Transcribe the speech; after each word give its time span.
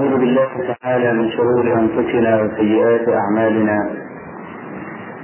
ونعوذ 0.00 0.20
بالله 0.20 0.50
تعالى 0.82 1.12
من 1.12 1.30
شرور 1.30 1.64
أنفسنا 1.82 2.42
وسيئات 2.42 3.08
أعمالنا. 3.08 3.78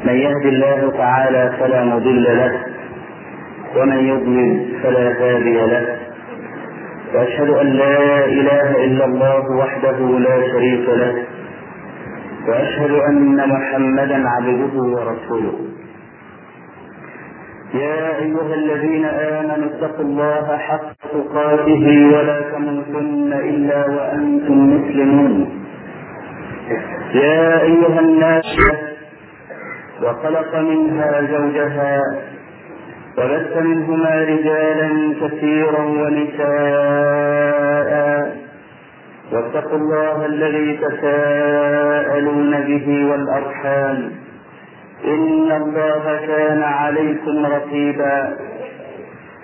من 0.04 0.12
يهد 0.12 0.46
الله 0.46 0.90
تعالى 0.98 1.52
فلا 1.61 1.84
مضل 1.84 2.25
له 2.25 2.52
ومن 3.76 3.96
يضلل 3.96 4.50
فلا 4.82 5.07
هادي 5.20 5.58
له. 5.72 5.86
وأشهد 7.14 7.50
أن 7.50 7.66
لا 7.66 8.25
إله 8.25 8.84
إلا 8.84 9.04
الله 9.04 9.44
وحده 9.61 9.98
لا 10.26 10.36
شريك 10.52 10.88
له 10.88 11.14
وأشهد 12.48 12.90
أن 13.11 13.48
محمدا 13.48 14.29
عبده 14.29 14.74
ورسوله. 14.95 15.57
يا 17.74 18.18
أيها 18.18 18.54
الذين 18.54 19.04
آمنوا 19.04 19.68
اتقوا 19.71 20.04
الله 20.04 20.57
حق 20.57 20.96
تقاته 21.16 21.86
ولا 22.14 22.38
تموتن 22.40 23.32
إلا 23.32 23.80
وأنتم 23.96 24.57
مسلمون. 24.74 25.34
يا 27.14 27.62
أيها 27.62 28.00
الناس 28.00 28.48
وخلق 30.02 30.52
منها 30.57 31.12
زوجها 31.32 32.00
وبث 33.19 33.52
منهما 33.56 34.14
رجالا 34.33 34.88
كثيرا 35.20 35.83
ونساء. 36.00 36.47
واتقوا 39.33 39.78
الله 39.78 40.27
الذي 40.27 40.69
تساءلون 40.77 42.52
به 42.69 42.86
والأرحام. 43.10 43.98
إن 45.05 45.52
الله 45.52 46.05
كان 46.27 46.62
عليكم 46.62 47.46
رقيبا. 47.46 48.36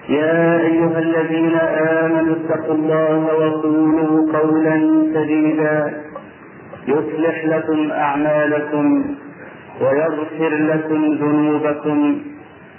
يا 0.08 0.60
أيها 0.60 0.98
الذين 0.98 1.54
آمنوا 2.00 2.36
اتقوا 2.36 2.74
الله 2.74 3.16
وقولوا 3.34 4.38
قولا 4.38 4.76
سديدا 5.14 6.02
يصلح 6.88 7.44
لكم 7.44 7.90
أعمالكم 7.90 9.16
ويغفر 9.80 10.48
لكم 10.54 11.14
ذنوبكم 11.14 12.22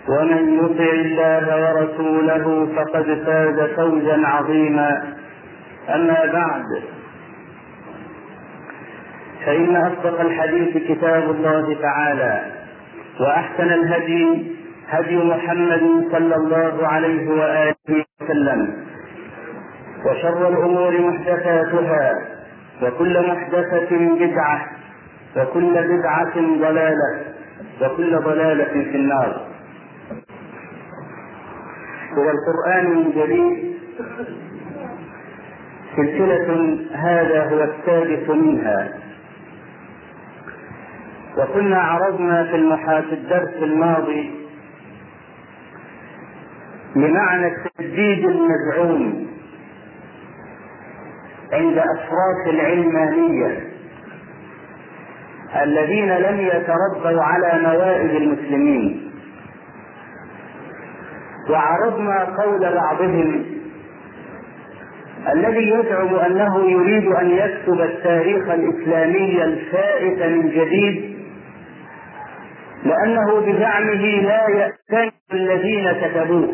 ومن 0.10 0.60
يطع 0.64 0.92
الله 0.94 1.46
ورسوله 1.64 2.68
فقد 2.76 3.04
فاز 3.26 3.70
فوزا 3.76 4.28
عظيما. 4.28 5.04
أما 5.96 6.26
بعد 6.34 6.64
فإن 9.46 9.76
أصدق 9.76 10.22
الحديث 10.22 10.78
كتاب 10.78 11.24
الله 11.32 11.76
تعالى 11.82 12.42
وأحسن 13.20 13.64
الهدي 13.74 14.53
هدي 14.94 15.16
محمد 15.16 16.08
صلى 16.12 16.36
الله 16.36 16.88
عليه 16.88 17.30
وآله 17.30 18.06
وسلم. 18.22 18.62
وشر 20.06 20.48
الأمور 20.48 21.02
محدثاتها 21.02 22.06
وكل 22.82 23.28
محدثة 23.28 23.92
بدعة 23.92 24.66
وكل 25.38 25.74
بدعة 25.74 26.36
ضلالة 26.36 27.12
وكل 27.82 28.18
ضلالة 28.20 28.74
في 28.92 28.96
النار. 28.96 29.42
هو 32.18 32.32
القرآن 32.36 33.12
جديد 33.16 33.74
سلسلة 35.96 36.78
هذا 36.94 37.40
هو 37.50 37.64
السادس 37.64 38.30
منها. 38.30 38.94
وكنا 41.38 41.82
عرضنا 41.82 42.44
في 42.44 42.56
في 43.02 43.14
الدرس 43.14 43.64
الماضي 43.64 44.43
لمعنى 46.96 47.48
التجديد 47.48 48.26
المزعوم 48.26 49.28
عند 51.54 51.78
أشراف 51.78 52.48
العلمانية 52.48 53.68
الذين 55.64 56.09
لم 56.09 56.40
يتربوا 56.40 57.24
على 57.24 57.62
موائد 57.64 58.09
المسلمين. 58.09 59.12
وعرضنا 61.50 62.24
قول 62.24 62.59
بعضهم 62.59 63.46
الذي 65.34 65.70
يزعم 65.70 66.16
أنه 66.16 66.72
يريد 66.72 67.08
أن 67.08 67.30
يكتب 67.30 67.82
التاريخ 67.82 68.50
الإسلامي 68.50 69.44
الفائت 69.44 70.24
من 70.24 70.50
جديد 70.50 71.18
لأنه 72.86 73.40
بزعمه 73.40 74.22
لا 74.22 74.50
يأتي 74.50 75.12
الذين 75.34 75.92
كتبوه. 75.92 76.53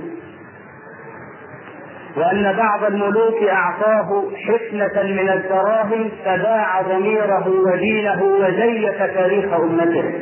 وأن 2.18 2.56
بعض 2.58 2.84
الملوك 2.84 3.44
أعطاه 3.44 4.24
حفنة 4.48 5.04
من 5.04 5.30
الدراهم 5.30 6.12
فباع 6.26 6.82
ضميره 6.82 7.48
ودينه 7.48 8.24
وزيف 8.24 8.98
تاريخ 8.98 9.54
أمته. 9.54 10.14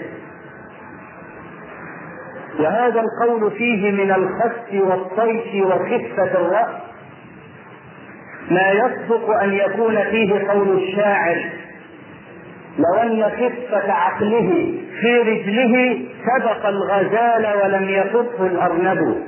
وهذا 2.59 3.01
القول 3.01 3.51
فيه 3.51 3.91
من 3.91 4.11
الخس 4.11 4.73
والطيش 4.73 5.63
وخفة 5.63 6.31
الرأس. 6.39 6.75
ما 8.51 8.71
يصدق 8.71 9.29
أن 9.43 9.53
يكون 9.53 10.03
فيه 10.03 10.47
قول 10.49 10.77
الشاعر 10.77 11.45
لو 12.77 13.01
أن 13.01 13.23
خفة 13.23 13.91
عقله 13.91 14.73
في 15.01 15.17
رجله 15.17 16.05
سبق 16.25 16.65
الغزال 16.65 17.47
ولم 17.63 17.89
يفته 17.89 18.45
الأرنب. 18.45 19.23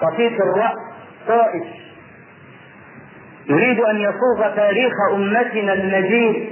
خفيف 0.00 0.32
الرأس. 0.32 0.95
طائش. 1.28 1.66
يريد 3.48 3.80
أن 3.80 3.96
يصوغ 3.96 4.56
تاريخ 4.56 4.92
أمتنا 5.14 5.72
المجيد 5.72 6.50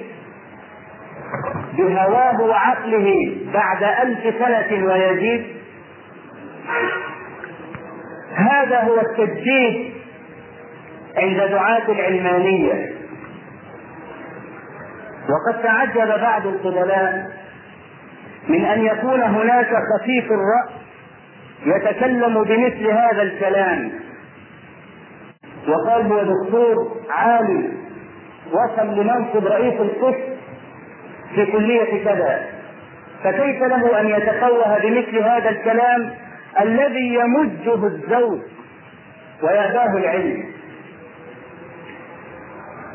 بهواه 1.77 2.41
وعقله 2.41 3.37
بعد 3.55 3.83
ألف 3.83 4.35
سنة 4.39 4.85
ويزيد. 4.87 5.47
هذا 8.35 8.81
هو 8.81 9.01
التجديد 9.01 9.93
عند 11.17 11.51
دعاة 11.51 11.89
العلمانية. 11.89 12.93
وقد 15.29 15.63
تعجب 15.63 16.21
بعض 16.21 16.47
القبلاء 16.47 17.31
من 18.49 18.65
أن 18.65 18.85
يكون 18.85 19.23
هناك 19.23 19.67
خفيف 19.67 20.25
الرأس 20.25 20.71
يتكلم 21.67 22.45
بمثل 22.45 22.91
هذا 22.91 23.23
الكلام. 23.23 23.91
وقال 25.69 26.13
هو 26.13 26.23
دكتور 26.23 26.97
عالي 27.11 27.71
وصل 28.53 28.87
لمنصب 29.01 29.47
رئيس 29.47 29.81
القسم 29.81 30.35
في 31.35 31.47
كلية 31.47 32.05
كذا. 32.05 32.47
فكيف 33.25 33.63
له 33.63 34.01
أن 34.01 34.07
يتفوه 34.07 34.79
بمثل 34.79 35.19
هذا 35.19 35.49
الكلام 35.51 36.11
الذي 36.61 37.15
يمجه 37.15 37.87
الزوج 37.87 38.41
ويأباه 39.43 39.97
العلم؟ 39.99 40.45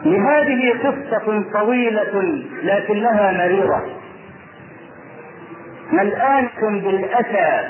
لهذه 0.05 0.73
قصة 0.83 1.43
طويلة 1.53 2.43
لكنها 2.63 3.31
مريرة. 3.31 3.85
ملآنة 5.91 6.49
بالأسى؟ 6.61 7.69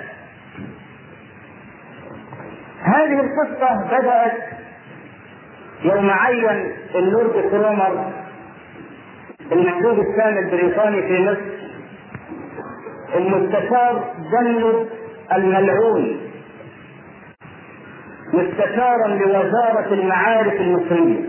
هذه 2.83 3.19
القصة 3.19 3.87
بدأت 3.99 4.59
يوم 5.84 6.09
عين 6.09 6.72
اللورد 6.95 7.50
كرومر 7.51 8.12
المندوب 9.51 10.00
الثاني 10.00 10.40
البريطاني 10.40 11.01
في 11.01 11.19
مصر. 11.23 11.59
المستشار 13.16 14.14
جند 14.31 14.87
الملعون. 15.34 16.17
مستشارا 18.34 19.08
لوزارة 19.08 19.93
المعارف 19.93 20.53
المصرية. 20.53 21.20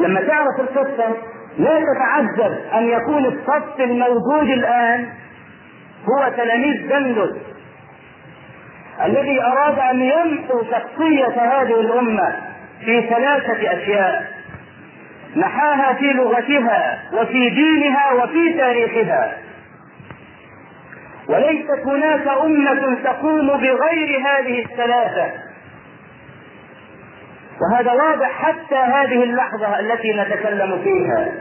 لما 0.00 0.20
تعرف 0.20 0.60
القصة 0.60 1.16
لا 1.58 1.80
تتعجب 1.80 2.52
أن 2.74 2.84
يكون 2.88 3.24
الصف 3.26 3.80
الموجود 3.80 4.48
الآن 4.48 5.06
هو 6.04 6.32
تلاميذ 6.36 6.88
جندس 6.88 7.36
الذي 9.04 9.42
أراد 9.42 9.78
أن 9.78 10.00
يمحو 10.00 10.62
شخصية 10.62 11.42
هذه 11.42 11.80
الأمة 11.80 12.36
في 12.84 13.02
ثلاثة 13.02 13.72
أشياء. 13.72 14.32
محاها 15.36 15.92
في 15.92 16.12
لغتها 16.12 16.98
وفي 17.12 17.50
دينها 17.50 18.12
وفي 18.12 18.52
تاريخها. 18.52 19.32
وليست 21.28 21.86
هناك 21.86 22.28
أمة 22.44 22.96
تقوم 23.04 23.46
بغير 23.46 24.20
هذه 24.26 24.64
الثلاثة. 24.64 25.32
وهذا 27.60 27.92
واضح 27.92 28.30
حتى 28.30 28.76
هذه 28.76 29.22
اللحظة 29.22 29.78
التي 29.80 30.12
نتكلم 30.12 30.80
فيها. 30.84 31.32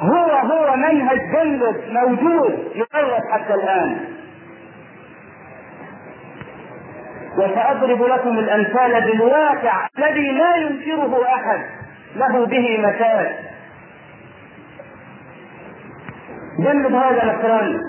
هو 0.00 0.30
هو 0.30 0.76
منهج 0.76 1.18
جندس 1.32 1.76
موجود 1.90 2.72
يدرس 2.74 3.22
حتى 3.32 3.54
الآن. 3.54 4.18
وسأضرب 7.38 8.02
لكم 8.02 8.38
الأمثال 8.38 9.00
بالواقع 9.00 9.86
الذي 9.98 10.30
لا 10.30 10.56
ينكره 10.56 11.24
أحد 11.34 11.60
له 12.16 12.46
به 12.46 12.78
مثال. 12.78 13.36
جنب 16.58 16.94
هذا 16.94 17.24
مثلا 17.24 17.80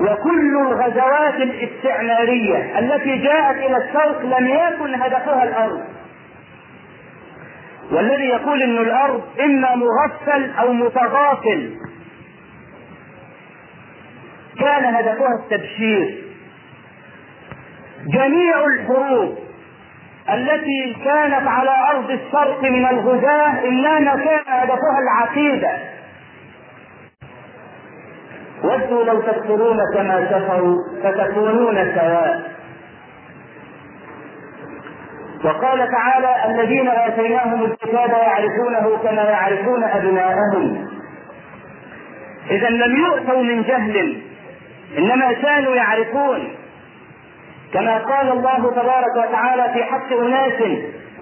وكل 0.00 0.56
الغزوات 0.56 1.34
الاستعمارية 1.34 2.78
التي 2.78 3.18
جاءت 3.18 3.56
إلى 3.56 3.76
الشرق 3.76 4.20
لم 4.20 4.48
يكن 4.48 4.94
هدفها 4.94 5.44
الأرض. 5.44 5.84
والذي 7.92 8.24
يقول 8.24 8.62
أن 8.62 8.78
الأرض 8.78 9.22
إما 9.40 9.74
مغفل 9.74 10.50
أو 10.58 10.72
متغافل. 10.72 11.76
كان 14.60 14.94
هدفها 14.94 15.34
التبشير. 15.44 16.27
جميع 18.14 18.64
الحروب 18.64 19.38
التي 20.32 20.96
كانت 21.04 21.46
على 21.46 21.70
أرض 21.94 22.10
الشرق 22.10 22.62
من 22.62 22.86
الغزاة 22.86 23.64
انما 23.64 24.16
كان 24.16 24.40
هدفها 24.46 24.98
العقيدة. 25.02 25.70
ودوا 28.64 29.04
لو 29.04 29.20
تكفرون 29.20 29.78
كما 29.94 30.24
كفروا 30.24 30.76
فتكونون 31.02 31.74
سواء. 31.94 32.58
وقال 35.44 35.90
تعالى 35.90 36.44
الذين 36.50 36.88
آتيناهم 36.88 37.64
الكتاب 37.64 38.10
يعرفونه 38.10 38.98
كما 39.02 39.22
يعرفون 39.22 39.84
أبناءهم. 39.84 40.88
اذا 42.50 42.68
لم 42.68 42.96
يؤتوا 42.96 43.42
من 43.42 43.62
جهل 43.62 44.22
إنما 44.98 45.32
كانوا 45.32 45.74
يعرفون. 45.74 46.48
كما 47.72 47.98
قال 47.98 48.32
الله 48.32 48.70
تبارك 48.70 49.16
وتعالى 49.16 49.72
في 49.72 49.84
حق 49.84 50.12
اناس 50.12 50.62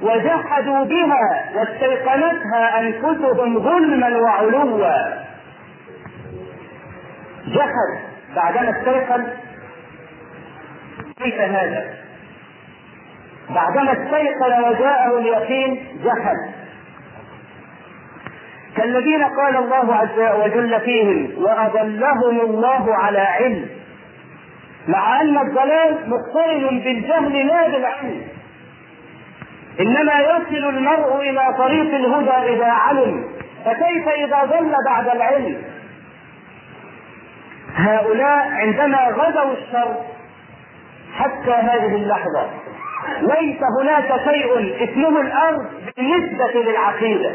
وجحدوا 0.02 0.84
بها 0.84 1.50
واستيقنتها 1.54 2.80
أنفسهم 2.80 3.58
ظلما 3.58 4.18
وعلوا. 4.18 4.88
جحد 7.46 7.90
بعدما 8.36 8.70
استيقن. 8.70 9.26
كيف 11.22 11.40
هذا؟ 11.40 11.84
بعدما 13.50 13.92
استيقن 13.92 14.64
وجاءه 14.64 15.18
اليقين 15.18 16.00
جحد. 16.04 16.36
كالذين 18.76 19.24
قال 19.24 19.56
الله 19.56 19.94
عز 19.94 20.18
وجل 20.40 20.80
فيهم 20.80 21.44
وأضلهم 21.44 22.40
الله 22.40 22.94
على 22.94 23.18
علم. 23.18 23.68
مع 24.88 25.20
ان 25.20 25.38
الضلال 25.38 26.10
مقترن 26.10 26.78
بالجهل 26.78 27.46
لا 27.46 27.68
بالعلم 27.68 28.22
إنما 29.80 30.20
يصل 30.20 30.68
المرء 30.68 31.20
إلى 31.20 31.54
طريق 31.58 31.94
الهدى 31.94 32.54
إذا 32.54 32.70
علم 32.70 33.24
فكيف 33.64 34.08
إذا 34.08 34.44
ضل 34.44 34.74
بعد 34.86 35.08
العلم؟ 35.08 35.62
هؤلاء 37.74 38.48
عندما 38.50 39.08
غزوا 39.08 39.52
الشر 39.52 39.96
حتى 41.14 41.50
هذه 41.50 41.94
اللحظة 41.94 42.50
ليس 43.20 43.58
هناك 43.80 44.20
شيء 44.24 44.84
اسمه 44.84 45.20
الأرض 45.20 45.66
بالنسبة 45.96 46.62
للعقيدة. 46.62 47.32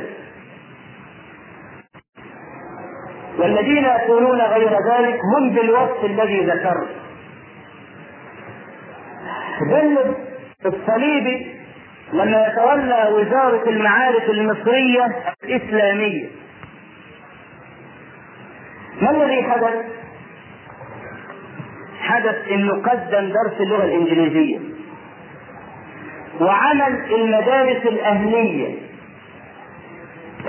والذين 3.39 3.83
يقولون 3.83 4.41
غير 4.41 4.69
ذلك 4.69 5.19
هم 5.35 5.49
بالوصف 5.49 6.05
الذي 6.05 6.45
ذكرت. 6.45 6.89
بلد 9.69 10.15
الصليبي 10.65 11.55
لما 12.13 12.47
يتولى 12.47 13.09
وزارة 13.13 13.69
المعارف 13.69 14.29
المصرية 14.29 15.05
الإسلامية 15.43 16.27
ما 19.01 19.09
الذي 19.11 19.43
حدث؟ 19.43 19.73
حدث 22.01 22.35
إنه 22.51 22.73
قدم 22.73 23.29
درس 23.33 23.61
اللغة 23.61 23.83
الإنجليزية 23.83 24.59
وعمل 26.41 27.13
المدارس 27.13 27.85
الأهلية 27.85 28.75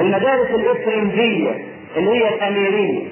المدارس 0.00 0.50
الإفرنجية 0.50 1.64
اللي 1.96 2.10
هي 2.10 2.34
الأميرية 2.34 3.08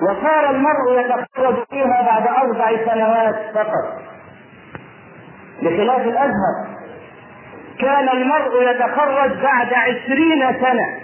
وصار 0.00 0.50
المرء 0.50 1.00
يتخرج 1.00 1.64
فيها 1.70 2.02
بعد 2.02 2.26
أربع 2.26 2.92
سنوات 2.92 3.36
فقط. 3.54 4.02
بخلاف 5.62 6.00
الأزهر 6.00 6.66
كان 7.80 8.08
المرء 8.08 8.70
يتخرج 8.70 9.32
بعد 9.42 9.74
عشرين 9.74 10.60
سنة. 10.60 10.98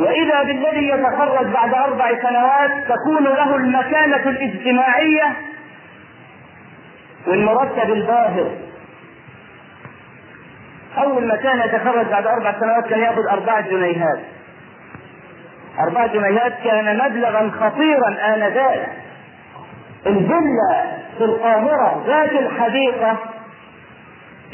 وإذا 0.00 0.42
بالذي 0.42 0.88
يتخرج 0.88 1.46
بعد 1.46 1.74
أربع 1.74 2.22
سنوات 2.22 2.70
تكون 2.88 3.24
له 3.24 3.56
المكانة 3.56 4.30
الاجتماعية 4.30 5.36
والمرتب 7.26 7.90
الباهر. 7.92 8.50
أول 10.98 11.26
ما 11.28 11.36
كان 11.36 11.58
يتخرج 11.58 12.06
بعد 12.06 12.26
أربع 12.26 12.60
سنوات 12.60 12.86
كان 12.86 13.00
يأخذ 13.00 13.26
أربعة 13.30 13.60
جنيهات. 13.60 14.35
أربعة 15.80 16.06
جنيهات 16.06 16.52
كان 16.64 16.98
مبلغا 16.98 17.50
خطيرا 17.60 18.34
آنذاك. 18.34 18.88
الفيلا 20.06 20.84
في 21.18 21.24
القاهرة 21.24 22.04
ذات 22.06 22.32
الحديقة 22.32 23.16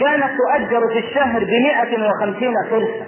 كانت 0.01 0.25
تؤجر 0.39 0.81
في 0.93 0.99
الشهر 0.99 1.45
بمئة 1.45 2.09
وخمسين 2.09 2.55
قرشا 2.71 3.07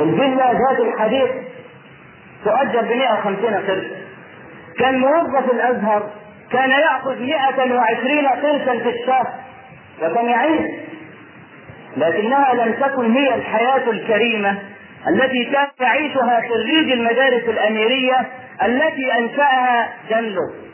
الفيلا 0.00 0.52
ذات 0.52 0.80
الحديقة 0.80 1.42
تؤجر 2.44 2.80
بمئة 2.82 3.12
وخمسين 3.12 3.54
قرشا 3.54 3.96
كان 4.78 4.98
موظف 4.98 5.50
الأزهر 5.52 6.10
كان 6.52 6.70
يأخذ 6.70 7.20
مئة 7.22 7.74
وعشرين 7.76 8.26
قرشا 8.26 8.78
في 8.82 8.88
الشهر. 8.88 9.26
وكان 10.02 10.26
يعيش 10.26 10.70
لكنها 11.96 12.54
لم 12.54 12.72
تكن 12.72 13.12
هي 13.12 13.34
الحياة 13.34 13.90
الكريمة. 13.90 14.58
التي 15.08 15.44
كان 15.44 15.66
يعيشها 15.80 16.40
خريج 16.48 16.92
المدارس 16.92 17.44
الأميرية 17.48 18.26
التي 18.62 19.18
أنشأها 19.18 19.88
جنلو 20.10 20.64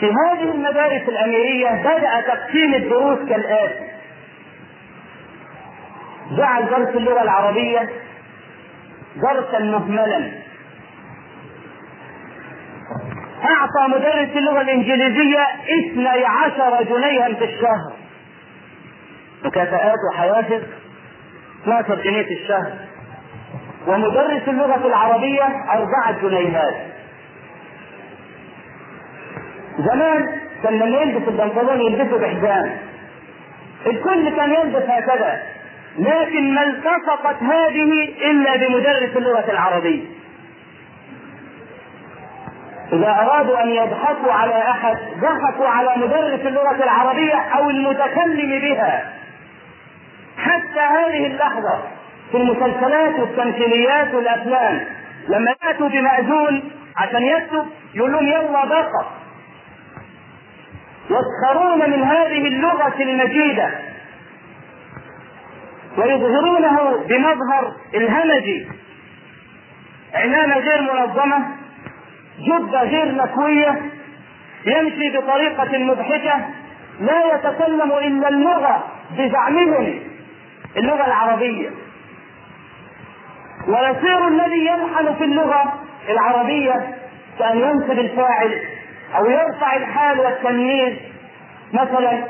في 0.00 0.06
هذه 0.06 0.42
المدارس 0.42 1.08
الأميرية 1.08 1.68
بدأ 1.68 2.20
تقسيم 2.20 2.74
الدروس 2.74 3.18
كالآتي. 3.28 3.84
جعل 6.36 6.66
درس 6.66 6.96
اللغة 6.96 7.22
العربية 7.22 7.90
درسا 9.16 9.58
مهملا. 9.58 10.30
أعطى 13.44 13.88
مدرس 13.88 14.36
اللغة 14.36 14.60
الإنجليزية 14.60 15.46
اثني 15.80 16.08
عشر 16.26 16.82
جنيها 16.82 17.34
في 17.34 17.44
الشهر. 17.44 17.92
مكافآت 19.44 19.98
وحوافز. 20.12 20.62
12 21.62 21.94
جنيه 21.94 22.22
في 22.22 22.34
الشهر. 22.34 22.72
ومدرس 23.86 24.48
اللغة 24.48 24.86
العربية 24.86 25.44
أربعة 25.70 26.20
جنيهات. 26.22 26.74
زمان 29.78 30.28
كان 30.62 30.78
لما 30.78 30.98
يلبس 30.98 31.28
البنطلون 31.28 31.80
يلبسه 31.80 32.18
بحزام 32.18 32.70
الكل 33.86 34.36
كان 34.36 34.50
يلبس 34.50 34.82
هكذا. 34.88 35.42
لكن 35.98 36.54
ما 36.54 36.62
التصقت 36.62 37.42
هذه 37.42 38.08
إلا 38.30 38.56
بمدرس 38.56 39.16
اللغة 39.16 39.50
العربية. 39.50 40.02
إذا 42.92 43.10
أرادوا 43.10 43.62
أن 43.62 43.68
يضحكوا 43.68 44.32
على 44.32 44.70
أحد 44.70 44.96
ضحكوا 45.20 45.68
على 45.68 45.88
مدرس 45.96 46.46
اللغة 46.46 46.84
العربية 46.84 47.34
أو 47.34 47.70
المتكلم 47.70 48.60
بها. 48.60 49.21
حتى 50.42 50.80
هذه 50.80 51.26
اللحظة 51.26 51.82
في 52.30 52.36
المسلسلات 52.36 53.18
والتمثيليات 53.20 54.14
والأفلام 54.14 54.84
لما 55.28 55.54
يأتوا 55.64 55.88
بمأذون 55.88 56.70
عشان 56.96 57.22
يكتب 57.22 57.66
يقول 57.94 58.12
لهم 58.12 58.26
يلا 58.26 58.64
بقى. 58.64 59.06
يسخرون 61.10 61.90
من 61.90 62.02
هذه 62.02 62.48
اللغة 62.48 62.94
المجيدة. 63.02 63.70
ويظهرونه 65.98 67.04
بمظهر 67.08 67.72
الهمجي. 67.94 68.68
عمامة 70.14 70.54
غير 70.58 70.82
منظمة 70.82 71.38
جبة 72.38 72.82
غير 72.82 73.12
مكوية 73.14 73.80
يمشي 74.66 75.18
بطريقة 75.18 75.78
مضحكة 75.78 76.40
لا 77.00 77.34
يتكلم 77.34 77.92
إلا 77.92 78.28
اللغة 78.28 78.84
بزعمهم. 79.18 80.11
اللغة 80.76 81.06
العربية. 81.06 81.70
ويصير 83.68 84.28
الذي 84.28 84.66
يلحن 84.66 85.14
في 85.18 85.24
اللغة 85.24 85.74
العربية 86.08 86.94
كأن 87.38 87.58
ينصب 87.58 87.98
الفاعل 87.98 88.58
أو 89.16 89.30
يرفع 89.30 89.76
الحال 89.76 90.20
والتمييز 90.20 90.94
مثلا 91.72 92.24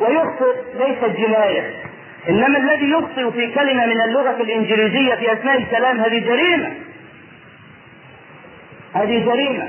ويخطئ 0.00 0.54
ليست 0.78 1.16
جناية 1.18 1.74
إنما 2.28 2.58
الذي 2.58 2.90
يخطئ 2.90 3.30
في 3.30 3.54
كلمة 3.54 3.86
من 3.86 4.00
اللغة 4.00 4.36
الإنجليزية 4.40 5.14
في 5.14 5.32
أثناء 5.32 5.58
الكلام 5.58 6.00
هذه 6.00 6.18
جريمة. 6.18 6.72
هذه 8.94 9.24
جريمة. 9.24 9.68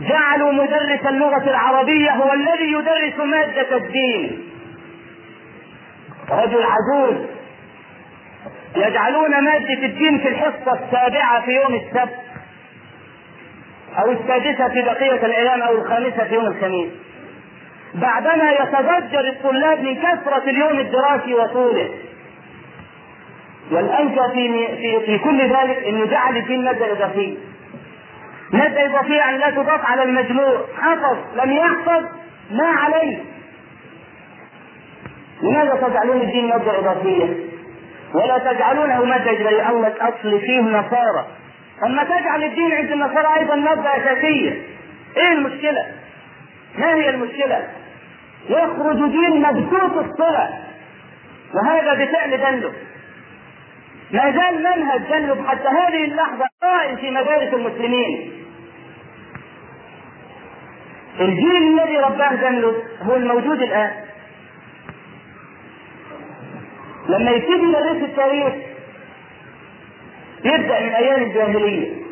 جعلوا 0.00 0.52
مدرس 0.52 1.06
اللغة 1.06 1.50
العربية 1.50 2.10
هو 2.10 2.32
الذي 2.32 2.72
يدرس 2.72 3.18
مادة 3.24 3.76
الدين. 3.76 4.47
رجل 6.30 6.62
عجوز. 6.62 7.16
يجعلون 8.76 9.44
مادة 9.44 9.84
الدين 9.84 10.18
في 10.18 10.28
الحصة 10.28 10.78
السابعة 10.84 11.40
في 11.44 11.50
يوم 11.50 11.74
السبت 11.74 12.18
أو 13.98 14.12
السادسة 14.12 14.68
في 14.68 14.82
بقية 14.82 15.26
الأيام 15.26 15.62
أو 15.62 15.74
الخامسة 15.74 16.24
في 16.24 16.34
يوم 16.34 16.46
الخميس. 16.46 16.88
بعدما 17.94 18.52
يتضجر 18.52 19.28
الطلاب 19.28 19.80
من 19.80 19.96
كثرة 19.96 20.42
اليوم 20.50 20.78
الدراسي 20.78 21.34
وطوله. 21.34 21.90
والأنكى 23.70 24.20
في, 24.34 24.66
في, 24.76 25.06
في 25.06 25.18
كل 25.18 25.40
ذلك 25.40 25.84
أنه 25.88 26.04
جعل 26.04 26.36
الدين 26.36 26.64
مادة 26.64 26.92
إضافية 26.92 27.36
مادة 28.52 28.86
إضافية 28.86 29.28
أن 29.28 29.34
لا 29.34 29.50
تضاف 29.50 29.84
على 29.84 30.02
المجموع. 30.02 30.64
حفظ 30.78 31.16
لم 31.36 31.52
يحفظ 31.52 32.04
ما 32.50 32.66
عليه. 32.66 33.18
لماذا 35.42 35.74
تجعلون 35.88 36.20
الدين 36.20 36.48
مادة 36.48 36.78
إضافية؟ 36.78 37.34
ولا 38.14 38.38
تجعلونه 38.38 39.04
مادة 39.04 39.30
إجبارية. 39.30 39.70
الله 39.70 39.92
أصل 40.00 40.40
فيه 40.40 40.60
نصارى. 40.60 41.26
أما 41.86 42.04
تجعل 42.04 42.44
الدين 42.44 42.72
عند 42.72 42.92
النصارى 42.92 43.38
أيضا 43.38 43.54
مادة 43.54 43.96
أساسية. 43.96 44.62
إيه 45.16 45.32
المشكلة؟ 45.32 45.86
ما 46.78 46.94
هي 46.94 47.10
المشكلة؟ 47.10 47.68
يخرج 48.48 49.10
دين 49.10 49.42
مبسوط 49.42 49.96
الصلة 49.96 50.48
وهذا 51.54 51.94
بفعل 51.94 52.30
دلب 52.30 52.72
ما 54.12 54.30
زال 54.30 54.58
منهج 54.58 55.00
دلب 55.10 55.46
حتى 55.46 55.68
هذه 55.68 56.04
اللحظة 56.04 56.44
قائم 56.62 56.96
في 56.96 57.10
مدارس 57.10 57.54
المسلمين. 57.54 58.32
الجيل 61.20 61.80
الذي 61.80 61.96
رباه 61.98 62.34
دلب 62.34 62.74
هو 63.02 63.14
الموجود 63.16 63.62
الآن. 63.62 63.90
لما 67.08 67.30
يبتدي 67.30 67.68
يدرس 67.68 68.02
التاريخ 68.02 68.54
يبدأ 70.44 70.80
من 70.80 70.88
أيام 70.92 71.22
الجاهلية. 71.22 72.08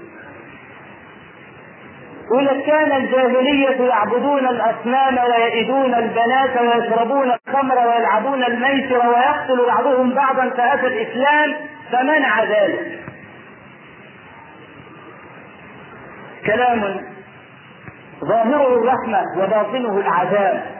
يقول 2.25 2.61
كان 2.67 2.93
الجاهلية 2.93 3.88
يعبدون 3.88 4.47
الأصنام 4.47 5.19
ويئدون 5.19 5.95
البنات 5.95 6.61
ويشربون 6.61 7.33
الخمر 7.49 7.79
ويلعبون 7.79 8.45
الميسر 8.45 9.09
ويقتل 9.09 9.67
بعضهم 9.67 10.15
بعضا 10.15 10.49
فأتى 10.50 10.87
الإسلام 10.87 11.55
فمنع 11.93 12.45
ذلك. 12.45 12.99
كلام 16.47 17.00
ظاهره 18.25 18.79
الرحمة 18.79 19.23
وباطنه 19.38 19.99
العذاب. 19.99 20.75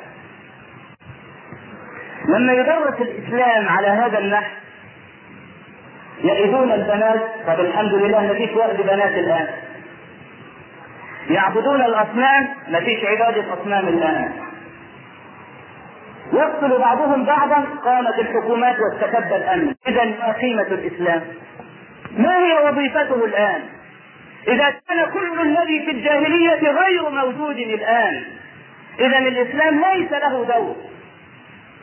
لما 2.29 2.53
يدرس 2.53 3.01
الإسلام 3.01 3.69
على 3.69 3.89
هذا 3.89 4.19
النحو 4.19 4.51
يئدون 6.25 6.73
البنات 6.73 7.21
طب 7.47 7.61
الحمد 7.61 7.95
لله 7.95 8.21
ما 8.21 8.35
فيش 8.35 8.51
وقت 8.57 8.81
بنات 8.81 9.13
الآن. 9.13 9.49
يعبدون 11.31 11.81
الأصنام 11.81 12.49
ما 12.69 12.81
فيش 12.81 13.05
عبادة 13.05 13.45
أصنام 13.55 13.89
الآن. 13.89 14.33
يقتل 16.33 16.79
بعضهم 16.79 17.25
بعضا 17.25 17.65
قامت 17.85 18.19
الحكومات 18.19 18.77
واستكب 18.81 19.33
الأمن. 19.33 19.75
إذا 19.89 20.05
ما 20.05 20.33
قيمة 20.33 20.63
الإسلام؟ 20.63 21.23
ما 22.19 22.37
هي 22.37 22.69
وظيفته 22.69 23.25
الآن؟ 23.25 23.63
إذا 24.49 24.71
كان 24.89 25.11
كل 25.13 25.41
الذي 25.41 25.85
في 25.85 25.91
الجاهلية 25.91 26.71
غير 26.71 27.11
موجود 27.11 27.57
الآن 27.57 28.25
إذا 29.01 29.19
الإسلام 29.19 29.81
ليس 29.81 30.13
له 30.13 30.45
دور. 30.45 30.77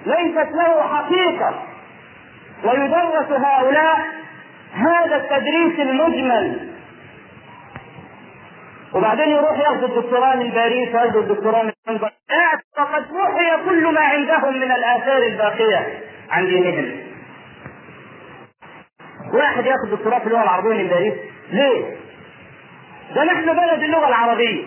ليست 0.06 0.52
له 0.52 0.88
حقيقة. 0.96 1.64
ويدرس 2.64 3.32
هؤلاء 3.32 4.00
هذا 4.74 5.16
التدريس 5.16 5.80
المجمل. 5.80 6.70
وبعدين 8.94 9.30
يروح 9.30 9.60
ياخذ 9.60 9.84
الدكتوراه 9.84 10.36
من 10.36 10.50
باريس 10.50 10.90
ياخذ 10.90 11.18
الدكتوراه 11.18 11.64
من 11.64 11.72
لندن 11.88 12.10
فقد 12.78 13.06
محي 13.14 13.66
كل 13.66 13.94
ما 13.94 14.02
عندهم 14.02 14.54
من 14.54 14.72
الآثار 14.72 15.18
الباقية 15.24 16.00
عن 16.30 16.46
دينهم. 16.46 16.92
واحد 19.34 19.66
ياخذ 19.66 19.92
دكتوراه 19.92 20.20
في 20.20 20.28
اللغة 20.28 20.44
العربية 20.44 20.74
من 20.84 20.88
باريس. 20.88 21.14
ليه؟ 21.52 21.96
ده 23.16 23.24
نحن 23.24 23.46
بلد 23.46 23.84
اللغة 23.84 24.08
العربية. 24.08 24.64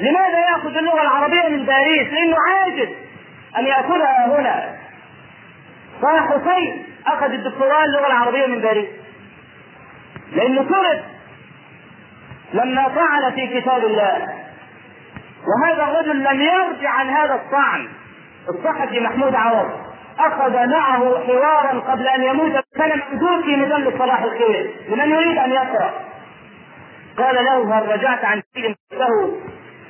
لماذا 0.00 0.38
ياخذ 0.50 0.76
اللغة 0.76 1.02
العربية 1.02 1.48
من 1.48 1.66
باريس؟ 1.66 2.12
لأنه 2.12 2.36
عاجز. 2.48 2.88
أن 3.58 3.66
يأخذها 3.66 4.26
هنا. 4.26 4.76
صلاح 6.02 6.28
حسين 6.28 6.86
أخذ 7.06 7.32
الدكتوراه 7.32 7.84
اللغة 7.84 8.06
العربية 8.06 8.46
من 8.46 8.60
باريس. 8.60 8.88
لأنه 10.32 10.62
طرد 10.62 11.02
لما 12.52 12.88
طعن 12.88 13.32
في 13.34 13.60
كتاب 13.60 13.84
الله 13.84 14.28
وهذا 15.46 15.82
الرجل 15.84 16.18
لم 16.22 16.40
يرجع 16.40 16.90
عن 16.90 17.08
هذا 17.08 17.34
الطعن. 17.34 17.88
الصحفي 18.48 19.00
محمود 19.00 19.34
عوض 19.34 19.70
أخذ 20.18 20.66
معه 20.66 21.26
حوارا 21.26 21.80
قبل 21.80 22.08
أن 22.08 22.22
يموت 22.22 22.52
كان 22.76 23.00
موجود 23.12 23.44
في 23.44 23.56
مجله 23.56 23.98
صلاح 23.98 24.22
الخير 24.22 24.70
لمن 24.88 25.10
يريد 25.10 25.38
أن 25.38 25.50
يقرأ. 25.50 25.90
قال 27.18 27.34
له 27.44 27.78
هل 27.78 27.88
رجعت 27.88 28.24
عن 28.24 28.42
شيء 28.56 28.74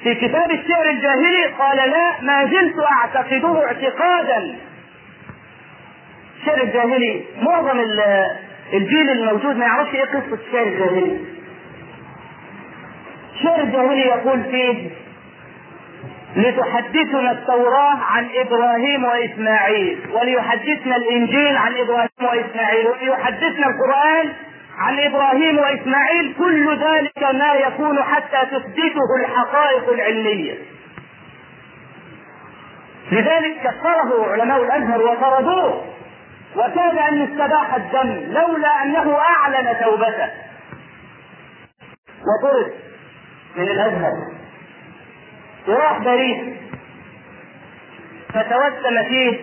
في 0.04 0.14
كتاب 0.14 0.50
الشعر 0.50 0.86
الجاهلي 0.90 1.44
قال 1.58 1.76
لا 1.76 2.20
ما 2.22 2.44
زلت 2.46 2.74
أعتقده 2.92 3.64
اعتقادا. 3.66 4.56
الشعر 6.40 6.62
الجاهلي 6.62 7.24
معظم 7.42 7.80
الجيل 8.72 9.10
الموجود 9.10 9.56
ما 9.56 9.64
يعرفش 9.66 9.94
إيه 9.94 10.04
قصة 10.04 10.38
الشعر 10.48 10.62
الجاهلي. 10.66 11.18
الشعر 13.34 13.60
الجاهلي 13.60 14.00
يقول 14.00 14.42
فيه 14.44 14.90
لتحدثنا 16.36 17.32
التوراة 17.32 17.96
عن 17.96 18.28
إبراهيم 18.34 19.04
وإسماعيل 19.04 19.98
وليحدثنا 20.12 20.96
الإنجيل 20.96 21.56
عن 21.56 21.72
إبراهيم 21.76 22.08
وإسماعيل 22.22 22.86
وليحدثنا 22.86 23.66
القرآن 23.66 24.32
عن 24.78 24.98
إبراهيم 25.00 25.58
وإسماعيل 25.58 26.34
كل 26.38 26.78
ذلك 26.78 27.22
ما 27.22 27.54
يكون 27.54 28.02
حتى 28.02 28.46
تثبته 28.50 29.16
الحقائق 29.20 29.88
العلمية. 29.92 30.54
لذلك 33.12 33.60
كفره 33.64 34.32
علماء 34.32 34.62
الأزهر 34.62 35.02
وطردوه 35.02 35.84
وكاد 36.56 36.98
أن 36.98 37.22
استباح 37.22 37.74
الدم 37.74 38.32
لولا 38.32 38.82
أنه 38.82 39.18
أعلن 39.18 39.76
توبته. 39.84 40.30
وطرد 42.24 42.72
من 43.56 43.62
الأزهر. 43.62 44.12
وراح 45.68 45.98
باريس 45.98 46.38
فتوسم 48.28 49.02
فيه 49.08 49.38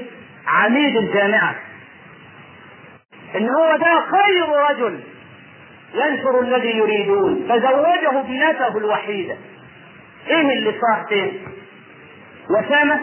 عميد 0.48 0.98
الجامعة. 0.98 1.56
إن 3.36 3.50
هو 3.50 3.76
ده 3.78 4.02
خير 4.12 4.50
رجل 4.70 5.00
ينشر 5.94 6.40
الذي 6.42 6.78
يريدون. 6.78 7.46
فزوجه 7.50 8.20
ابنته 8.20 8.78
الوحيده 8.78 9.36
إيه 10.28 10.42
اللي 10.58 10.72
صار 10.82 11.06
فيه؟ 11.10 11.32
وسامة؟ 12.50 13.00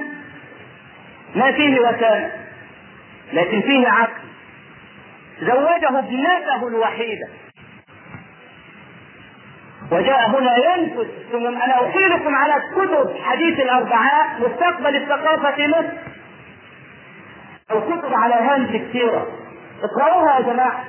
ما 1.35 1.52
فيه 1.52 1.80
وسامة. 1.80 2.30
لكن 3.33 3.61
فيه 3.61 3.88
عقل. 3.88 4.23
زوجه 5.40 5.99
ابنته 5.99 6.68
الوحيده 6.68 7.28
وجاء 9.92 10.30
هنا 10.30 10.57
ينفذ. 10.57 11.07
ثم 11.33 11.47
أنا 11.47 11.88
أحيلكم 11.88 12.35
على 12.35 12.54
كتب 12.76 13.16
حديث 13.25 13.61
الأربعاء 13.61 14.26
مستقبل 14.40 14.97
الثقافة 14.97 15.50
في 15.54 15.68
مصر. 15.68 15.92
أو 17.71 17.80
كتب 17.80 18.14
على 18.14 18.35
هامش 18.35 18.68
كثيرة. 18.68 19.26
اقرأوها 19.83 20.38
يا 20.38 20.52
جماعة. 20.52 20.85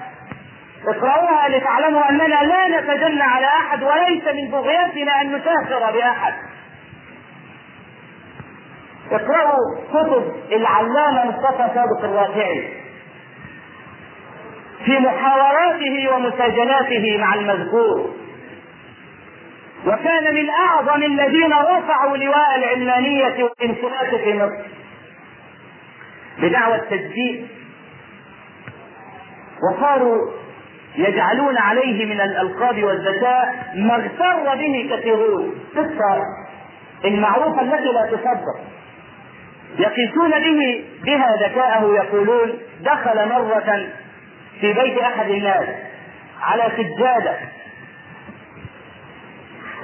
اقرأوها 0.87 1.49
لتعلموا 1.49 2.09
أننا 2.09 2.43
لا 2.43 2.79
نتجنى 2.79 3.21
على 3.23 3.45
أحد 3.45 3.83
وليس 3.83 4.23
من 4.27 4.51
بغيتنا 4.51 5.21
أن 5.21 5.35
نسافر 5.35 5.91
بأحد. 5.91 6.33
اقرأوا 9.11 9.75
كتب 9.89 10.33
العلامة 10.51 11.25
مصطفى 11.25 11.69
صادق 11.75 12.03
الرافعي 12.03 12.73
في 14.85 14.99
محاوراته 14.99 16.09
ومساجلاته 16.13 17.17
مع 17.17 17.33
المذكور. 17.33 18.15
وكان 19.87 20.35
من 20.35 20.49
أعظم 20.49 21.03
الذين 21.03 21.53
رفعوا 21.53 22.17
لواء 22.17 22.55
العلمانية 22.57 23.43
والانشراك 23.43 24.15
في 24.23 24.33
مصر 24.33 24.65
بدعوى 26.37 26.75
التجديد. 26.75 27.47
وصاروا 29.63 30.38
يجعلون 30.99 31.57
عليه 31.57 32.05
من 32.05 32.21
الألقاب 32.21 32.83
والذكاء 32.83 33.73
ما 33.75 33.95
اغتر 33.95 34.55
به 34.55 34.89
كثيرون. 34.91 35.55
قصة 35.75 36.23
المعروفه 37.05 37.61
التي 37.61 37.91
لا 37.93 38.05
تصدق. 38.05 38.59
يقيسون 39.77 40.29
به 40.29 40.85
بها 41.05 41.47
ذكاءه 41.47 41.95
يقولون 41.95 42.53
دخل 42.81 43.29
مرة 43.29 43.87
في 44.61 44.73
بيت 44.73 44.97
أحد 44.97 45.29
الناس 45.29 45.67
على 46.41 46.63
سجادة. 46.77 47.35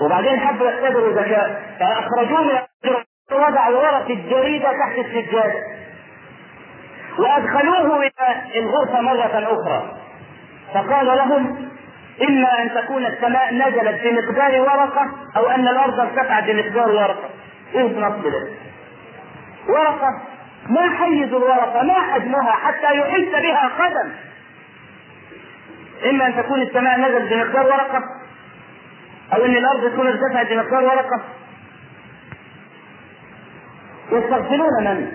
وبعدين 0.02 0.40
حبوا 0.40 0.70
يختبروا 0.70 1.22
ذكاء 1.22 1.62
فأخرجوه 1.80 2.42
من 2.42 2.96
وضعوا 3.32 3.78
ورق 3.78 4.10
الجريدة 4.10 4.70
تحت 4.72 4.98
السجادة. 4.98 5.60
وأدخلوه 7.20 7.98
إلى 7.98 8.60
الغرفة 8.60 9.02
مرة 9.02 9.48
أخرى. 9.54 10.05
فقال 10.76 11.06
لهم 11.06 11.70
إما 12.22 12.62
أن 12.62 12.74
تكون 12.74 13.06
السماء 13.06 13.54
نزلت 13.54 14.02
بمقدار 14.04 14.62
ورقة 14.62 15.12
أو 15.38 15.50
أن 15.50 15.68
الأرض 15.68 16.00
ارتفعت 16.00 16.44
بمقدار 16.44 16.90
ورقة. 16.90 17.30
إيه 17.76 17.84
بنصب 17.84 18.26
ورقة. 19.68 20.10
ما 20.70 20.90
حيز 20.98 21.34
الورقة؟ 21.34 21.84
ما 21.84 21.94
حجمها 21.94 22.52
حتى 22.52 22.98
يحس 22.98 23.42
بها 23.42 23.72
قدم. 23.80 24.12
إما 26.10 26.28
أن 26.28 26.36
تكون 26.36 26.62
السماء 26.62 27.00
نزلت 27.00 27.34
بمقدار 27.34 27.66
ورقة 27.66 28.04
أو 29.34 29.46
أن 29.46 29.56
الأرض 29.56 29.92
تكون 29.92 30.08
ارتفعت 30.08 30.48
بمقدار 30.48 30.84
ورقة. 30.84 31.22
يستغفلون 34.12 34.84
من؟ 34.84 35.12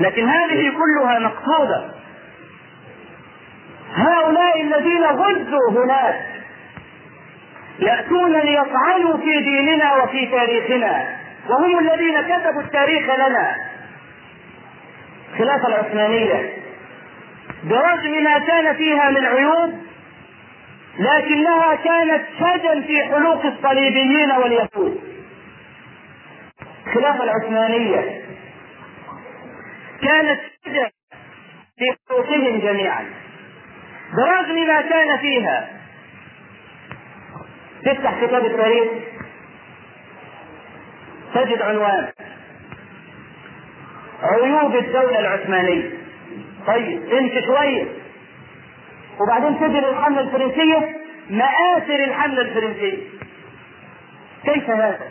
لكن 0.00 0.28
هذه 0.28 0.72
كلها 0.72 1.18
مقصودة. 1.18 2.01
هؤلاء 3.94 4.60
الذين 4.62 5.04
غزوا 5.04 5.84
هناك 5.84 6.20
يأتون 7.78 8.36
ليطعنوا 8.40 9.16
في 9.16 9.42
ديننا 9.42 9.94
وفي 9.94 10.26
تاريخنا 10.26 11.16
وهم 11.48 11.78
الذين 11.78 12.22
كتبوا 12.22 12.60
التاريخ 12.62 13.04
لنا. 13.14 13.56
خلافة 15.38 15.68
العثمانية 15.68 16.52
برغم 17.64 18.24
ما 18.24 18.38
كان 18.38 18.76
فيها 18.76 19.10
من 19.10 19.24
عيوب 19.24 19.74
لكنها 20.98 21.74
كانت 21.74 22.22
شجا 22.38 22.80
في 22.80 23.04
حلوق 23.04 23.46
الصليبيين 23.46 24.32
واليهود. 24.32 25.00
الخلافة 26.86 27.24
العثمانية. 27.24 28.22
كانت 30.02 30.40
شجا 30.64 30.90
في 31.78 31.84
حلوقهم 32.08 32.58
جميعا. 32.58 33.04
برغم 34.16 34.66
ما 34.66 34.80
كان 34.80 35.18
فيها. 35.18 35.68
تفتح 37.84 38.24
كتاب 38.24 38.44
التاريخ. 38.44 38.88
تجد 41.34 41.62
عنوان. 41.62 42.12
عيوب 44.22 44.76
الدولة 44.76 45.18
العثمانية. 45.18 45.90
طيب 46.66 47.12
امشي 47.12 47.42
شوية 47.46 47.84
وبعدين 49.20 49.60
تجد 49.60 49.84
الحملة 49.84 50.20
الفرنسية 50.20 50.96
مآثر 51.30 52.04
الحملة 52.04 52.42
الفرنسية. 52.42 52.98
كيف 54.44 54.70
هذا؟ 54.70 55.10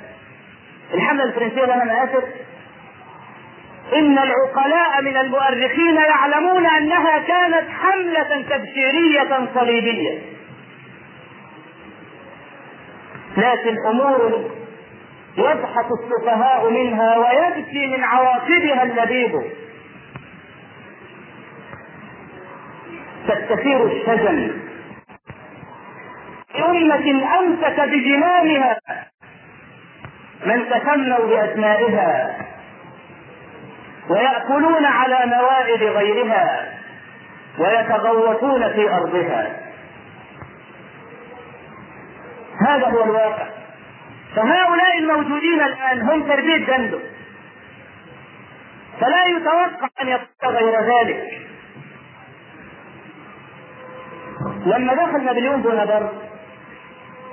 الحملة 0.94 1.24
الفرنسية 1.24 1.66
لها 1.66 1.84
مآثر؟ 1.84 2.24
إن 3.93 4.17
العقلاء 4.17 5.01
من 5.01 5.17
المؤرخين 5.17 5.95
يعلمون 5.95 6.65
أنها 6.65 7.17
كانت 7.17 7.69
حملة 7.69 8.45
تبشيرية 8.49 9.47
صليبية. 9.56 10.19
لكن 13.38 13.75
أمور 13.89 14.49
يضحك 15.38 15.86
السفهاء 15.91 16.69
منها 16.69 17.17
ويبكي 17.17 17.88
من 17.88 18.04
عواقبها 18.04 18.84
اللبيب. 18.84 19.41
تستثير 23.27 23.86
الشجن 23.86 24.62
أمة 26.69 27.39
أمسك 27.39 27.80
بجنانها 27.80 28.80
من 30.45 30.65
تسموا 30.69 31.25
بأسمائها. 31.27 32.38
ويأكلون 34.12 34.86
على 34.86 35.19
موائد 35.26 35.84
غيرها 35.84 36.67
ويتغوطون 37.60 38.74
في 38.74 38.93
أرضها. 38.93 39.58
هذا 42.67 42.88
هو 42.88 43.04
الواقع. 43.04 43.47
فهؤلاء 44.36 44.97
الموجودين 44.97 45.62
الآن 45.62 46.02
هم 46.02 46.28
تربية 46.28 46.65
جنده 46.65 47.00
فلا 49.00 49.26
يتوقع 49.26 49.88
أن 50.02 50.08
يكون 50.08 50.56
غير 50.56 50.82
ذلك. 50.82 51.41
لما 54.65 54.93
دخل 54.93 55.26
نابليون 55.26 55.62
بونابرت 55.62 56.31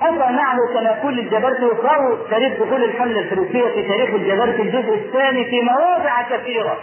أتى 0.01 0.33
معه 0.33 0.57
كما 0.73 0.99
كل 1.03 1.19
الجبرتي 1.19 1.65
وقرأوا 1.65 2.17
تاريخ 2.29 2.53
دخول 2.53 2.83
الحملة 2.83 3.19
الفرنسية 3.19 3.67
في 3.67 3.87
تاريخ 3.87 4.09
الجبرتي 4.09 4.61
الجزء 4.61 4.93
الثاني 4.93 5.45
في 5.45 5.61
مواضع 5.61 6.21
كثيرة. 6.21 6.77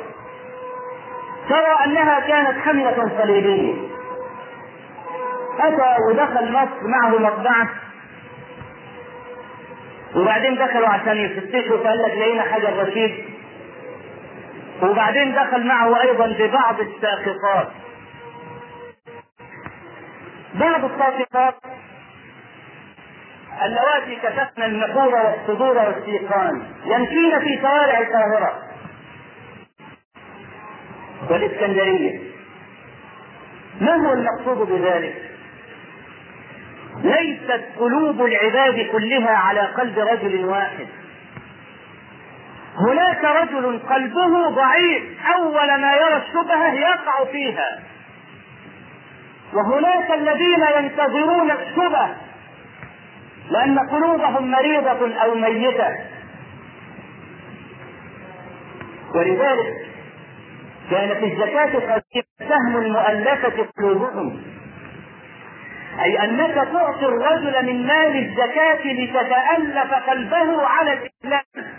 ترى 1.48 1.85
أنها 1.85 2.20
كانت 2.20 2.59
حملة 2.59 3.11
صليبية. 3.22 3.74
أتى 5.61 5.96
ودخل 6.09 6.52
مصر 6.52 6.87
معه 6.87 7.18
مطبعة. 7.18 7.68
وبعدين 10.16 10.55
دخلوا 10.55 10.88
عشان 10.88 11.16
يفتشوا 11.16 11.79
فقال 11.79 12.02
لك 12.02 12.12
لقينا 12.18 12.42
حجر 12.42 12.88
رشيد 12.88 13.24
وبعدين 14.83 15.35
دخل 15.35 15.66
معه 15.66 16.02
أيضا 16.02 16.26
ببعض 16.38 16.81
الساقطات. 16.81 17.68
بعض 20.55 20.85
الساقطات 20.85 21.55
اللواتي 23.64 24.16
كشفن 24.16 24.62
النحور 24.62 25.14
والصدور 25.14 25.79
والسيقان 25.79 26.62
يمشين 26.85 27.40
في 27.40 27.59
شوارع 27.61 27.99
القاهرة. 27.99 28.62
والإسكندرية. 31.31 32.21
ما 33.81 33.97
هو 33.97 34.12
المقصود 34.12 34.69
بذلك؟ 34.69 35.31
ليست 37.05 37.64
قلوب 37.79 38.25
العباد 38.25 38.87
كلها 38.92 39.37
على 39.37 39.61
قلب 39.61 39.99
رجل 39.99 40.45
واحد. 40.45 40.87
هناك 42.88 43.25
رجل 43.25 43.79
قلبه 43.79 44.49
ضعيف 44.49 45.03
أول 45.37 45.81
ما 45.81 45.92
يرى 45.97 46.16
الشبهة 46.16 46.73
يقع 46.73 47.25
فيها. 47.33 47.83
وهناك 49.55 50.11
الذين 50.11 50.62
ينتظرون 50.79 51.51
الشبه 51.51 52.16
لأن 53.50 53.78
قلوبهم 53.78 54.50
مريضة 54.50 55.14
أو 55.22 55.35
ميتة. 55.35 55.88
ولذلك 59.14 59.87
كان 60.90 61.14
في 61.14 61.24
الزكاه 61.24 61.72
قديما 61.74 62.26
سهم 62.38 62.76
المؤلفة 62.76 63.66
قلوبهم. 63.78 64.42
أي 66.02 66.24
أنك 66.24 66.54
تعطي 66.54 67.06
الرجل 67.06 67.66
من 67.66 67.87
مال 67.87 68.16
الزكاة 68.16 68.92
لتتألف 68.92 69.94
قلبه 69.94 70.62
على 70.66 70.92
الإسلام. 70.92 71.72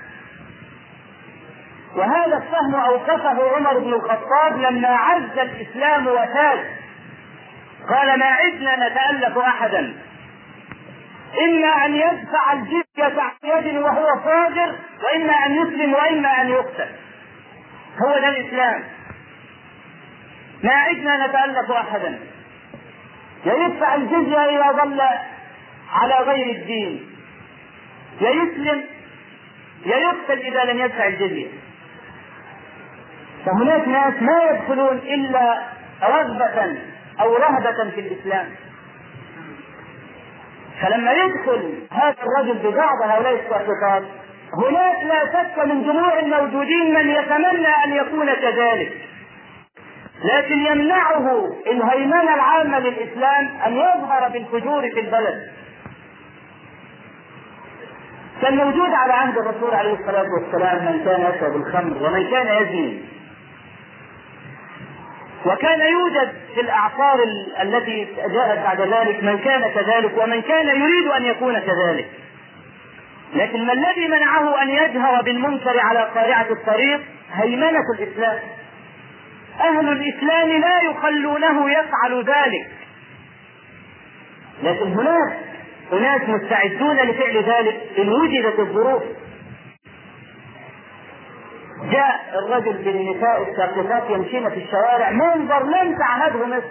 وهذا 1.96 2.38
السهم 2.38 2.76
أوقفه 2.76 3.56
عمر 3.56 3.80
بن 3.80 3.94
الخطاب 3.94 4.58
لما 4.58 4.88
عز 4.88 5.40
الإسلام 5.40 6.08
وفاز 6.08 6.60
قال 7.90 8.20
ما 8.20 8.26
عدنا 8.26 8.88
نتألف 8.88 9.38
أحدا. 9.38 9.94
إما 11.36 11.86
أن 11.86 11.96
يدفع 11.96 12.54
الجزية 12.54 13.22
عن 13.22 13.32
يد 13.44 13.78
وهو 13.78 14.06
صادر 14.24 14.76
وإما 15.04 15.34
أن 15.46 15.52
يسلم 15.52 15.94
وإما 15.94 16.42
أن 16.42 16.50
يقتل. 16.50 16.88
هو 18.02 18.20
ده 18.20 18.30
الإسلام. 18.30 18.84
ما 20.64 20.74
عدنا 20.74 21.28
نتألف 21.28 21.72
أحدا. 21.72 22.20
يدفع 23.46 23.96
الجزية 23.96 24.38
إذا 24.38 24.72
ظل 24.72 25.02
على 25.94 26.16
غير 26.16 26.56
الدين. 26.56 27.10
يا 28.22 28.30
يسلم 28.30 28.84
يا 29.86 29.98
يقتل 29.98 30.40
إذا 30.40 30.64
لم 30.64 30.80
يدفع 30.80 31.08
الجزية. 31.08 31.48
فهناك 33.46 33.88
ناس 33.88 34.14
ما 34.22 34.44
يدخلون 34.52 34.98
إلا 34.98 35.64
رغبة 36.04 36.78
أو 37.22 37.36
رهبة 37.36 37.90
في 37.90 38.00
الإسلام. 38.00 38.48
فلما 40.82 41.12
يدخل 41.12 41.74
هذا 41.92 42.16
الرجل 42.24 42.58
ببعض 42.58 43.02
هؤلاء 43.02 43.34
الساقطات 43.34 44.04
هناك 44.54 45.04
لا 45.04 45.26
شك 45.34 45.66
من 45.66 45.84
جموع 45.84 46.20
الموجودين 46.20 46.94
من 46.94 47.10
يتمنى 47.10 47.68
أن 47.86 47.94
يكون 47.94 48.34
كذلك. 48.34 48.92
لكن 50.24 50.66
يمنعه 50.66 51.52
الهيمنة 51.68 52.36
العامة 52.36 52.80
للإسلام 52.80 53.48
أن 53.66 53.74
يظهر 53.74 54.30
بالفجور 54.34 54.82
في 54.82 55.00
البلد. 55.00 55.48
كان 58.42 58.56
موجود 58.56 58.90
على 58.94 59.14
عهد 59.14 59.38
الرسول 59.38 59.74
عليه 59.74 59.94
الصلاة 59.94 60.26
والسلام 60.34 60.86
من 60.86 61.06
كان 61.06 61.22
يشرب 61.22 61.56
الخمر 61.56 62.08
ومن 62.08 62.30
كان 62.32 62.48
يزني. 62.62 63.17
وكان 65.48 65.82
يوجد 65.82 66.34
في 66.56 66.62
الأعصار 66.62 67.24
التي 67.62 68.08
جاءت 68.34 68.60
بعد 68.64 68.82
ذلك 68.82 69.24
من 69.24 69.38
كان 69.38 69.62
كذلك 69.72 70.18
ومن 70.18 70.42
كان 70.42 70.68
يريد 70.68 71.08
أن 71.18 71.24
يكون 71.26 71.60
كذلك. 71.60 72.10
لكن 73.36 73.66
ما 73.66 73.74
الذي 73.74 74.08
منعه 74.08 74.62
أن 74.62 74.70
يجهر 74.70 75.22
بالمنكر 75.22 75.80
على 75.80 76.00
قارعة 76.16 76.48
الطريق 76.52 77.02
هيمنة 77.34 77.84
الإسلام. 78.00 78.40
أهل 79.60 79.90
الإسلام 79.90 80.50
لا 80.50 80.82
يخلونه 80.92 81.72
يفعل 81.72 82.24
ذلك. 82.24 82.68
لكن 84.64 84.94
هناك 84.94 85.38
اناس 85.94 86.22
مستعدون 86.22 86.96
لفعل 86.96 87.38
ذلك 87.38 87.82
إن 87.98 88.10
وجدت 88.10 88.60
الظروف. 88.60 89.04
جاء 91.84 92.40
الرجل 92.40 92.74
بالنساء 92.74 93.52
الساقطات 93.52 94.10
يمشين 94.10 94.50
في 94.50 94.64
الشوارع 94.64 95.10
منظر 95.12 95.64
لم 95.64 95.98
تعهده 95.98 96.46
مصر 96.46 96.68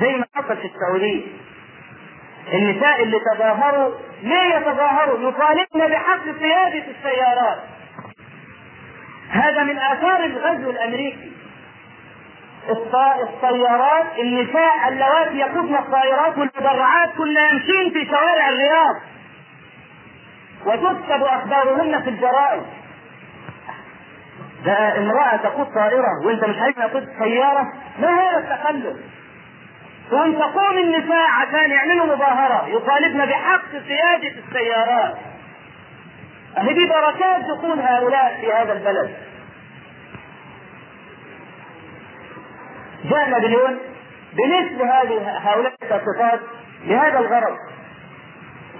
زي 0.00 0.12
ما 0.12 0.24
حصل 0.34 0.56
في 0.56 0.70
السعودية. 0.74 1.26
النساء 2.52 3.02
اللي 3.02 3.20
تظاهروا 3.34 3.94
ليه 4.22 4.54
يتظاهروا؟ 4.56 5.28
يطالبن 5.28 5.92
بحق 5.92 6.22
قيادة 6.24 6.84
السيارات. 6.90 7.58
هذا 9.30 9.62
من 9.62 9.78
آثار 9.78 10.24
الغزو 10.24 10.70
الأمريكي. 10.70 11.32
الطيارات 13.22 14.06
النساء 14.18 14.88
اللواتي 14.88 15.36
يقودن 15.36 15.74
الطائرات 15.76 16.38
والمدرعات 16.38 17.10
كن 17.18 17.26
يمشين 17.52 17.92
في 17.92 18.06
شوارع 18.10 18.48
الرياض 18.48 18.96
وتكتب 20.66 21.22
أخبارهن 21.22 22.02
في 22.02 22.10
الجرائد 22.10 22.62
ده 24.64 24.98
امرأة 24.98 25.36
تقود 25.36 25.66
طائرة 25.74 26.26
وانت 26.26 26.44
مش 26.44 26.56
عايز 26.58 26.74
تقود 26.74 27.08
سيارة 27.18 27.72
ما 27.98 28.08
هذا 28.08 28.38
التخلف؟ 28.38 28.96
وإن 30.12 30.38
تقوم 30.38 30.78
النساء 30.78 31.26
عشان 31.30 31.70
يعملوا 31.70 32.06
مظاهرة 32.16 32.66
يطالبن 32.68 33.26
بحق 33.26 33.70
قيادة 33.70 34.34
السيارات. 34.48 35.14
أهي 36.58 36.74
دي 36.74 36.86
بركات 36.86 37.40
دخول 37.44 37.80
هؤلاء 37.80 38.38
في 38.40 38.52
هذا 38.52 38.72
البلد. 38.72 39.10
جاء 43.04 43.28
نابليون 43.30 43.78
بمثل 44.32 44.82
هذه 44.82 45.38
هؤلاء 45.44 45.72
الصفات 45.82 46.40
لهذا 46.84 47.18
الغرض. 47.18 47.56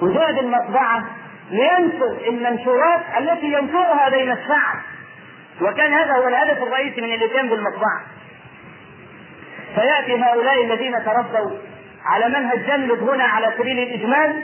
وجاء 0.03 0.31
المطبعة 0.31 1.05
لينشر 1.51 2.29
المنشورات 2.29 3.01
التي 3.19 3.47
ينشرها 3.47 4.09
بين 4.09 4.33
الشعب. 4.33 4.79
وكان 5.61 5.93
هذا 5.93 6.13
هو 6.13 6.29
الهدف 6.29 6.63
الرئيسي 6.63 7.01
من 7.01 7.15
الاتيان 7.15 7.49
بالمطبعة 7.49 8.01
فيأتي 9.75 10.23
هؤلاء 10.23 10.65
الذين 10.65 11.05
تربوا 11.05 11.51
على 12.05 12.29
منهج 12.29 12.67
جلد 12.67 13.03
هنا 13.03 13.25
على 13.25 13.53
سبيل 13.59 13.79
الإجمال 13.79 14.43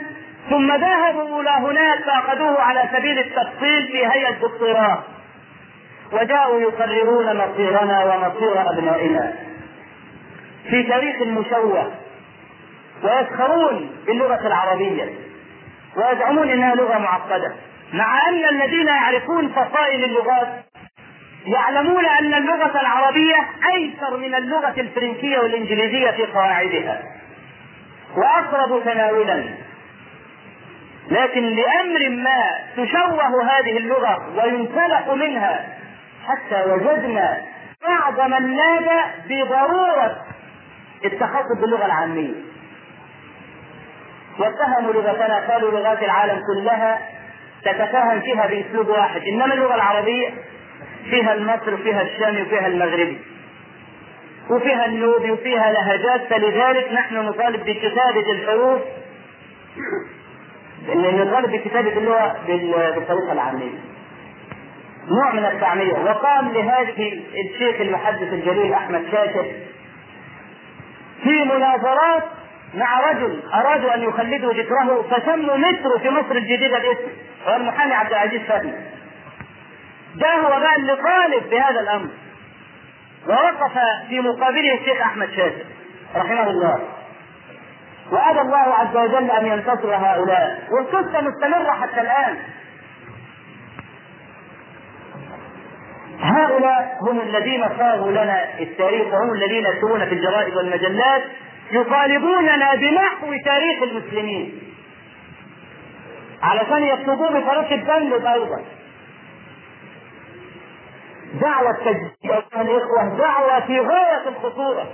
ثم 0.49 0.75
ذهبوا 0.75 1.41
إلى 1.41 1.49
هناك 1.49 1.99
فأخذوه 1.99 2.61
على 2.61 2.89
سبيل 2.93 3.19
التفصيل 3.19 3.87
في 3.87 4.07
هيئة 4.07 4.31
دكتوراه 4.31 5.03
وجاءوا 6.11 6.59
يقررون 6.61 7.37
مصيرنا 7.37 8.03
ومصير 8.03 8.69
أبنائنا. 8.71 9.33
في 10.69 10.83
تاريخ 10.83 11.21
مشوه 11.21 11.91
ويسخرون 13.03 13.91
باللغة 14.07 14.47
العربية. 14.47 15.09
ويزعمون 15.97 16.49
إنها 16.49 16.75
لغة 16.75 16.97
معقدة. 16.97 17.53
مع 17.93 18.29
أن 18.29 18.45
الذين 18.49 18.87
يعرفون 18.87 19.49
فصائل 19.49 20.03
اللغات 20.03 20.47
يعلمون 21.45 22.05
أن 22.05 22.33
اللغة 22.33 22.81
العربية 22.81 23.35
أيسر 23.73 24.17
من 24.17 24.35
اللغة 24.35 24.73
الفرنسية 24.77 25.39
والإنجليزية 25.39 26.11
في 26.11 26.25
قواعدها. 26.25 27.03
وأقرب 28.15 28.83
تناولا. 28.83 29.43
لكن 31.11 31.43
لأمر 31.43 32.09
ما 32.09 32.49
تشوه 32.77 33.43
هذه 33.43 33.77
اللغة 33.77 34.17
وينسلخ 34.37 35.09
منها 35.09 35.65
حتى 36.27 36.71
وجدنا 36.71 37.37
بعض 37.87 38.21
من 38.29 38.55
نادى 38.55 39.01
بضرورة 39.29 40.25
التخصص 41.05 41.61
باللغة 41.61 41.85
العامية. 41.85 42.52
واتهموا 44.39 44.93
لغتنا 44.93 45.53
قالوا 45.53 45.71
لغات 45.71 46.03
العالم 46.03 46.41
كلها 46.53 46.99
تتفاهم 47.65 48.21
فيها 48.21 48.47
بأسلوب 48.47 48.87
واحد. 48.87 49.21
إنما 49.21 49.53
اللغة 49.53 49.75
العربية 49.75 50.29
فيها 51.09 51.33
المصري 51.33 51.73
وفيها 51.73 52.01
الشامي 52.01 52.41
وفيها 52.41 52.67
المغربي 52.67 53.21
وفيها 54.49 54.85
النوبي 54.85 55.31
وفيها 55.31 55.71
لهجات. 55.71 56.21
فلذلك 56.29 56.91
نحن 56.93 57.15
نطالب 57.15 57.65
بكتابة 57.65 58.31
الحروف 58.31 58.81
نطالب 60.95 61.51
بكتابة 61.51 61.97
اللغة 61.97 62.35
بالطريقة 62.47 63.31
العاميه 63.31 63.71
نوع 65.07 65.33
من 65.33 65.45
التعمير. 65.45 65.99
وقام 65.99 66.53
لهذه 66.53 67.21
الشيخ 67.45 67.81
المحدث 67.81 68.33
الجليل 68.33 68.73
أحمد 68.73 69.03
شاكر 69.11 69.45
في 71.23 71.43
مناظرات 71.43 72.23
مع 72.75 72.99
رجل 73.11 73.39
أرادوا 73.53 73.95
أن 73.95 74.03
يخلدوا 74.03 74.53
ذكره 74.53 75.01
فسموا 75.11 75.57
مصر 75.57 75.99
في 75.99 76.09
مصر 76.09 76.31
الجديدة 76.35 76.77
الاسم 76.77 77.11
هو 77.47 77.55
المحامي 77.55 77.93
عبد 77.93 78.09
العزيز 78.11 78.41
فهمي. 78.41 78.73
ده 80.15 80.35
هو 80.35 80.59
بقى 80.59 80.75
اللي 80.75 80.95
طالب 80.95 81.49
بهذا 81.49 81.79
الأمر. 81.79 82.09
ووقف 83.29 83.79
في 84.09 84.19
مقابله 84.19 84.73
الشيخ 84.73 85.01
أحمد 85.01 85.29
شاكر 85.35 85.65
رحمه 86.15 86.49
الله. 86.49 86.79
وأبى 88.11 88.41
الله 88.41 88.57
عز 88.73 88.95
وجل 88.97 89.31
أن 89.31 89.45
ينتصر 89.45 89.95
هؤلاء. 89.95 90.63
والقصة 90.71 91.21
مستمرة 91.21 91.71
حتى 91.81 92.01
الآن. 92.01 92.37
هؤلاء 96.19 96.97
هم 97.01 97.19
الذين 97.21 97.65
صاروا 97.79 98.11
لنا 98.11 98.59
التاريخ 98.59 99.13
وهم 99.13 99.33
الذين 99.33 99.63
يكتبون 99.65 100.05
في 100.05 100.13
الجرائد 100.13 100.55
والمجلات 100.55 101.23
يطالبوننا 101.73 102.75
بمحو 102.75 103.33
تاريخ 103.45 103.83
المسلمين. 103.83 104.59
علشان 106.41 106.83
يكتبوه 106.83 107.29
بطريقة 107.29 107.75
التبلد 107.75 108.25
أيضا. 108.25 108.63
دعوة 111.41 111.77
تجديد 111.85 112.11
أيها 112.23 112.61
الإخوة 112.61 113.17
دعوة 113.17 113.59
في 113.59 113.79
غاية 113.79 114.27
الخطورة. 114.27 114.87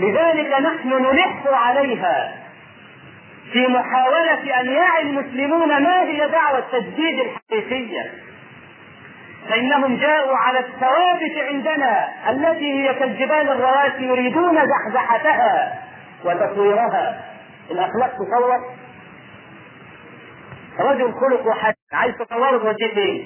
لذلك 0.00 0.60
نحن 0.60 0.88
نلح 0.88 1.46
عليها 1.46 2.44
في 3.52 3.66
محاولة 3.66 4.60
أن 4.60 4.66
يعي 4.66 5.02
المسلمون 5.02 5.68
ما 5.68 6.02
هي 6.02 6.28
دعوة 6.28 6.58
التجديد 6.58 7.20
الحقيقية. 7.20 8.12
فإنهم 9.48 9.96
جاءوا 9.96 10.36
على 10.36 10.58
الثوابت 10.58 11.36
عندنا 11.48 12.08
التي 12.30 12.72
هي 12.72 12.94
كالجبال 12.94 13.48
الرواسي 13.48 14.04
يريدون 14.04 14.58
زحزحتها 14.66 15.82
وتطويرها 16.24 17.24
الأخلاق 17.70 18.12
تصور 18.12 18.74
رجل 20.80 21.12
خلق 21.12 21.46
وحد 21.46 21.74
عايز 21.92 22.14
تطوره 22.14 22.58
توجه 22.58 23.24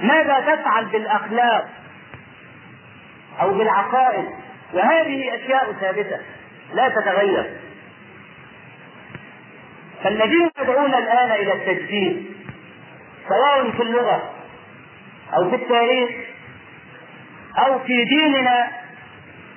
ماذا 0.00 0.40
تفعل 0.40 0.84
بالأخلاق 0.84 1.68
أو 3.40 3.54
بالعقائد؟ 3.58 4.24
وهذه 4.74 5.34
أشياء 5.34 5.72
ثابتة. 5.72 6.18
لا 6.74 6.88
تتغير. 6.88 7.50
فالذين 10.04 10.50
يدعون 10.60 10.94
الآن 10.94 11.30
إلى 11.30 11.52
التجديد 11.52 12.34
سواء 13.28 13.70
في 13.70 13.82
اللغة 13.82 14.39
أو 15.36 15.50
في 15.50 15.56
التاريخ 15.56 16.10
أو 17.58 17.78
في 17.78 18.04
ديننا 18.04 18.68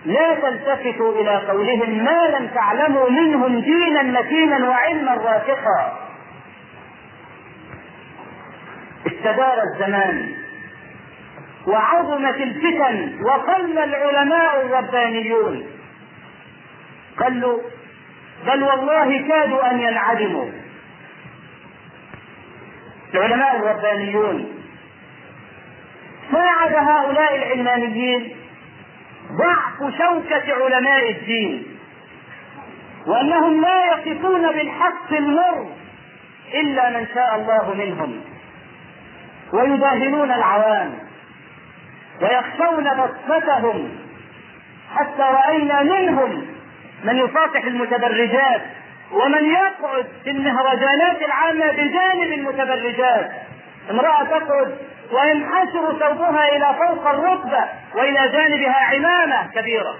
لا 0.05 0.36
تلتفتوا 0.36 1.21
إلى 1.21 1.36
قولهم 1.47 2.03
ما 2.03 2.38
لم 2.38 2.47
تعلموا 2.47 3.09
منهم 3.09 3.59
دينا 3.59 4.01
متينا 4.03 4.69
وعلما 4.69 5.13
راسخا. 5.13 5.99
استدار 9.07 9.57
الزمان 9.63 10.33
وعظمت 11.67 12.36
الفتن 12.36 13.19
وقل 13.25 13.77
العلماء 13.77 14.62
الربانيون. 14.62 15.65
قالوا 17.19 17.59
بل 18.45 18.63
والله 18.63 19.27
كادوا 19.27 19.71
أن 19.71 19.79
ينعدموا. 19.79 20.49
العلماء 23.13 23.55
الربانيون 23.55 24.62
ساعد 26.34 26.74
هؤلاء 26.76 27.36
العلمانيين 27.36 28.36
ضعف 29.32 29.93
شوكة 29.98 30.54
علماء 30.63 31.12
الدين 31.12 31.63
وأنهم 33.08 33.62
لا 33.62 33.86
يقفون 33.86 34.52
بالحق 34.52 35.13
المر 35.13 35.67
إلا 36.54 36.89
من 36.89 37.08
شاء 37.13 37.36
الله 37.36 37.74
منهم 37.74 38.22
ويداهنون 39.54 40.32
العوام 40.32 40.93
ويخشون 42.22 42.84
بصمتهم 42.84 43.89
حتى 44.96 45.22
رأينا 45.22 45.84
منهم 45.84 46.46
من 47.04 47.17
يصافح 47.17 47.63
المتبرجات 47.63 48.62
ومن 49.12 49.46
يقعد 49.46 50.06
في 50.24 50.32
المهرجانات 50.32 51.22
العامة 51.22 51.72
بجانب 51.72 52.34
المتبرجات. 52.34 53.32
امرأة 53.89 54.24
تقعد 54.24 54.78
وينحسر 55.12 56.00
ثوبها 56.00 56.48
إلى 56.56 56.76
فوق 56.80 57.08
الركبة 57.08 57.63
وإلى 57.96 58.32
جانبها 58.32 58.76
عمامة 58.96 59.48
كبيرة. 59.48 59.96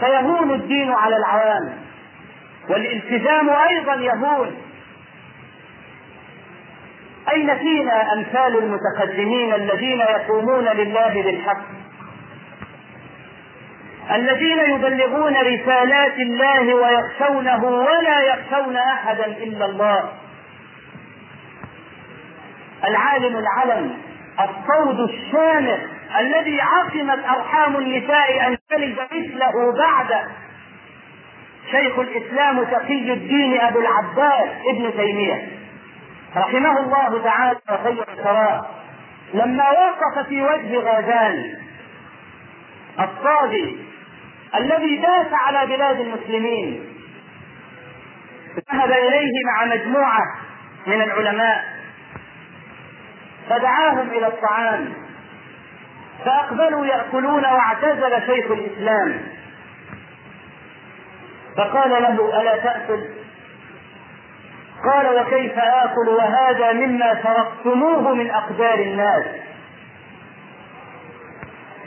فيهون 0.00 0.50
الدين 0.50 0.92
على 0.92 1.16
العوام 1.16 1.76
والالتزام 2.68 3.50
أيضا 3.50 3.94
يهون. 3.94 4.56
أين 7.32 7.58
فينا 7.58 8.12
أمثال 8.12 8.58
المتقدمين 8.58 9.54
الذين 9.54 10.00
يقومون 10.00 10.64
لله 10.64 11.22
بالحق؟ 11.22 11.66
الذين 14.14 14.58
يبلغون 14.58 15.36
رسالات 15.36 16.18
الله 16.18 16.74
ويخشونه 16.74 17.64
ولا 17.64 18.20
يخشون 18.20 18.76
احدا 18.76 19.26
إلا 19.26 19.64
الله. 19.66 20.12
العالم 22.88 23.36
العلم 23.36 23.98
الصوت 24.40 25.10
الشامخ 25.10 25.78
الذي 26.18 26.60
عصمت 26.60 27.24
ارحام 27.24 27.76
النساء 27.76 28.46
أن 28.48 28.58
تلد 28.70 28.98
مثله 29.12 29.72
بعد 29.78 30.26
شيخ 31.70 31.98
الإسلام 31.98 32.64
تقي 32.64 33.12
الدين 33.12 33.60
أبو 33.60 33.80
العباس 33.80 34.48
ابن 34.66 34.92
تيمية. 34.96 35.48
رحمه 36.36 36.78
الله 36.80 37.22
تعالى 37.24 37.58
وخير 37.70 38.04
ثراه 38.24 38.66
لما 39.34 39.64
وقف 39.70 40.26
في 40.28 40.42
وجه 40.42 40.78
غازان 40.78 41.54
الطاغي 43.00 43.76
الذي 44.54 44.96
داس 44.96 45.26
على 45.32 45.76
بلاد 45.76 46.00
المسلمين 46.00 46.84
ذهب 48.72 48.90
إليه 48.90 49.32
مع 49.46 49.64
مجموعة 49.64 50.22
من 50.86 51.02
العلماء. 51.02 51.75
فدعاهم 53.50 54.10
إلى 54.10 54.26
الطعام. 54.26 54.92
فأقبلوا 56.24 56.86
يأكلون 56.86 57.44
واعتزل 57.44 58.26
شيخ 58.26 58.50
الإسلام. 58.50 59.22
فقال 61.56 61.90
له 61.90 62.40
ألا 62.40 62.56
تأكل؟ 62.56 63.04
قال 64.84 65.20
وكيف 65.20 65.58
آكل؟ 65.58 66.08
وهذا 66.08 66.72
مما 66.72 67.14
تركتموه 67.14 68.14
من 68.14 68.30
أقدار 68.30 68.78
الناس. 68.78 69.24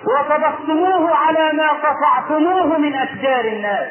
وطبختموه 0.06 1.16
على 1.16 1.54
ما 1.54 1.68
قطعتموه 1.68 2.78
من 2.78 2.96
أشجار 2.96 3.46
الناس. 3.46 3.88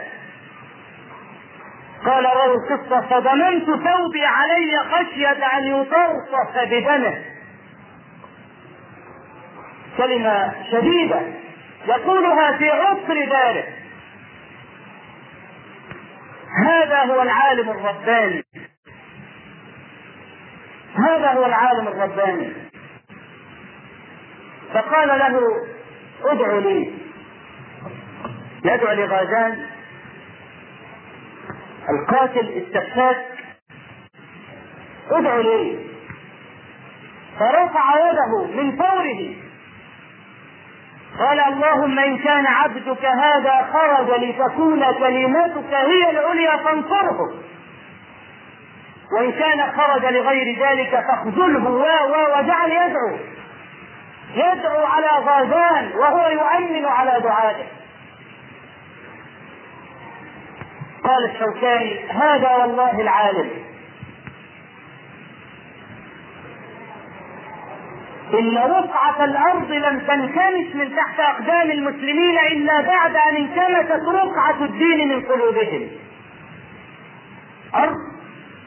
قال 2.07 2.24
راوي 2.24 2.54
القصة 2.54 3.00
فضمنت 3.00 3.64
ثوبي 3.64 4.24
علي 4.24 4.78
خشية 4.92 5.59
أن 5.59 5.81
يطرطف 5.81 6.59
بدمه. 6.70 7.38
كلمة 9.98 10.54
شديدة 10.70 11.22
يقولها 11.87 12.58
في 12.58 12.70
عسر 12.70 13.14
ذلك. 13.14 13.68
هذا 16.66 17.04
هو 17.04 17.22
العالم 17.22 17.70
الرباني. 17.70 18.44
هذا 20.94 21.32
هو 21.32 21.46
العالم 21.46 21.88
الرباني. 21.88 22.52
فقال 24.74 25.08
له 25.08 25.40
ادعو 26.24 26.58
لي. 26.58 26.92
يدعو 28.64 28.92
لغازان. 28.92 29.66
القاتل 31.90 32.48
السفاك 32.48 33.26
ادعو 35.11 35.40
لي. 35.40 35.78
فرفع 37.38 38.11
يده 38.11 38.62
من 38.62 38.76
فوره. 38.76 39.47
قال 41.18 41.40
اللهم 41.40 41.98
إن 41.98 42.18
كان 42.18 42.46
عبدك 42.46 43.04
هذا 43.04 43.68
خرج 43.72 44.11
لتكون 44.11 44.92
كلمتك 44.92 45.74
هي 45.74 46.11
العليا 46.11 46.57
فانصره. 46.57 47.18
وإن 49.12 49.33
كان 49.33 49.72
خرج 49.76 50.04
لغير 50.04 50.66
ذلك 50.66 50.90
فاخذله. 50.90 51.70
و 51.70 52.38
وجعل 52.38 52.70
يدعو. 52.70 53.18
يدعو 54.35 54.87
على 54.87 55.09
غازان 55.26 55.92
وهو 55.98 56.28
يؤمن 56.28 56.85
على 56.85 57.20
دعائه. 57.20 57.66
قال 61.04 61.31
الشوكاني 61.31 62.09
هذا 62.09 62.57
والله 62.57 63.00
العالم. 63.00 63.67
إن 68.35 68.59
رقعة 68.59 69.25
الأرض 69.25 69.71
لم 69.73 70.01
تنكمش 70.01 70.75
من 70.75 70.97
تحت 70.97 71.21
أقدام 71.21 71.71
المسلمين 71.71 72.38
إلا 72.38 72.81
بعد 72.81 73.17
أن 73.17 73.37
انكمست 73.37 74.09
رقعة 74.09 74.64
الدين 74.64 75.09
من 75.09 75.23
قلوبهم. 75.23 75.88
أرض 77.75 77.97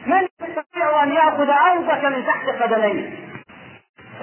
من 0.06 0.28
يستطيع 0.41 1.04
أن 1.04 1.12
يأخذ 1.12 1.50
أرضك 1.50 2.06
من 2.06 2.26
تحت 2.26 2.50
قدميه؟ 2.62 3.10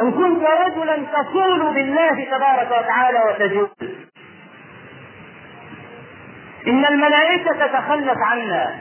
إن 0.00 0.12
كنت 0.12 0.44
رجلا 0.66 0.96
تصول 0.96 1.74
بالله 1.74 2.24
تبارك 2.24 2.68
وتعالى 2.70 3.18
وتجول 3.28 3.68
إن 6.68 6.84
الملائكة 6.84 7.66
تتخلف 7.66 8.18
عنا 8.18 8.74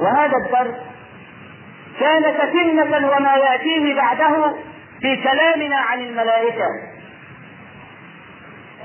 وهذا 0.00 0.32
الدرس 0.46 0.74
كان 2.00 2.22
تتمة 2.22 3.10
وما 3.16 3.34
يأتيه 3.36 3.94
بعده 3.94 4.54
في 5.00 5.16
كلامنا 5.16 5.76
عن 5.76 6.00
الملائكة. 6.00 6.66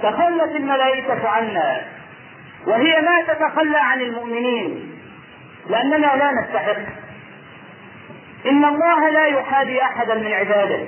تخلت 0.03 0.55
الملائكة 0.55 1.29
عنا 1.29 1.81
وهي 2.67 3.01
ما 3.01 3.33
تتخلى 3.33 3.77
عن 3.77 4.01
المؤمنين 4.01 4.99
لأننا 5.69 6.15
لا 6.15 6.31
نستحق. 6.31 7.03
إن 8.45 8.65
الله 8.65 9.09
لا 9.09 9.25
يحابي 9.25 9.81
أحدا 9.81 10.15
من 10.15 10.33
عباده. 10.33 10.87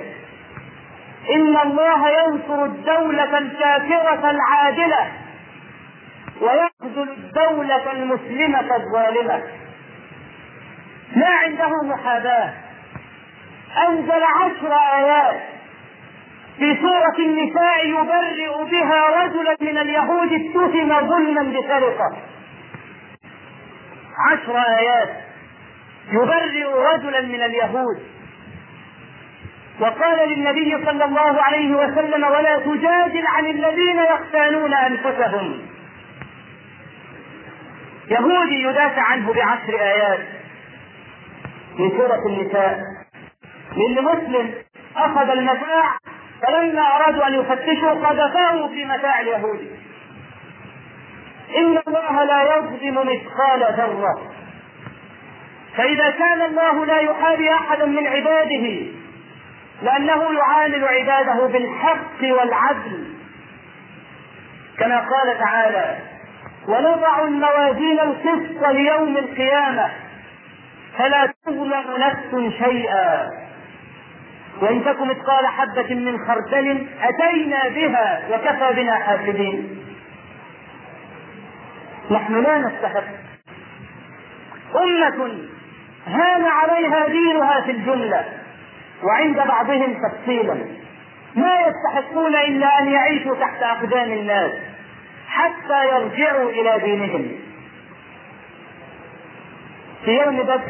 إن 1.30 1.56
الله 1.56 2.08
ينصر 2.10 2.64
الدولة 2.64 3.38
الكافرة 3.38 4.30
العادلة 4.30 5.12
ويخذل 6.40 7.08
الدولة 7.08 7.92
المسلمة 7.92 8.76
الظالمة. 8.76 9.42
ما 11.16 11.28
عنده 11.44 11.82
محاباة. 11.82 12.52
أنزل 13.88 14.22
عشر 14.40 14.72
آيات. 14.96 15.40
في 16.58 16.76
سورة 16.80 17.18
النساء 17.18 17.86
يبرئ 17.86 18.64
بها 18.70 19.24
رجلا 19.24 19.56
من 19.60 19.78
اليهود 19.78 20.32
اتهم 20.32 21.08
ظلما 21.08 21.42
بسرقة. 21.42 22.16
عشر 24.30 24.58
آيات. 24.58 25.08
يبرئ 26.12 26.64
رجلا 26.64 27.20
من 27.20 27.42
اليهود. 27.42 28.02
وقال 29.80 30.28
للنبي 30.28 30.84
صلى 30.86 31.04
الله 31.04 31.42
عليه 31.42 31.76
وسلم 31.76 32.24
ولا 32.24 32.56
تجادل 32.58 33.26
عن 33.26 33.46
الذين 33.46 33.98
يختانون 33.98 34.74
أنفسهم. 34.74 35.62
يهودي 38.10 38.62
يدافع 38.62 39.02
عنه 39.02 39.32
بعشر 39.32 39.80
آيات. 39.80 40.20
من 41.78 41.90
سورة 41.90 42.26
النساء. 42.26 42.78
من 43.76 44.04
مسلم 44.04 44.54
أخذ 44.96 45.30
المتاع 45.30 45.96
فلما 46.42 46.82
أرادوا 46.82 47.26
أن 47.26 47.34
يفتشوا 47.34 47.90
قذفاه 47.90 48.68
في 48.68 48.84
متاع 48.84 49.20
اليهودي 49.20 49.70
إن 51.56 51.78
الله 51.88 52.24
لا 52.24 52.56
يظلم 52.56 52.94
مثقال 52.94 53.74
ذرة. 53.76 54.32
فإذا 55.76 56.10
كان 56.10 56.42
الله 56.42 56.86
لا 56.86 56.98
يحابي 56.98 57.54
أحدا 57.54 57.86
من 57.86 58.06
عباده 58.06 58.86
لأنه 59.82 60.32
يعامل 60.38 60.84
عباده 60.84 61.46
بالحق 61.46 62.22
والعدل. 62.22 63.14
كما 64.78 64.96
قال 64.98 65.38
تعالى 65.38 65.96
ونضع 66.68 67.24
الموازين 67.24 68.00
القسط 68.00 68.66
ليوم 68.66 69.16
القيامة 69.16 69.90
فلا 70.98 71.32
تظلم 71.46 71.84
نفس 71.98 72.54
شيئا. 72.64 73.30
وإن 74.62 74.84
تك 74.84 75.00
مثقال 75.00 75.46
حبة 75.46 75.94
من 75.94 76.26
خردل 76.26 76.86
أتينا 77.02 77.68
بها 77.68 78.22
وكفى 78.30 78.82
بنا 78.82 78.94
حاسبين 78.94 79.78
نحن 82.10 82.42
لا 82.42 82.58
نستحق. 82.58 83.04
أمة 84.74 85.38
هان 86.06 86.44
عليها 86.44 87.08
دينها 87.08 87.60
في 87.60 87.70
الجملة 87.70 88.24
وعند 89.02 89.36
بعضهم 89.36 89.94
تفصيلا. 89.94 90.54
ما 91.36 91.58
يستحقون 91.60 92.34
إلا 92.34 92.78
أن 92.78 92.88
يعيشوا 92.88 93.34
تحت 93.34 93.62
أقدام 93.62 94.12
الناس 94.12 94.50
حتى 95.28 95.84
يرجعوا 95.88 96.50
إلى 96.50 96.78
دينهم. 96.84 97.28
في 100.04 100.10
يوم 100.10 100.42
بدر 100.42 100.60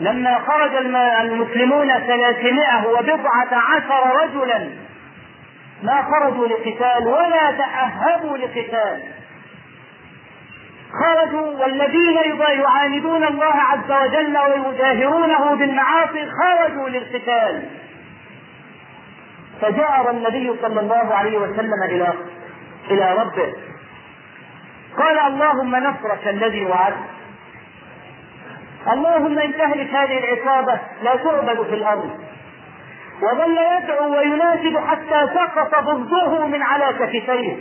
لما 0.00 0.38
خرج 0.38 0.74
المسلمون 1.20 1.88
ثلاثمائة 1.88 2.86
وبضعة 2.86 3.48
عشر 3.52 4.22
رجلا 4.22 4.68
ما 5.82 6.02
خرجوا 6.02 6.46
لقتال 6.46 7.06
ولا 7.06 7.50
تأهبوا 7.50 8.36
لقتال. 8.36 9.02
خرجوا 11.00 11.46
والذين 11.60 12.18
يعاندون 12.60 13.24
الله 13.24 13.54
عز 13.54 13.92
وجل 13.92 14.38
ويجاهرونه 14.38 15.54
بالمعاصي 15.54 16.28
خرجوا 16.40 16.88
للقتال. 16.88 17.62
فجاء 19.60 20.10
النبي 20.10 20.54
صلى 20.62 20.80
الله 20.80 21.14
عليه 21.14 21.38
وسلم 21.38 21.82
إلى 21.82 22.14
إلى 22.90 23.14
ربه. 23.14 23.52
قال 24.98 25.18
اللهم 25.18 25.76
نصرك 25.76 26.28
الذي 26.28 26.66
وعدت 26.66 27.19
اللهم 28.88 29.38
إن 29.38 29.52
تهلك 29.58 29.90
هذه 29.94 30.18
العصابة 30.18 30.80
لا 31.02 31.16
تعبد 31.16 31.62
في 31.62 31.74
الأرض. 31.74 32.10
وظل 33.22 33.58
يدعو 33.58 34.16
ويناشد 34.16 34.76
حتى 34.76 35.28
سقط 35.34 35.84
ضده 35.84 36.46
من 36.46 36.62
على 36.62 36.86
كتفيه 36.98 37.56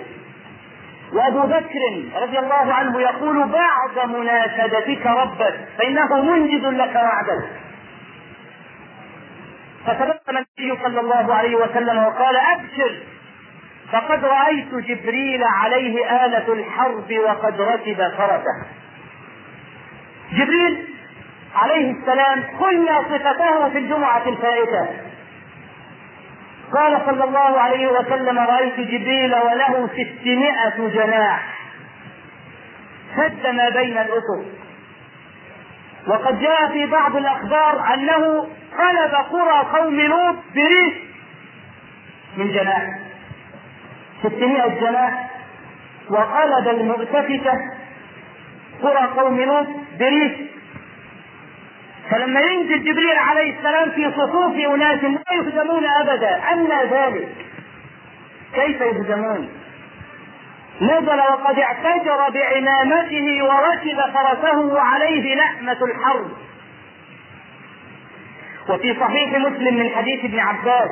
وأبو 1.14 1.42
بكر 1.42 2.04
رضي 2.22 2.40
الله 2.40 2.74
عنه 2.74 3.02
يقول 3.02 3.48
بعد 3.48 4.10
مناشدتك 4.10 5.06
ربك 5.06 5.60
فإنه 5.78 6.22
منجز 6.22 6.66
لك 6.66 6.96
وعدك. 6.96 7.50
فتبسم 9.86 10.38
النبي 10.38 10.84
صلى 10.84 11.00
الله 11.00 11.34
عليه 11.36 11.56
وسلم 11.56 11.98
وقال 12.04 12.36
أبشر 12.38 12.96
فقد 13.92 14.26
رأيت 14.26 14.76
جبريل 14.76 15.44
عليه 15.44 16.26
آلة 16.26 16.54
الحرب 16.54 17.14
وقد 17.26 17.62
ركب 17.62 17.98
فرسه. 18.18 18.66
جبريل 20.34 20.99
عليه 21.56 21.92
السلام 21.92 22.44
قلنا 22.60 23.02
صفته 23.02 23.70
في 23.70 23.78
الجمعة 23.78 24.30
الفائتة. 24.30 24.88
قال 26.74 27.02
صلى 27.06 27.24
الله 27.24 27.60
عليه 27.60 27.88
وسلم 27.88 28.40
رأيت 28.40 28.80
جبريل 28.80 29.36
وله 29.36 29.90
ستمائة 29.94 30.88
جناح. 30.94 31.60
سد 33.16 33.48
ما 33.48 33.70
بين 33.70 33.98
الأفق 33.98 34.46
وقد 36.08 36.40
جاء 36.40 36.68
في 36.72 36.86
بعض 36.86 37.16
الأخبار 37.16 37.94
أنه 37.94 38.48
قلب 38.78 39.14
قرى 39.32 39.80
قوم 39.80 40.00
لوط 40.00 40.36
بريش 40.56 40.94
من 42.38 42.52
جناح. 42.52 43.00
ستمائة 44.24 44.80
جناح. 44.80 45.30
وقلب 46.10 46.68
المؤتفكة 46.68 47.54
قرى 48.84 49.08
قوم 49.18 49.42
لوط 49.42 49.68
بريش 50.00 50.32
فلما 52.12 52.40
ينزل 52.40 52.84
جبريل 52.84 53.18
عليه 53.18 53.58
السلام 53.58 53.92
في 53.92 54.12
صفوف 54.12 54.56
أناس 54.56 55.04
لا 55.04 55.34
يهزمون 55.34 55.86
أبدا 55.86 56.42
ان 56.54 56.68
ذلك. 56.92 57.36
كيف 58.54 58.82
يهزمون؟ 58.82 59.50
نزل 60.82 61.20
وقد 61.20 61.60
اعتجر 61.60 62.30
بعمامته 62.34 63.44
وركب 63.44 64.02
فرسه 64.14 64.60
وعليه 64.60 65.36
لحمة 65.36 65.78
الحرب. 65.82 66.32
وفي 68.70 68.96
صحيح 69.00 69.38
مسلم 69.38 69.78
من 69.78 69.90
حديث 69.90 70.26
ابن 70.26 70.40
عباس 70.40 70.90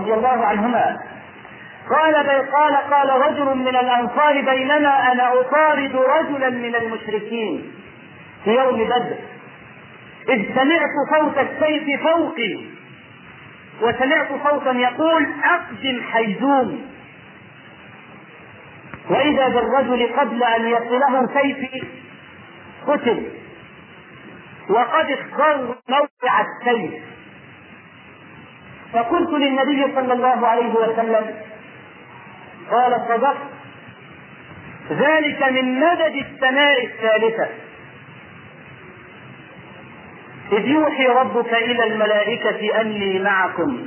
رضي 0.00 0.14
الله 0.14 0.46
عنهما 0.46 0.98
قال 1.90 2.14
قال 2.54 2.76
قال 2.76 3.10
رجل 3.10 3.56
من 3.56 3.68
الأنصار 3.68 4.40
بينما 4.40 5.12
أنا 5.12 5.40
أطارد 5.40 5.96
رجلا 5.96 6.50
من 6.50 6.74
المشركين 6.74 7.72
في 8.44 8.50
يوم 8.50 8.84
بدر. 8.84 9.16
إذ 10.28 10.54
سمعت 10.54 10.90
صوت 11.18 11.38
السيف 11.38 12.02
فوقي 12.02 12.64
وسمعت 13.82 14.28
صوتا 14.44 14.72
يقول 14.72 15.26
أقدم 15.44 16.02
حيزوم. 16.12 16.86
وإذا 19.10 19.48
بالرجل 19.48 20.06
قبل 20.16 20.42
أن 20.42 20.66
يصله 20.66 21.28
سيفي 21.34 21.82
قتل 22.86 23.28
وقد 24.70 25.10
اختار 25.10 25.76
موقع 25.88 26.40
السيف. 26.40 26.92
فقلت 28.92 29.30
للنبي 29.30 29.94
صلى 29.94 30.12
الله 30.12 30.46
عليه 30.46 30.74
وسلم 30.74 31.34
قال 32.70 32.92
صدقت 33.08 33.36
ذلك 34.90 35.42
من 35.42 35.80
مدد 35.80 36.26
السماء 36.26 36.86
الثالثة. 36.86 37.48
إذ 40.52 40.66
يوحي 40.66 41.06
ربك 41.06 41.54
إلى 41.54 41.84
الملائكة 41.84 42.80
أني 42.80 43.18
معكم. 43.18 43.86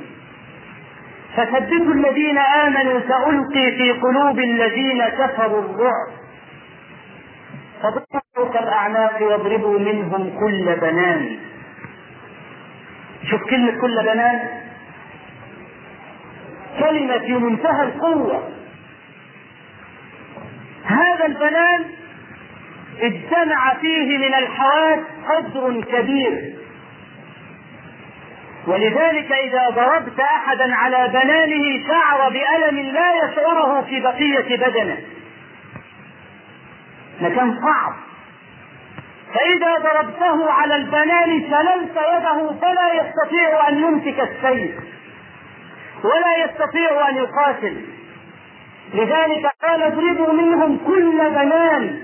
فثبتوا 1.35 1.93
الذين 1.93 2.37
آمنوا 2.37 2.99
سألقي 2.99 3.71
في 3.71 3.91
قلوب 3.91 4.39
الذين 4.39 5.05
كفروا 5.05 5.61
الرعب. 5.61 6.07
فضربوا 7.81 8.53
كالأعناق 8.53 9.21
واضربوا 9.21 9.79
منهم 9.79 10.39
كل 10.39 10.75
بنان. 10.81 11.37
شوف 13.29 13.43
كلمة 13.49 13.81
كل 13.81 14.03
بنان. 14.03 14.39
كلمة 16.79 17.17
في 17.17 17.33
منتهى 17.33 17.83
القوة. 17.83 18.49
هذا 20.85 21.25
البنان 21.25 21.85
اجتمع 23.01 23.73
فيه 23.73 24.17
من 24.17 24.33
الحواس 24.33 24.99
قدر 25.29 25.81
كبير. 25.81 26.54
ولذلك 28.67 29.31
إذا 29.31 29.69
ضربت 29.69 30.19
أحدا 30.19 30.75
على 30.75 31.07
بنانه 31.07 31.87
شعر 31.87 32.29
بألم 32.29 32.79
لا 32.79 33.11
يشعره 33.23 33.81
في 33.81 33.99
بقية 34.01 34.57
بدنه. 34.57 34.97
مكان 37.21 37.61
صعب. 37.61 37.93
فإذا 39.33 39.75
ضربته 39.75 40.51
على 40.51 40.75
البنان 40.75 41.41
شللت 41.41 41.91
يده 41.91 42.51
فلا 42.61 42.93
يستطيع 42.93 43.69
أن 43.69 43.77
يمسك 43.77 44.19
السيف 44.19 44.71
ولا 46.03 46.45
يستطيع 46.45 47.09
أن 47.09 47.15
يقاتل. 47.15 47.81
لذلك 48.93 49.45
قال 49.63 49.83
اضربوا 49.83 50.33
منهم 50.33 50.77
كل 50.87 51.29
بنان 51.29 52.01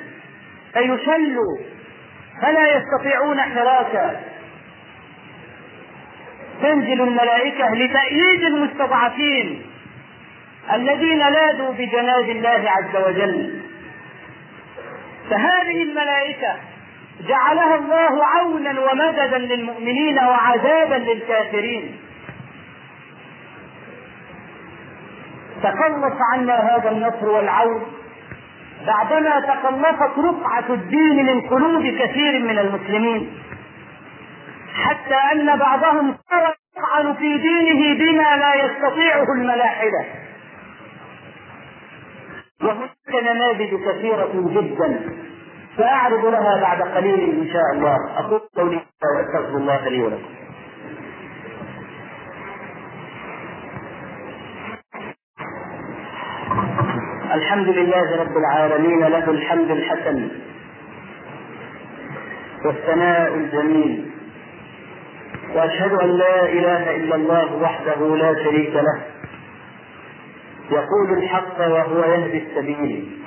فيشلوا 0.74 1.58
فلا 2.42 2.68
يستطيعون 2.78 3.42
حراكا. 3.42 4.31
تنزل 6.62 7.02
الملائكة 7.02 7.66
لتأييد 7.76 8.44
المستضعفين 8.44 9.62
الذين 10.74 11.18
نادوا 11.18 11.72
بجناب 11.72 12.30
الله 12.30 12.64
عز 12.68 12.96
وجل. 13.08 13.62
فهذه 15.30 15.84
الملائكة 15.84 16.56
جعلها 17.28 17.76
الله 17.76 18.26
عونا 18.26 18.82
ومددا 18.82 19.38
للمؤمنين 19.38 20.20
وعذابا 20.20 20.96
للكافرين. 20.96 21.96
تخلص 25.64 26.18
عنا 26.34 26.76
هذا 26.76 26.92
النصر 26.92 27.30
والعون 27.30 27.84
بعدما 28.88 29.40
تخلصت 29.40 30.20
رقعة 30.20 30.66
الدين 30.70 31.26
من 31.26 31.42
قلوب 31.42 31.88
كثير 31.88 32.40
من 32.40 32.60
المسلمين. 32.60 33.34
حتى 34.74 35.16
أن 35.32 35.60
بعضهم 35.60 36.18
صار 36.30 36.56
يطعن 36.78 37.14
في 37.14 37.38
دينه 37.38 38.00
بما 38.00 38.36
لا 38.36 38.56
يستطيعه 38.66 39.26
الملاحدة. 39.38 40.06
وهناك 42.64 43.24
نماذج 43.24 43.76
كثيرة 43.76 44.32
جدا 44.34 45.10
سأعرض 45.78 46.26
لها 46.26 46.62
بعد 46.62 46.82
قليل 46.82 47.40
إن 47.40 47.54
شاء 47.54 47.72
الله. 47.74 47.98
أقول 48.20 48.40
قولي 48.58 48.82
وأستغفر 49.16 49.58
الله 49.58 49.90
لي 49.90 50.02
ولكم. 50.02 50.32
الحمد 57.34 57.68
لله 57.68 58.22
رب 58.22 58.38
العالمين 58.38 59.00
له 59.00 59.30
الحمد 59.32 59.72
الحسن 59.72 60.30
والثناء 62.66 63.34
الجميل. 63.34 64.12
وأشهد 65.56 65.94
أن 65.94 66.10
لا 66.10 66.44
إله 66.46 66.96
إلا 66.96 67.16
الله 67.16 67.56
وحده 67.56 68.16
لا 68.16 68.44
شريك 68.44 68.76
له. 68.76 69.02
يقول 70.72 71.18
الحق 71.18 71.60
وهو 71.60 72.00
يهدي 72.04 72.38
السبيل. 72.48 73.22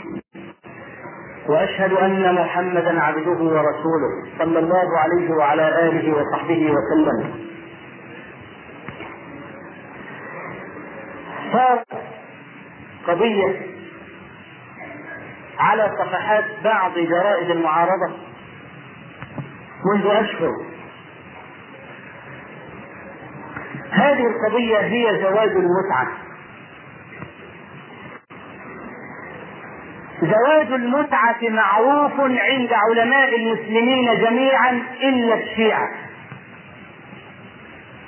وأشهد 1.49 1.93
أن 1.93 2.35
محمدا 2.35 3.01
عبده 3.01 3.31
ورسوله 3.31 4.13
صلى 4.39 4.59
الله 4.59 4.99
عليه 4.99 5.31
وعلى 5.31 5.89
آله 5.89 6.17
وصحبه 6.17 6.73
وسلم. 6.73 7.35
صارت 11.53 11.87
قضية 13.07 13.61
على 15.59 15.91
صفحات 15.99 16.45
بعض 16.65 16.93
جرائد 16.99 17.51
المعارضة 17.51 18.13
منذ 19.95 20.07
أشهر. 20.07 20.51
هذه 24.05 24.27
القضية 24.27 24.79
هي 24.79 25.23
زواج 25.23 25.49
المتعة. 25.49 26.09
زواج 30.23 30.73
المتعة 30.73 31.39
معروف 31.43 32.21
عند 32.21 32.73
علماء 32.73 33.37
المسلمين 33.37 34.21
جميعا 34.21 34.83
إلا 35.03 35.35
الشيعة. 35.35 35.89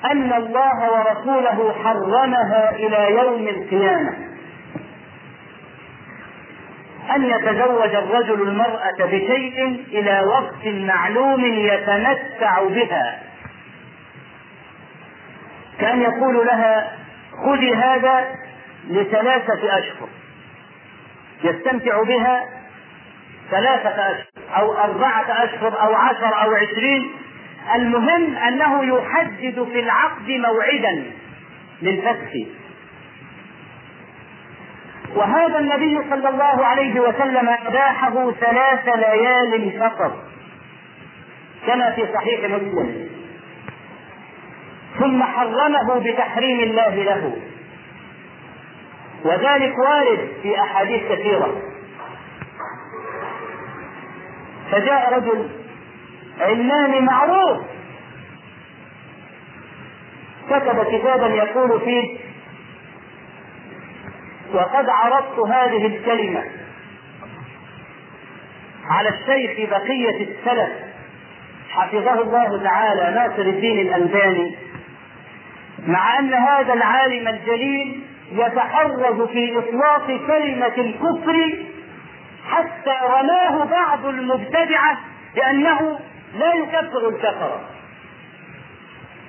أن 0.05 0.33
الله 0.33 0.93
ورسوله 0.93 1.75
حرمها 1.85 2.71
إلى 2.71 3.17
يوم 3.17 3.49
القيامة. 3.49 4.13
أن 7.17 7.25
يتزوج 7.25 7.95
الرجل 7.95 8.43
المرأة 8.43 8.97
بشيء 8.99 9.85
إلى 9.89 10.21
وقت 10.27 10.67
معلوم 10.67 11.45
يتمتع 11.45 12.63
بها. 12.63 13.26
كان 15.81 16.03
يقول 16.03 16.47
لها 16.47 16.93
خذي 17.45 17.75
هذا 17.75 18.35
لثلاثة 18.89 19.79
أشهر. 19.79 20.09
يستمتع 21.45 22.03
بها 22.03 22.49
ثلاثة 23.51 24.11
أشهر 24.11 24.27
أو 24.57 24.73
أربعة 24.79 25.45
أشهر 25.45 25.81
أو 25.81 25.95
عشر 25.95 26.43
أو 26.43 26.55
عشرين. 26.55 27.11
المهم 27.75 28.37
أنه 28.37 28.85
يحدد 28.85 29.69
في 29.73 29.81
العقد 29.81 30.29
موعدا 30.31 31.05
للفسخ 31.83 32.33
وهذا 35.15 35.59
النبي 35.59 35.99
صلى 36.11 36.29
الله 36.29 36.67
عليه 36.67 37.01
وسلم 37.01 37.49
أباحه 37.67 38.31
ثلاث 38.33 38.89
ليال 38.89 39.81
فقط 39.81 40.13
كما 41.67 41.91
في 41.91 42.07
صحيح 42.15 42.51
مسلم. 42.51 43.09
ثم 44.99 45.23
حرمه 45.23 45.99
بتحريم 45.99 46.61
الله 46.61 46.95
له. 46.95 47.37
وذلك 49.25 49.79
وارد 49.79 50.29
في 50.43 50.61
أحاديث 50.61 51.03
كثيرة. 51.13 51.63
فجاء 54.71 55.15
رجل 55.15 55.49
علماني 56.41 57.01
معروف. 57.01 57.61
كتب 60.51 60.85
كتابا 60.85 61.27
يقول 61.27 61.81
فيه 61.81 62.19
وقد 64.55 64.89
عرضت 64.89 65.39
هذه 65.39 65.87
الكلمة 65.87 66.45
على 68.85 69.09
الشيخ 69.09 69.71
بقية 69.71 70.29
السلف. 70.29 70.87
حفظه 71.71 72.23
الله 72.23 72.63
تعالى 72.63 73.15
ناصر 73.15 73.43
الدين 73.43 73.89
الألباني 73.89 74.57
مع 75.87 76.19
أن 76.19 76.35
هذا 76.35 76.73
العالم 76.73 77.29
الجليل 77.29 78.01
يتحرز 78.33 79.29
في 79.29 79.59
إطلاق 79.59 80.07
كلمة 80.07 80.73
الكفر 80.79 81.55
حتى 82.51 82.95
رماه 83.03 83.65
بعض 83.65 84.07
المبتدعة 84.07 84.99
بأنه 85.35 86.01
لا 86.39 86.55
يكفر 86.55 87.09
الكفره 87.09 87.61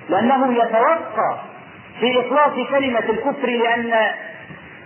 لأنه 0.08 0.52
يتوقع 0.52 1.36
في 2.00 2.20
إطلاق 2.20 2.66
كلمة 2.70 2.98
الكفر 2.98 3.48
لأن 3.48 4.10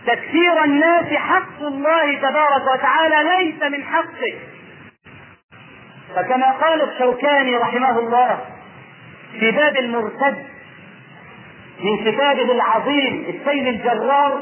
تكفير 0.06 0.64
الناس 0.64 1.12
حق 1.12 1.60
الله 1.60 2.18
تبارك 2.18 2.62
وتعالى 2.74 3.16
ليس 3.38 3.62
من 3.62 3.84
حقه. 3.84 4.34
فكما 6.16 6.52
قال 6.52 6.82
الشوكاني 6.90 7.56
رحمه 7.56 7.98
الله 7.98 8.38
في 9.40 9.50
باب 9.50 9.76
المرتد 9.76 10.51
من 11.82 11.96
كتابه 12.04 12.52
العظيم 12.52 13.24
السيل 13.28 13.68
الجرار 13.68 14.40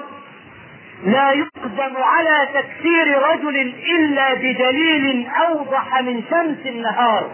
لا 1.04 1.32
يقدم 1.32 1.96
على 1.96 2.48
تكفير 2.54 3.18
رجل 3.22 3.56
إلا 3.98 4.34
بدليل 4.34 5.28
أوضح 5.48 6.00
من 6.00 6.22
شمس 6.30 6.66
النهار. 6.66 7.30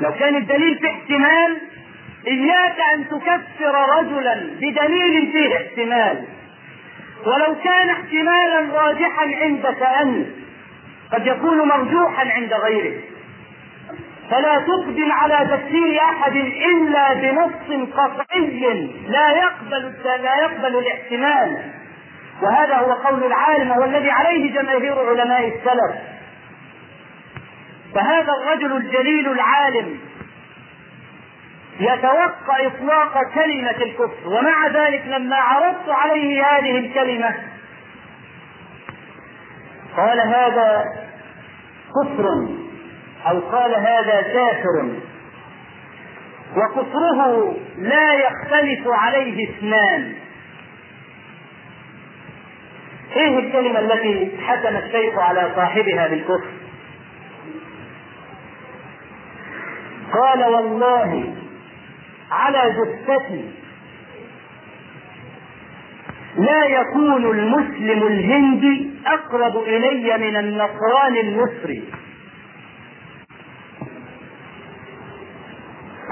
لو 0.00 0.12
كان 0.12 0.36
الدليل 0.36 0.78
في 0.78 0.86
احتمال 0.86 1.58
إياك 2.26 2.76
أن 2.94 3.08
تكفر 3.08 3.98
رجلا 3.98 4.34
بدليل 4.34 5.32
فيه 5.32 5.56
احتمال. 5.56 6.24
ولو 7.26 7.56
كان 7.64 7.90
احتمالا 7.90 8.82
راجحا 8.82 9.24
عندك 9.40 9.82
أنت 9.82 10.26
قد 11.12 11.26
يكون 11.26 11.68
مرجوحا 11.68 12.30
عند 12.30 12.52
غيرك. 12.52 13.00
فلا 14.30 14.58
تقدم 14.58 15.12
على 15.12 15.48
تكفير 15.56 16.00
أحد 16.00 16.36
إلا 16.36 17.12
بنص 17.14 17.92
قطعي 17.96 18.90
لا 19.08 19.30
يقبل 19.30 19.94
لا 20.04 20.34
يقبل 20.42 20.78
الاحتمال. 20.78 21.72
وهذا 22.42 22.76
هو 22.76 22.92
قول 22.92 23.24
العالم 23.24 23.70
وهو 23.70 23.84
الذي 23.84 24.10
عليه 24.10 24.52
جماهير 24.54 25.08
علماء 25.08 25.48
السلف. 25.48 25.96
فهذا 27.94 28.32
الرجل 28.42 28.76
الجليل 28.76 29.32
العالم 29.32 29.98
يتوقع 31.80 32.66
إطلاق 32.66 33.22
كلمة 33.34 33.70
الكفر 33.70 34.28
ومع 34.28 34.66
ذلك 34.66 35.02
لما 35.06 35.36
عرضت 35.36 35.88
عليه 35.88 36.44
هذه 36.44 36.78
الكلمة 36.78 37.34
قال 39.96 40.20
هذا 40.20 40.84
كفر. 41.90 42.48
أو 43.26 43.40
قال 43.40 43.74
هذا 43.74 44.22
كافر 44.22 44.90
وكفره 46.56 47.56
لا 47.78 48.14
يختلف 48.14 48.88
عليه 48.88 49.48
اثنان. 49.48 50.14
إيه 53.16 53.38
الكلمة 53.38 53.78
التي 53.78 54.38
حكم 54.46 54.76
الشيخ 54.76 55.18
على 55.18 55.52
صاحبها 55.56 56.08
بالكفر؟ 56.08 56.50
قال 60.12 60.44
والله 60.44 61.34
على 62.30 62.74
جثتي 62.78 63.44
لا 66.38 66.64
يكون 66.64 67.24
المسلم 67.38 68.06
الهندي 68.06 68.90
أقرب 69.06 69.56
إلي 69.56 70.18
من 70.18 70.36
النصراني 70.36 71.20
المصري. 71.20 71.82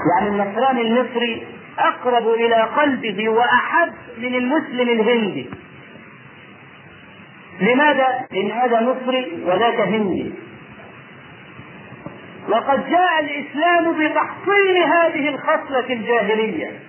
يعني 0.09 0.29
النصراني 0.29 0.81
المصري 0.81 1.47
أقرب 1.79 2.27
إلى 2.27 2.55
قلبه 2.55 3.29
وأحب 3.29 3.93
من 4.17 4.35
المسلم 4.35 4.89
الهندي. 4.89 5.49
لماذا؟ 7.59 8.27
لأن 8.31 8.51
هذا 8.51 8.81
مصري 8.81 9.43
وذاك 9.45 9.79
هندي. 9.79 10.33
وقد 12.49 12.89
جاء 12.89 13.19
الإسلام 13.19 13.93
بتحصيل 13.93 14.77
هذه 14.83 15.29
الخصلة 15.29 15.93
الجاهلية. 15.93 16.79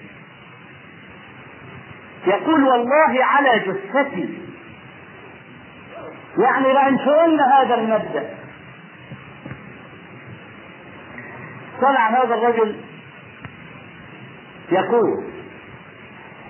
يقول 2.26 2.64
والله 2.64 3.24
على 3.24 3.58
جثتي. 3.58 4.28
يعني 6.38 6.72
لأنشئن 6.72 7.40
هذا 7.40 7.74
المبدأ. 7.74 8.34
طلع 11.80 12.08
هذا 12.08 12.34
الرجل 12.34 12.76
يقول 14.72 15.24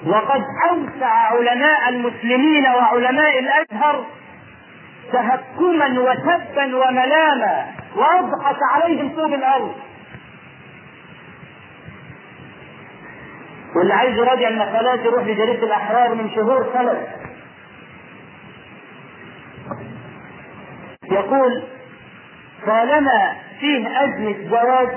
وقد 0.06 0.42
أوسع 0.70 1.06
علماء 1.06 1.88
المسلمين 1.88 2.66
وعلماء 2.66 3.38
الأزهر 3.38 4.04
تهكما 5.12 5.86
وسبا 6.00 6.76
وملاما 6.76 7.66
وأضحك 7.96 8.56
عليهم 8.74 9.08
طوب 9.16 9.34
الأرض. 9.34 9.74
واللي 13.76 13.94
عايز 13.94 14.16
يراجع 14.18 14.48
المقالات 14.48 15.00
يروح 15.00 15.22
لجريدة 15.22 15.66
الأحرار 15.66 16.14
من 16.14 16.30
شهور 16.30 16.64
خلت 16.74 17.08
يقول 21.10 21.62
طالما 22.66 23.32
فيه 23.60 24.04
أزمة 24.04 24.48
زواج 24.50 24.88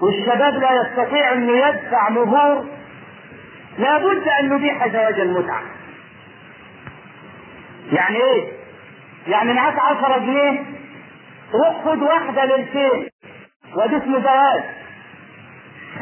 والشباب 0.00 0.54
لا 0.54 0.70
يستطيع 0.82 1.32
أن 1.32 1.48
يدفع 1.48 2.08
مهور. 2.08 2.66
لابد 3.78 4.28
أن 4.42 4.48
نبيح 4.48 4.88
زواج 4.88 5.20
المتعة. 5.20 5.62
يعني 7.92 8.16
إيه؟ 8.16 8.52
يعني 9.26 9.52
معاك 9.52 9.78
عشرة 9.78 10.18
جنيه 10.18 10.62
روح 11.54 11.84
خد 11.84 12.02
واحدة 12.02 12.44
للشيخ 12.44 13.08
وده 13.76 13.96
اسمه 13.96 14.20
زواج. 14.20 14.62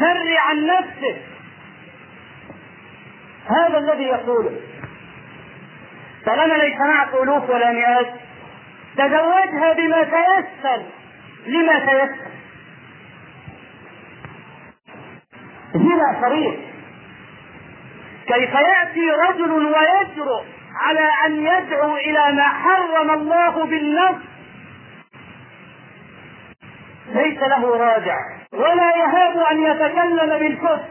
سري 0.00 0.38
عن 0.38 0.66
نفسك. 0.66 1.20
هذا 3.46 3.78
الذي 3.78 4.04
يقوله. 4.04 4.60
طالما 6.26 6.54
ليس 6.54 6.76
معك 6.80 7.14
ألوف 7.22 7.50
ولا 7.50 7.72
مئات؟ 7.72 8.06
تزوجها 8.96 9.72
بما 9.72 10.02
تيسر 10.02 10.82
لما 11.46 11.78
تيسر. 11.78 12.30
هنا 15.74 16.20
صريح 16.20 16.54
كيف 18.26 18.54
يأتي 18.54 19.10
رجل 19.28 19.52
ويجرؤ 19.52 20.42
على 20.80 21.08
أن 21.26 21.46
يدعو 21.46 21.96
إلى 21.96 22.32
ما 22.32 22.48
حرم 22.48 23.10
الله 23.10 23.64
بالنص 23.66 24.16
ليس 27.08 27.38
له 27.38 27.76
راجع 27.76 28.18
ولا 28.52 28.90
يهاب 28.96 29.38
أن 29.38 29.62
يتكلم 29.62 30.38
بالكفر. 30.38 30.84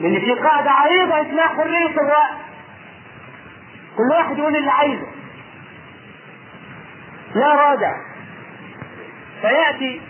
لأن 0.00 0.20
في 0.20 0.34
قاعدة 0.34 0.70
عريضة 0.70 1.20
اسمها 1.20 1.48
حرية 1.48 1.90
الرأي 1.90 2.36
كل 3.96 4.10
واحد 4.10 4.38
يقول 4.38 4.56
اللي 4.56 4.70
عايزه. 4.70 5.06
لا 7.34 7.54
راجع. 7.54 7.92
فيأتي 9.40 10.00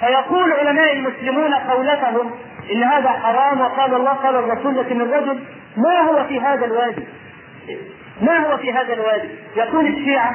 فيقول 0.00 0.52
علماء 0.52 0.92
المسلمون 0.92 1.54
قولتهم 1.54 2.30
إن 2.72 2.82
هذا 2.82 3.08
حرام 3.08 3.60
وقال 3.60 3.94
الله 3.94 4.12
قال 4.12 4.36
الرسول 4.36 4.76
لكن 4.76 5.00
الرجل 5.00 5.44
ما 5.76 6.00
هو 6.00 6.24
في 6.24 6.40
هذا 6.40 6.64
الوادي؟ 6.64 7.06
ما 8.20 8.38
هو 8.38 8.56
في 8.56 8.72
هذا 8.72 8.92
الوادي؟ 8.92 9.28
يقول 9.56 9.86
الشيعة 9.86 10.34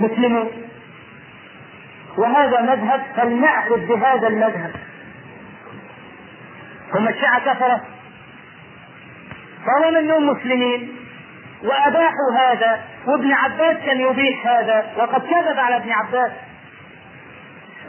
مسلمون. 0.00 0.50
وهذا 2.18 2.60
مذهب 2.60 3.02
فلنأخذ 3.16 3.86
بهذا 3.86 4.28
المذهب. 4.28 4.70
هم 6.94 7.08
الشيعة 7.08 7.54
كفرة 7.54 7.80
طالما 9.66 9.98
انهم 9.98 10.26
مسلمين؟ 10.26 10.96
وأباحوا 11.64 12.32
هذا 12.38 12.80
وابن 13.06 13.32
عباس 13.32 13.76
كان 13.86 14.00
يبيح 14.00 14.46
هذا 14.46 14.92
وقد 14.96 15.20
كذب 15.20 15.58
على 15.58 15.76
ابن 15.76 15.92
عباس. 15.92 16.32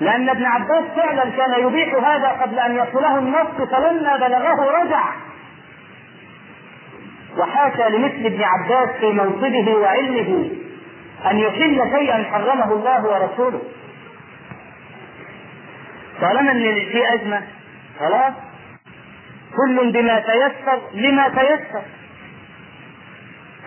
لأن 0.01 0.29
ابن 0.29 0.45
عباس 0.45 0.83
فعلا 0.95 1.29
كان 1.29 1.67
يبيح 1.67 1.93
هذا 1.93 2.27
قبل 2.27 2.59
أن 2.59 2.75
يصله 2.75 3.17
النص 3.17 3.69
فلما 3.71 4.15
بلغه 4.17 4.83
رجع. 4.83 5.03
وحاشا 7.37 7.89
لمثل 7.89 8.25
ابن 8.25 8.43
عباس 8.43 8.89
في 8.99 9.05
منصبه 9.05 9.75
وعلمه 9.75 10.49
أن 11.31 11.39
يحل 11.39 11.91
شيئا 11.97 12.23
حرمه 12.23 12.73
الله 12.73 13.05
ورسوله. 13.05 13.61
طالما 16.21 16.51
ان 16.51 16.75
في 16.91 17.13
أزمة؟ 17.15 17.41
خلاص 17.99 18.33
كل 19.57 19.91
بما 19.91 20.19
تيسر 20.19 20.81
لما 20.93 21.27
تيسر. 21.27 21.81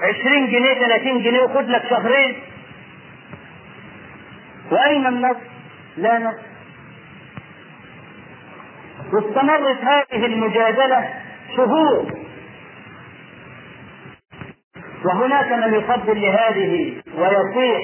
عشرين 0.02 0.46
جنيه 0.46 0.74
ثلاثين 0.74 1.22
جنيه 1.22 1.40
وخد 1.40 1.68
لك 1.68 1.82
شهرين. 1.90 2.36
وأين 4.70 5.06
النص؟ 5.06 5.36
لا 5.96 6.18
نص 6.18 6.34
واستمرت 9.12 9.78
هذه 9.84 10.26
المجادلة 10.26 11.08
شهور. 11.56 12.06
وهناك 15.04 15.52
من 15.52 15.74
يفضل 15.74 16.20
لهذه 16.20 17.02
ويطيع. 17.18 17.80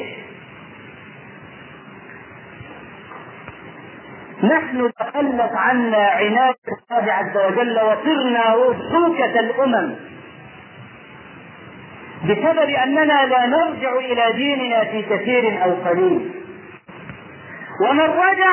نحن 4.42 4.90
تخلت 4.98 5.52
عنا 5.54 6.06
عناية 6.06 6.54
الله 6.90 7.12
عز 7.12 7.36
وجل 7.36 7.80
وصرنا 7.80 8.54
وثوكة 8.54 9.40
الأمم. 9.40 9.94
بسبب 12.24 12.70
أننا 12.70 13.26
لا 13.26 13.46
نرجع 13.46 13.96
إلى 13.96 14.32
ديننا 14.32 14.84
في 14.84 15.02
كثير 15.02 15.64
أو 15.64 15.74
قليل. 15.74 16.41
ومن 17.82 18.00
رجع 18.00 18.52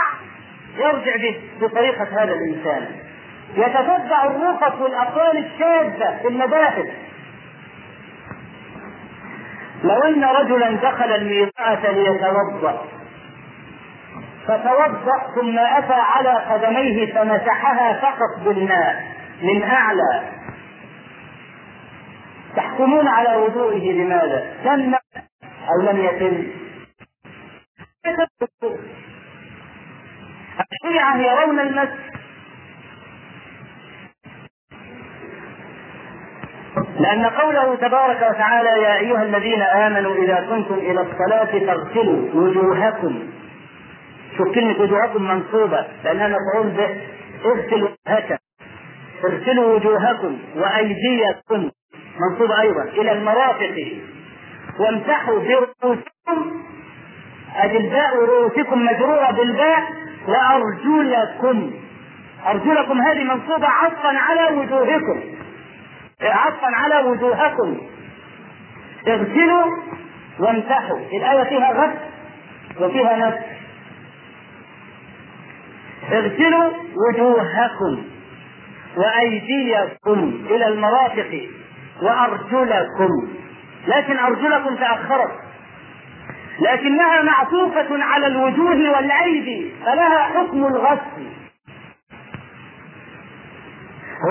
يرجع 0.78 1.16
به 1.16 1.42
بطريقة 1.62 2.24
هذا 2.24 2.34
الإنسان 2.34 2.86
يتتبع 3.56 4.24
الرخص 4.26 4.82
والأقوال 4.82 5.38
الشاذة 5.46 6.20
في 6.22 6.28
المباحث 6.28 6.86
لو 9.84 10.04
أن 10.04 10.24
رجلا 10.24 10.72
دخل 10.72 11.12
الميقات 11.12 11.86
ليتوضأ 11.86 12.86
فتوضأ 14.48 15.32
ثم 15.36 15.60
أتى 15.60 15.94
على 15.94 16.30
قدميه 16.30 17.14
فمسحها 17.14 17.94
فقط 17.94 18.46
بالماء 18.46 19.04
من 19.42 19.64
أعلى 19.64 20.24
تحكمون 22.56 23.08
على 23.08 23.36
وضوئه 23.36 23.92
لماذا؟ 23.92 24.54
تم 24.64 24.94
أو 25.70 25.82
لم 25.82 25.98
يتم؟ 26.06 26.48
الشيعة 30.60 31.18
يرون 31.18 31.60
المس 31.60 31.90
لأن 37.00 37.26
قوله 37.26 37.76
تبارك 37.76 38.18
وتعالى 38.18 38.70
يا 38.70 38.96
أيها 38.98 39.24
الذين 39.24 39.62
آمنوا 39.62 40.16
إذا 40.16 40.36
كنتم 40.50 40.74
إلى 40.74 41.02
الصلاة 41.02 41.46
فاغسلوا 41.66 42.30
وجوهكم. 42.34 43.24
شوف 44.38 44.56
كلمة 44.56 44.82
وجوهكم 44.82 45.24
منصوبة 45.24 45.86
لأنها 46.04 46.28
مفعول 46.28 46.70
به. 46.70 47.02
اغسلوا 47.46 47.90
وجوهكم. 48.08 48.38
اغسلوا 49.26 49.76
وجوهكم 49.76 50.40
وأيديكم. 50.56 51.72
منصوبة 52.20 52.62
أيضا. 52.62 52.84
إلى 52.84 53.12
المرافق. 53.12 54.02
وامسحوا 54.80 55.40
برؤوسكم. 55.40 56.64
أدي 57.56 57.78
الباء 57.78 58.16
رؤوسكم 58.16 58.86
مجرورة 58.86 59.32
بالباء. 59.32 59.84
وأرجلكم. 60.28 61.72
أرجلكم 62.48 63.02
هذه 63.02 63.24
منصوبة 63.24 63.68
عطفا 63.68 64.18
على 64.18 64.58
وجوهكم. 64.58 65.22
عطفا 66.22 66.68
على 66.68 67.10
وجوهكم. 67.10 67.78
اغسلوا 69.08 69.66
وامسحوا. 70.40 71.00
الآية 71.00 71.44
فيها 71.44 71.72
غسل 71.72 72.00
وفيها 72.84 73.18
نفس 73.18 73.46
اغسلوا 76.12 76.72
وجوهكم 76.96 78.04
وأيديكم 78.98 80.46
إلى 80.50 80.68
المرافق 80.68 81.48
وأرجلكم. 82.02 83.28
لكن 83.88 84.18
أرجلكم 84.20 84.76
تأخرت. 84.76 85.49
لكنها 86.62 87.22
معطوفة 87.22 88.04
على 88.04 88.28
الوجوه 88.28 88.92
والأيدي 88.96 89.72
فلها 89.86 90.24
حكم 90.24 90.66
الغسل. 90.66 91.28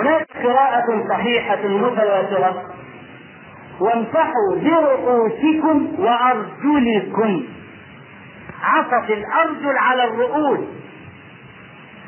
هناك 0.00 0.26
قراءة 0.44 1.08
صحيحة 1.10 1.66
متواترة. 1.68 2.62
وامسحوا 3.80 4.56
برؤوسكم 4.62 5.94
وأرجلكم. 5.98 7.44
عطف 8.62 9.10
الأرجل 9.10 9.78
على 9.78 10.04
الرؤوس. 10.04 10.60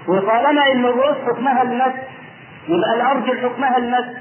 وطالما 0.09 0.73
إن 0.73 0.85
الرؤوس 0.85 1.17
حكمها 1.27 1.63
المس 1.63 1.95
يبقى 2.69 2.95
الأرجل 2.97 3.41
حكمها 3.49 3.77
المس 3.79 4.17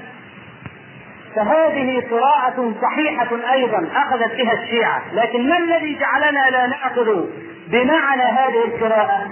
فهذه 1.36 2.02
قراءة 2.10 2.74
صحيحة 2.82 3.52
أيضا 3.52 3.88
أخذت 3.94 4.36
بها 4.36 4.52
الشيعة، 4.52 5.02
لكن 5.12 5.48
ما 5.48 5.58
الذي 5.58 5.98
جعلنا 5.98 6.50
لا 6.50 6.66
نأخذ 6.66 7.24
بمعنى 7.68 8.22
هذه 8.22 8.64
القراءة؟ 8.64 9.26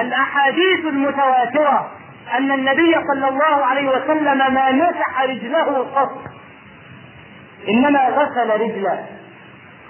الأحاديث 0.00 0.84
المتواترة 0.84 1.90
أن 2.38 2.52
النبي 2.52 2.94
صلى 2.94 3.28
الله 3.28 3.66
عليه 3.66 3.88
وسلم 3.88 4.54
ما 4.54 4.72
مسح 4.72 5.22
رجله 5.22 5.86
قط، 5.94 6.18
إنما 7.68 8.08
غسل 8.08 8.50
رجله، 8.60 9.04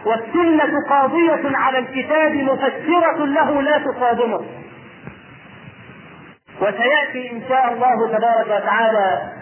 والسنة 0.06 0.88
قاضية 0.90 1.56
على 1.56 1.78
الكتاب 1.78 2.34
مفسرة 2.34 3.24
له 3.24 3.62
لا 3.62 3.78
تصادمه. 3.78 4.40
وسيأتي 6.60 7.32
إن 7.32 7.42
شاء 7.48 7.72
الله 7.72 8.18
تبارك 8.18 8.46
وتعالى 8.46 9.32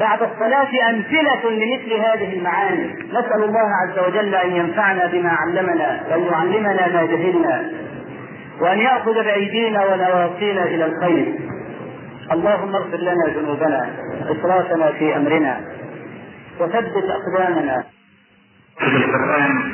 بعد 0.00 0.22
الصلاة 0.22 0.90
أمثلة 0.90 1.50
لمثل 1.50 1.92
هذه 1.92 2.32
المعاني. 2.38 2.86
نسأل 3.08 3.44
الله 3.44 3.68
عز 3.82 3.98
وجل 3.98 4.34
أن 4.34 4.56
ينفعنا 4.56 5.06
بما 5.06 5.30
علمنا 5.30 6.00
وأن 6.10 6.22
يعلمنا 6.22 6.86
ما 6.88 7.04
جهلنا 7.04 7.70
وأن 8.60 8.78
يأخذ 8.78 9.14
بأيدينا 9.14 9.84
ونواصينا 9.84 10.64
إلى 10.64 10.84
الخير. 10.84 11.34
اللهم 12.32 12.74
اغفر 12.74 12.96
لنا 12.96 13.24
ذنوبنا 13.36 13.90
إسرافنا 14.30 14.92
في 14.92 15.16
أمرنا 15.16 15.60
وثبت 16.60 17.04
أقدامنا. 17.16 17.84
بالقرآن 18.80 19.72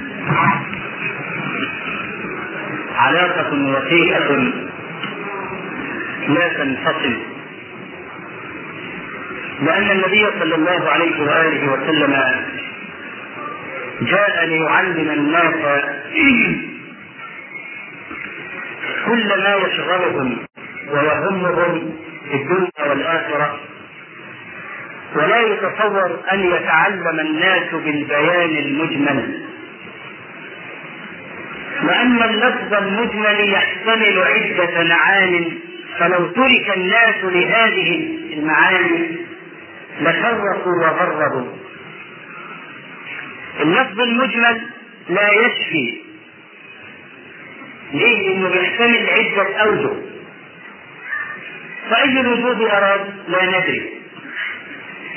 علاقة 2.96 3.50
وثيقة 3.52 4.52
لا 6.28 6.48
تنفصل. 6.48 7.31
لأن 9.60 9.90
النبي 9.90 10.26
صلى 10.40 10.54
الله 10.54 10.88
عليه 10.90 11.22
وآله 11.22 11.72
وسلم 11.72 12.16
جاء 14.02 14.44
ليعلم 14.46 15.10
الناس 15.10 15.54
كل 19.06 19.28
ما 19.42 19.54
يشغلهم 19.56 20.38
ويهمهم 20.90 21.92
في 22.30 22.34
الدنيا 22.36 22.88
والآخرة. 22.90 23.60
ولا 25.16 25.40
يتصور 25.40 26.20
أن 26.32 26.40
يتعلم 26.40 27.20
الناس 27.20 27.74
بالبيان 27.74 28.50
المجمل. 28.66 29.42
وأن 31.84 32.22
اللفظ 32.22 32.74
المجمل 32.74 33.52
يحتمل 33.52 34.18
عدة 34.22 34.84
معان 34.84 35.44
فلو 35.98 36.26
ترك 36.26 36.76
الناس 36.76 37.24
لهذه 37.24 38.08
المعاني 38.32 39.21
لفرقوا 40.00 40.72
وغربوا. 40.82 41.52
اللفظ 43.60 44.00
المجمل 44.00 44.66
لا 45.08 45.28
يشفي. 45.32 46.02
ليه؟ 47.92 48.28
لأنه 48.28 48.48
بيحتمل 48.48 49.08
عدة 49.10 49.56
أوجه. 49.56 49.92
فأي 51.90 52.20
الوجود 52.20 52.62
أراد 52.62 53.14
لا 53.28 53.46
ندري. 53.46 53.92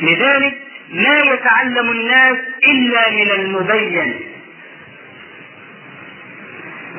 لذلك 0.01 0.57
لا 0.89 1.33
يتعلم 1.33 1.91
الناس 1.91 2.37
إلا 2.67 3.11
من 3.11 3.31
المبين. 3.31 4.19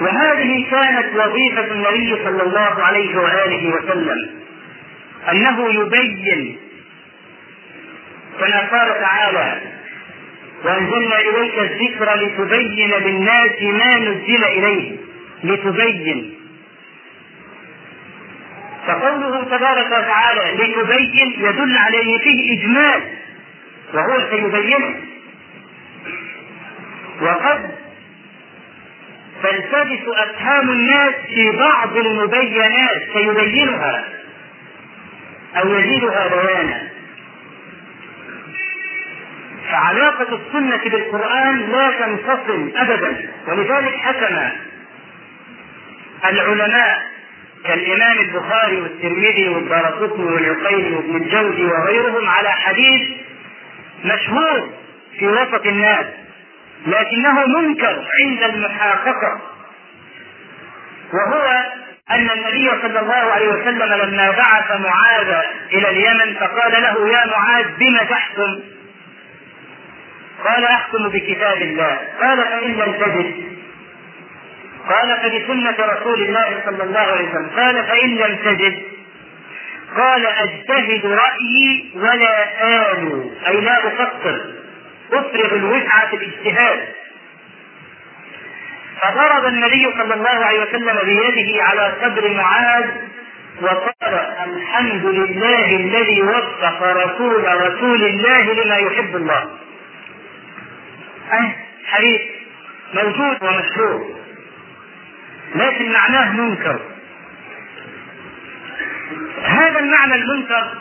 وهذه 0.00 0.70
كانت 0.70 1.14
وظيفة 1.14 1.72
النبي 1.72 2.16
صلى 2.24 2.42
الله 2.42 2.82
عليه 2.84 3.18
وآله 3.18 3.74
وسلم 3.74 4.30
أنه 5.32 5.74
يبين 5.74 6.58
كما 8.40 8.58
قال 8.58 9.00
تعالى 9.00 9.60
وأنزلنا 10.64 11.20
إليك 11.20 11.58
الذكر 11.58 12.14
لتبين 12.14 12.90
للناس 12.90 13.62
ما 13.62 13.98
نزل 13.98 14.44
إليه. 14.44 14.96
لتبين. 15.44 16.34
فقوله 18.86 19.44
تبارك 19.44 19.86
وتعالى 19.86 20.52
لتبين 20.54 21.34
يدل 21.38 21.76
ان 21.76 22.18
فيه 22.18 22.58
اجمال. 22.58 23.02
وهو 23.94 24.20
سيبينه 24.30 24.94
وقد 27.22 27.70
تلتبس 29.42 30.08
افهام 30.08 30.70
الناس 30.70 31.14
في 31.34 31.50
بعض 31.50 31.96
المبينات 31.96 33.02
سيبينها 33.14 34.04
أو 35.56 35.74
يزيدها 35.74 36.26
بيانا. 36.28 36.95
فعلاقة 39.70 40.26
السنة 40.46 40.76
بالقرآن 40.84 41.58
لا 41.72 41.90
تنفصل 41.90 42.72
أبدا 42.76 43.30
ولذلك 43.48 43.96
حكم 43.96 44.36
العلماء 46.24 47.02
كالإمام 47.64 48.18
البخاري 48.18 48.80
والترمذي 48.80 49.48
والدارقطني 49.48 50.24
والعقيلي 50.24 50.96
وابن 50.96 51.16
الجوزي 51.16 51.64
وغيرهم 51.64 52.28
على 52.28 52.48
حديث 52.50 53.02
مشهور 54.04 54.68
في 55.18 55.28
وسط 55.28 55.66
الناس 55.66 56.06
لكنه 56.86 57.46
منكر 57.46 58.04
عند 58.22 58.42
المحققة 58.42 59.40
وهو 61.12 61.64
أن 62.10 62.30
النبي 62.30 62.70
صلى 62.82 63.00
الله 63.00 63.14
عليه 63.14 63.48
وسلم 63.48 63.82
لما 63.92 64.30
بعث 64.30 64.80
معاذ 64.80 65.42
إلى 65.72 65.90
اليمن 65.90 66.34
فقال 66.34 66.72
له 66.82 67.08
يا 67.08 67.26
معاذ 67.26 67.64
بم 67.78 67.96
تحكم؟ 68.10 68.60
قال 70.44 70.64
أحكم 70.64 71.08
بكتاب 71.08 71.62
الله. 71.62 71.98
قال 72.20 72.44
فإن 72.44 72.72
لم 72.72 72.92
تجد. 72.92 73.34
قال 74.88 75.18
فبسنة 75.22 75.76
رسول 75.86 76.22
الله 76.22 76.60
صلى 76.66 76.82
الله 76.82 76.98
عليه 76.98 77.28
وسلم. 77.28 77.50
قال 77.56 77.84
فإن 77.84 78.16
لم 78.16 78.36
تجد. 78.44 78.82
قال 79.96 80.26
أجتهد 80.26 81.06
رأيي 81.06 81.92
ولا 81.94 82.44
آل 82.92 83.30
أي 83.46 83.60
لا 83.60 83.86
أفكر. 83.86 84.40
أفرغ 85.12 85.54
الوسعة 85.54 86.06
في 86.10 86.16
الاجتهاد. 86.16 86.88
فضرب 89.02 89.46
النبي 89.46 89.88
صلى 89.98 90.14
الله 90.14 90.44
عليه 90.44 90.60
وسلم 90.60 90.98
بيده 91.04 91.62
على 91.62 91.92
صدر 92.02 92.30
معاذ 92.30 92.86
وقال 93.62 94.14
الحمد 94.56 95.04
لله 95.04 95.76
الذي 95.76 96.22
وفق 96.22 96.82
رسول 96.82 97.44
رسول 97.60 98.04
الله 98.04 98.42
لما 98.52 98.76
يحب 98.76 99.16
الله. 99.16 99.50
أه 101.32 101.54
حديث 101.86 102.20
موجود 102.94 103.42
ومشهور. 103.42 104.16
لكن 105.54 105.92
معناه 105.92 106.32
منكر. 106.32 106.80
هذا 109.42 109.78
المعنى 109.78 110.14
المنكر 110.14 110.74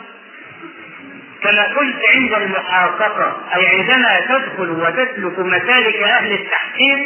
كما 1.42 1.62
قلت 1.62 1.96
عند 2.14 2.32
المحققة 2.32 3.42
أي 3.56 3.66
عندما 3.66 4.20
تدخل 4.20 4.70
وتسلك 4.70 5.38
مسالك 5.38 5.96
أهل 5.96 6.32
التحقيق 6.32 6.98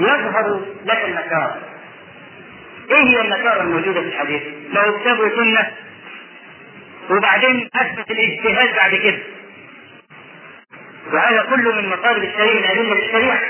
يظهر 0.00 0.60
لك 0.84 1.04
النكارة 1.04 1.58
إيه 2.90 3.04
هي 3.04 3.20
النكارة 3.20 3.62
الموجودة 3.62 4.00
في 4.00 4.06
الحديث؟ 4.08 4.42
لو 4.72 4.98
كتاب 4.98 5.32
سنة 5.36 5.70
وبعدين 7.10 7.68
أثبت 7.74 8.10
الاجتهاد 8.10 8.74
بعد 8.76 8.94
كده. 8.94 9.18
وهذا 11.14 11.42
كله 11.50 11.74
من 11.80 11.88
مطالب 11.88 12.24
الشريعة 12.24 12.54
من 12.54 12.64
أدلة 12.64 13.06
الشريعة 13.06 13.40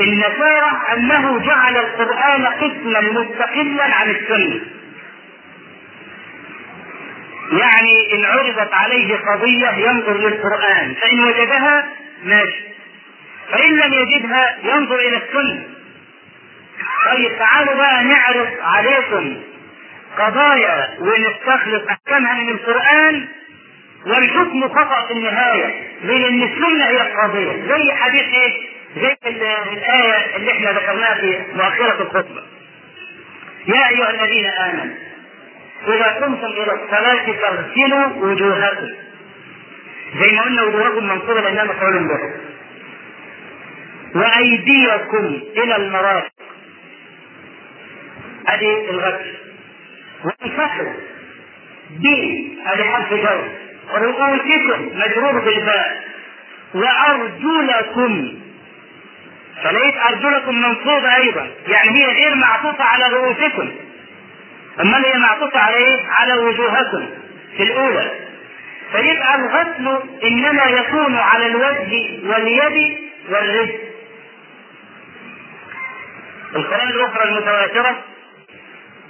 النكارة 0.00 0.82
أنه 0.92 1.38
جعل 1.38 1.76
القرآن 1.76 2.46
قسما 2.46 3.00
مستقلا 3.00 3.84
عن 3.84 4.10
السنة. 4.10 4.60
يعني 7.52 8.12
إن 8.14 8.24
عرضت 8.24 8.72
عليه 8.74 9.16
قضية 9.16 9.68
ينظر 9.70 10.18
للقرآن 10.18 10.94
فإن 10.94 11.20
وجدها 11.24 11.86
ماشي. 12.24 12.60
فإن 13.52 13.70
لم 13.70 13.92
يجدها 13.94 14.56
ينظر 14.62 14.94
إلى 14.96 15.16
السنة. 15.16 15.64
طيب 17.12 17.38
تعالوا 17.38 17.74
بقى 17.74 18.04
نعرض 18.04 18.48
عليكم 18.60 19.36
قضايا 20.18 20.88
ونستخلص 21.00 21.82
أحكامها 21.90 22.34
من 22.34 22.48
القرآن 22.48 23.28
والحكم 24.06 24.68
خطأ 24.68 25.06
في 25.06 25.12
النهاية 25.12 25.82
لأن 26.04 26.42
السنة 26.42 26.84
هي 26.84 27.00
القضية 27.00 27.52
زي 27.52 27.92
حديث 27.92 28.24
إيه؟ 28.34 28.52
زي 28.96 29.16
الآية 29.72 30.36
اللي 30.36 30.52
إحنا 30.52 30.72
ذكرناها 30.72 31.14
في 31.14 31.38
مؤخرة 31.54 32.02
الخطبة. 32.02 32.42
يا 33.66 33.88
أيها 33.88 34.10
الذين 34.10 34.46
آمنوا 34.46 34.94
إذا 35.88 36.04
قمتم 36.06 36.46
إلى 36.46 36.72
الصلاة 36.72 37.32
فاغسلوا 37.32 38.06
وجوهكم. 38.30 38.86
زي 40.20 40.32
ما 40.36 40.42
قلنا 40.42 40.62
وجوهكم 40.62 41.08
منصوبة 41.08 41.40
لأنها 41.40 41.64
مفعول 41.64 42.08
به. 42.08 42.32
وأيديكم 44.20 45.40
إلى 45.56 45.76
المرافق. 45.76 46.32
هذه 48.48 48.90
الغسل. 48.90 49.34
وانفحوا 50.24 50.92
دي 51.90 52.48
هذه 52.66 52.82
حرف 52.82 53.14
جر. 53.14 53.48
رؤوسكم 53.94 54.90
مجرور 54.94 55.38
بالباء. 55.38 56.04
وأرجلكم. 56.74 58.38
فلقيت 59.64 59.94
أرجلكم 59.96 60.62
منصوبه 60.62 61.16
أيضا. 61.16 61.50
يعني 61.68 61.90
هي 61.90 62.06
غير 62.06 62.34
معطوفة 62.34 62.84
على 62.84 63.08
رؤوسكم. 63.08 63.70
أما 64.80 64.98
هي 65.06 65.18
معطوفة 65.18 65.58
على 65.58 65.76
إيه؟ 65.76 66.06
على 66.08 66.34
وجوهكم 66.34 67.06
في 67.56 67.62
الأولى. 67.62 68.10
فيبقى 68.92 69.34
الغسل 69.34 70.00
إنما 70.24 70.64
يكون 70.64 71.16
على 71.16 71.46
الوجه 71.46 72.20
واليد 72.24 72.98
والرجل. 73.28 73.78
القراءة 76.56 76.90
الأخرى 76.90 77.28
المتواترة. 77.28 77.96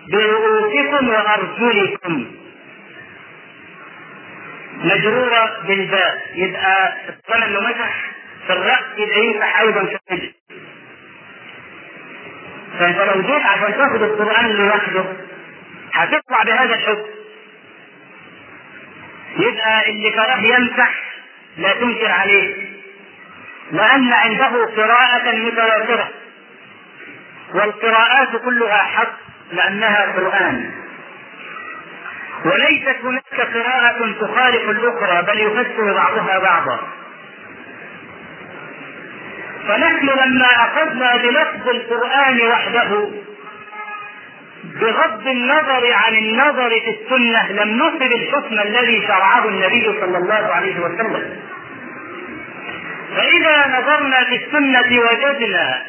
برؤوسكم 0.09 1.09
وأرجلكم. 1.09 2.27
مجرورة 4.77 5.63
بالباء. 5.67 6.19
يبقى 6.35 6.95
طالما 7.29 7.47
انه 7.47 7.61
مسح 7.61 7.95
في 8.47 8.53
الرأس 8.53 8.83
يبقى 8.99 9.21
يمسح 9.27 9.61
أيضا 9.61 9.85
في 9.85 9.97
الرجل. 10.11 10.33
فأنت 12.79 12.99
لو 12.99 13.23
جيت 13.23 13.47
عشان 13.47 13.75
تاخد 13.77 14.03
القرآن 14.03 14.47
لوحده 14.53 15.05
هتطلع 15.93 16.43
بهذا 16.43 16.75
الحكم. 16.75 17.07
يبقى 19.39 19.91
اللي 19.91 20.11
كره 20.11 20.45
يمسح 20.45 20.91
لا 21.59 21.73
تنكر 21.73 22.11
عليه. 22.11 22.67
لأن 23.73 24.13
عنده 24.13 24.67
قراءة 24.77 25.33
متواترة. 25.37 26.09
والقراءات 27.55 28.37
كلها 28.45 28.77
حق 28.83 29.13
لأنها 29.53 30.13
قرآن. 30.13 30.71
وليست 32.45 32.97
هناك 33.05 33.41
قراءة 33.55 34.13
تخالف 34.21 34.71
الأخرى 34.71 35.23
بل 35.23 35.41
يفسر 35.41 35.93
بعضها 35.95 36.39
بعضا. 36.39 36.79
فنحن 39.69 40.07
لما 40.07 40.47
أخذنا 40.47 41.17
بلفظ 41.17 41.69
القرآن 41.69 42.41
وحده 42.47 43.09
بغض 44.65 45.27
النظر 45.27 45.93
عن 45.93 46.15
النظر 46.15 46.71
في 46.71 46.91
السنة 46.91 47.53
لم 47.53 47.79
نصب 47.79 48.03
الحكم 48.03 48.61
الذي 48.61 49.01
شرعه 49.07 49.49
النبي 49.49 49.85
صلى 50.01 50.19
الله 50.19 50.55
عليه 50.55 50.81
وسلم. 50.81 51.41
فإذا 53.17 53.79
نظرنا 53.79 54.25
في 54.25 54.37
السنة 54.45 55.01
وجدنا 55.01 55.83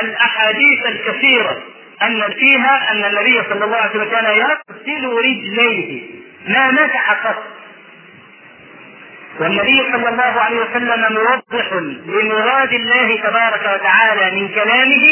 الأحاديث 0.00 0.86
الكثيرة 0.86 1.62
أن 2.02 2.32
فيها 2.32 2.92
أن 2.92 3.04
النبي 3.04 3.42
صلى 3.50 3.64
الله 3.64 3.76
عليه 3.76 3.90
وسلم 3.90 4.10
كان 4.10 4.24
يغسل 4.24 5.06
رجليه. 5.06 6.02
ما 6.48 6.70
مسح 6.70 7.12
قط 7.26 7.44
والنبي 9.40 9.82
صلى 9.92 10.08
الله 10.08 10.40
عليه 10.40 10.60
وسلم 10.60 11.12
موضح 11.12 11.72
لمراد 12.06 12.72
الله 12.72 13.16
تبارك 13.16 13.62
وتعالى 13.74 14.40
من 14.40 14.48
كلامه 14.48 15.08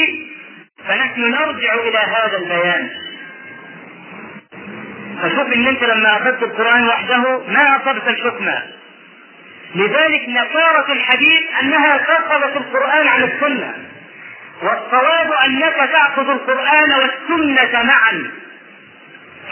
فنحن 0.89 1.21
نرجع 1.21 1.75
إلى 1.75 1.99
هذا 1.99 2.37
البيان. 2.37 2.91
فشوف 5.23 5.53
إن 5.53 5.67
أنت 5.67 5.85
لما 5.85 6.17
أخذت 6.17 6.43
القرآن 6.43 6.89
وحده 6.89 7.43
ما 7.49 7.77
اصبت 7.77 8.09
الحكم 8.09 8.49
لذلك 9.75 10.29
نكارة 10.29 10.93
الحديث 10.93 11.43
أنها 11.63 11.99
فصلت 11.99 12.57
القرآن 12.57 13.09
عن 13.09 13.23
السنة. 13.23 13.88
والصواب 14.63 15.33
انك 15.33 15.91
تأخذ 15.93 16.31
القرآن 16.31 16.91
والسنة 16.91 17.83
معا. 17.83 18.31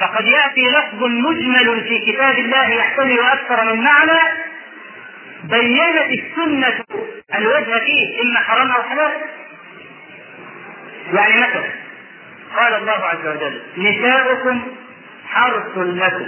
فقد 0.00 0.26
يأتي 0.28 0.68
لفظ 0.68 1.04
مجمل 1.04 1.84
في 1.88 2.12
كتاب 2.12 2.38
الله 2.38 2.68
يحتمل 2.68 3.20
أكثر 3.20 3.64
من 3.64 3.84
معنى. 3.84 4.20
بينت 5.44 6.11
السنة 6.11 6.84
الوجه 7.34 7.78
فيه 7.84 8.22
إما 8.22 8.40
حرام 8.40 8.70
أو 8.70 8.82
حلال. 8.82 9.12
يعني 11.12 11.40
مثلا 11.40 11.70
قال 12.57 12.74
الله 12.74 12.92
عز 12.92 13.26
وجل 13.26 13.62
نساؤكم 13.76 14.62
حرث 15.28 15.76
لكم. 15.76 16.26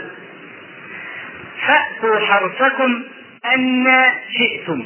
فأتوا 1.66 2.18
حرثكم 2.18 3.03
أن 3.55 3.87
شئتم. 4.39 4.85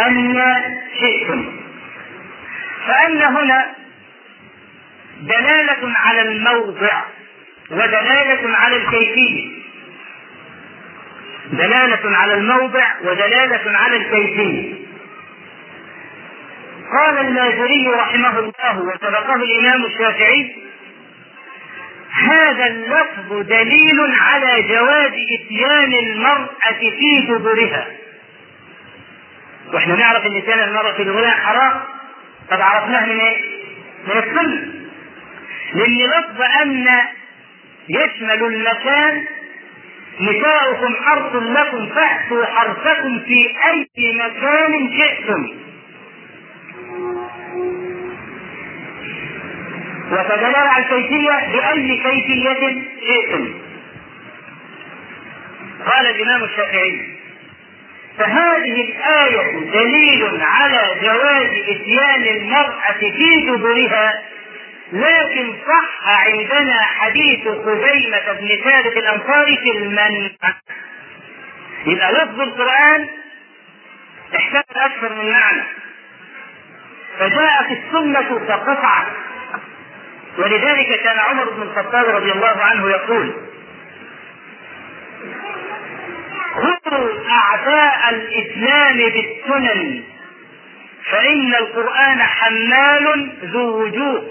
أن 0.00 0.42
شئتم. 1.00 1.60
فأن 2.86 3.22
هنا 3.22 3.74
دلالة 5.20 5.92
على 5.96 6.22
الموضع 6.22 7.02
ودلالة 7.70 8.56
على 8.56 8.76
الكيفية. 8.76 9.56
دلالة 11.52 12.16
على 12.16 12.34
الموضع 12.34 12.84
ودلالة 13.04 13.78
على 13.78 13.96
الكيفية. 13.96 14.86
قال 16.92 17.18
المازري 17.18 17.88
رحمه 17.88 18.38
الله 18.38 18.78
وسبقه 18.82 19.34
الإمام 19.34 19.84
الشافعي 19.84 20.56
هذا 22.12 22.66
اللفظ 22.66 23.32
دليل 23.32 24.00
على 24.20 24.62
جواز 24.62 25.12
إتيان 25.40 25.92
المرأة 25.92 26.78
في 26.78 27.26
دبرها. 27.28 27.86
وإحنا 29.72 29.96
نعرف 29.96 30.26
إن 30.26 30.36
اتيان 30.36 30.58
المرأة 30.58 31.02
دبرها 31.02 31.30
حرام. 31.30 31.80
طب 32.50 32.60
عرفناه 32.60 33.06
من 33.06 33.20
إيه؟ 33.20 33.36
من 34.06 34.18
السنة. 34.18 34.72
لأن 35.74 35.98
لفظ 35.98 36.42
أن 36.62 36.86
يشمل 37.88 38.44
المكان 38.44 39.24
نساؤكم 40.20 40.94
حرث 41.04 41.34
لكم 41.34 41.88
فأتوا 41.88 42.46
حرثكم 42.46 43.20
في 43.20 43.54
أي 43.70 43.88
مكان 44.12 44.90
شئتم. 44.98 45.48
على 50.56 50.84
الكيفية 50.84 51.52
بأي 51.52 51.96
كيفية 51.96 52.82
شئتم. 53.06 53.54
قال 55.86 56.06
الإمام 56.06 56.44
الشافعي 56.44 57.15
فهذه 58.18 58.84
الآية 58.84 59.70
دليل 59.70 60.40
على 60.42 61.00
جواز 61.02 61.50
إتيان 61.68 62.36
المرأة 62.36 62.92
في 62.92 63.46
دبرها 63.46 64.22
لكن 64.92 65.54
صح 65.68 66.08
عندنا 66.08 66.82
حديث 66.82 67.48
خزيمة 67.48 68.32
بن 68.40 68.48
ثابت 68.64 68.96
الأنصاري 68.96 69.56
في 69.56 69.78
المنع 69.78 70.28
يبقى 71.86 72.12
لفظ 72.12 72.40
القرآن 72.40 73.06
احتمل 74.36 74.80
أكثر 74.82 75.14
من 75.14 75.30
معنى. 75.30 75.62
فجاءت 77.18 77.70
السنة 77.70 78.38
فقطعت 78.48 79.06
ولذلك 80.38 81.00
كان 81.04 81.18
عمر 81.18 81.50
بن 81.50 81.62
الخطاب 81.62 82.04
رضي 82.04 82.32
الله 82.32 82.56
عنه 82.62 82.90
يقول 82.90 83.32
خذوا 86.56 87.28
أعداء 87.30 88.10
الإسلام 88.10 88.96
بالسنن 88.96 90.02
فإن 91.10 91.54
القرآن 91.54 92.22
حمال 92.22 93.32
ذو 93.44 93.82
وجوه. 93.82 94.28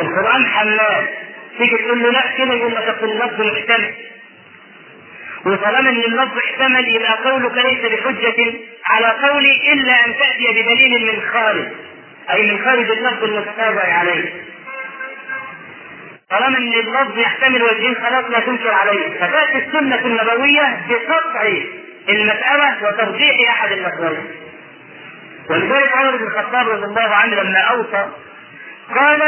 القرآن 0.00 0.46
حمال. 0.46 1.08
تيجي 1.58 1.76
تقول 1.76 2.02
له 2.02 2.10
لا 2.10 2.30
كده 2.38 2.54
يقول 2.54 2.74
لك 2.74 2.98
اللفظ 3.02 3.40
محتمل. 3.40 3.94
وطالما 5.46 5.90
إن 5.90 5.96
اللفظ 6.04 6.38
احتمل 6.38 6.94
يبقى 6.96 7.12
قولك 7.30 7.52
ليس 7.54 7.92
بحجة 7.92 8.54
على 8.86 9.06
قولي 9.28 9.72
إلا 9.72 10.06
أن 10.06 10.14
تأتي 10.16 10.62
بدليل 10.62 11.14
من 11.14 11.22
خارج. 11.32 11.68
أي 12.30 12.52
من 12.52 12.64
خارج 12.64 12.90
اللفظ 12.90 13.24
المتتابع 13.24 13.82
عليه. 13.92 14.45
طالما 16.30 16.58
إن 16.58 16.72
اللفظ 16.72 17.18
يحتمل 17.18 17.62
وجهين 17.62 17.94
خلاص 17.94 18.24
لا 18.24 18.40
تنكر 18.40 18.70
عليه. 18.70 19.08
فتاتي 19.20 19.58
السنة 19.58 20.06
النبوية 20.06 20.80
بقطع 20.88 21.42
المسألة 22.08 22.88
وترجيح 22.88 23.50
أحد 23.50 23.72
اللفظين 23.72 24.24
ولذلك 25.50 25.92
عمر 25.96 26.16
بن 26.16 26.24
الخطاب 26.26 26.68
رضي 26.68 26.84
الله 26.84 27.14
عنه 27.14 27.34
لما 27.42 27.58
أوصى 27.60 28.08
قال 28.94 29.22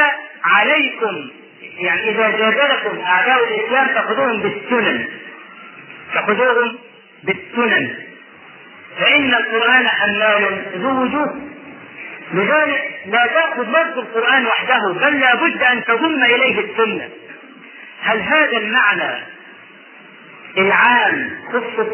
عليكم 0.44 1.30
يعني 1.78 2.10
إذا 2.10 2.30
جادلكم 2.30 3.00
أعداء 3.00 3.44
الإسلام 3.44 3.88
فخذوهم 3.88 4.40
بالسنن. 4.42 5.08
فخذوهم 6.14 6.78
بالسنن. 7.24 7.94
فإن 9.00 9.34
القرآن 9.34 9.88
حمال 9.88 10.62
ذو 10.76 11.02
وجوه. 11.02 11.36
لذلك 12.32 13.00
لا 13.06 13.26
تأخذ 13.26 13.62
لفظ 13.62 13.98
القرآن 13.98 14.46
وحده 14.46 14.92
بل 14.92 15.20
لا 15.20 15.34
بد 15.34 15.62
أن 15.62 15.84
تضم 15.84 16.22
إليه 16.24 16.60
السنة. 16.60 17.08
هل 18.02 18.20
هذا 18.20 18.58
المعنى 18.58 19.24
العام 20.58 21.30
خصص؟ 21.52 21.88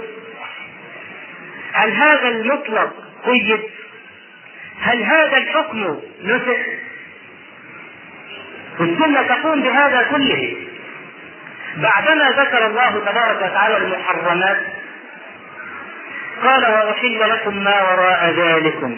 هل 1.72 1.90
هذا 1.92 2.28
المطلق 2.28 2.92
قيد؟ 3.26 3.60
هل 4.80 5.02
هذا 5.02 5.36
الحكم 5.36 5.98
نسخ؟ 6.24 6.58
السنة 8.80 9.22
تقوم 9.22 9.60
بهذا 9.62 10.02
كله. 10.02 10.56
بعدما 11.76 12.30
ذكر 12.30 12.66
الله 12.66 12.90
تبارك 12.90 13.36
وتعالى 13.42 13.76
المحرمات 13.76 14.58
قال 16.42 16.64
وأحل 16.66 17.30
لكم 17.30 17.64
ما 17.64 17.82
وراء 17.82 18.30
ذلكم 18.30 18.96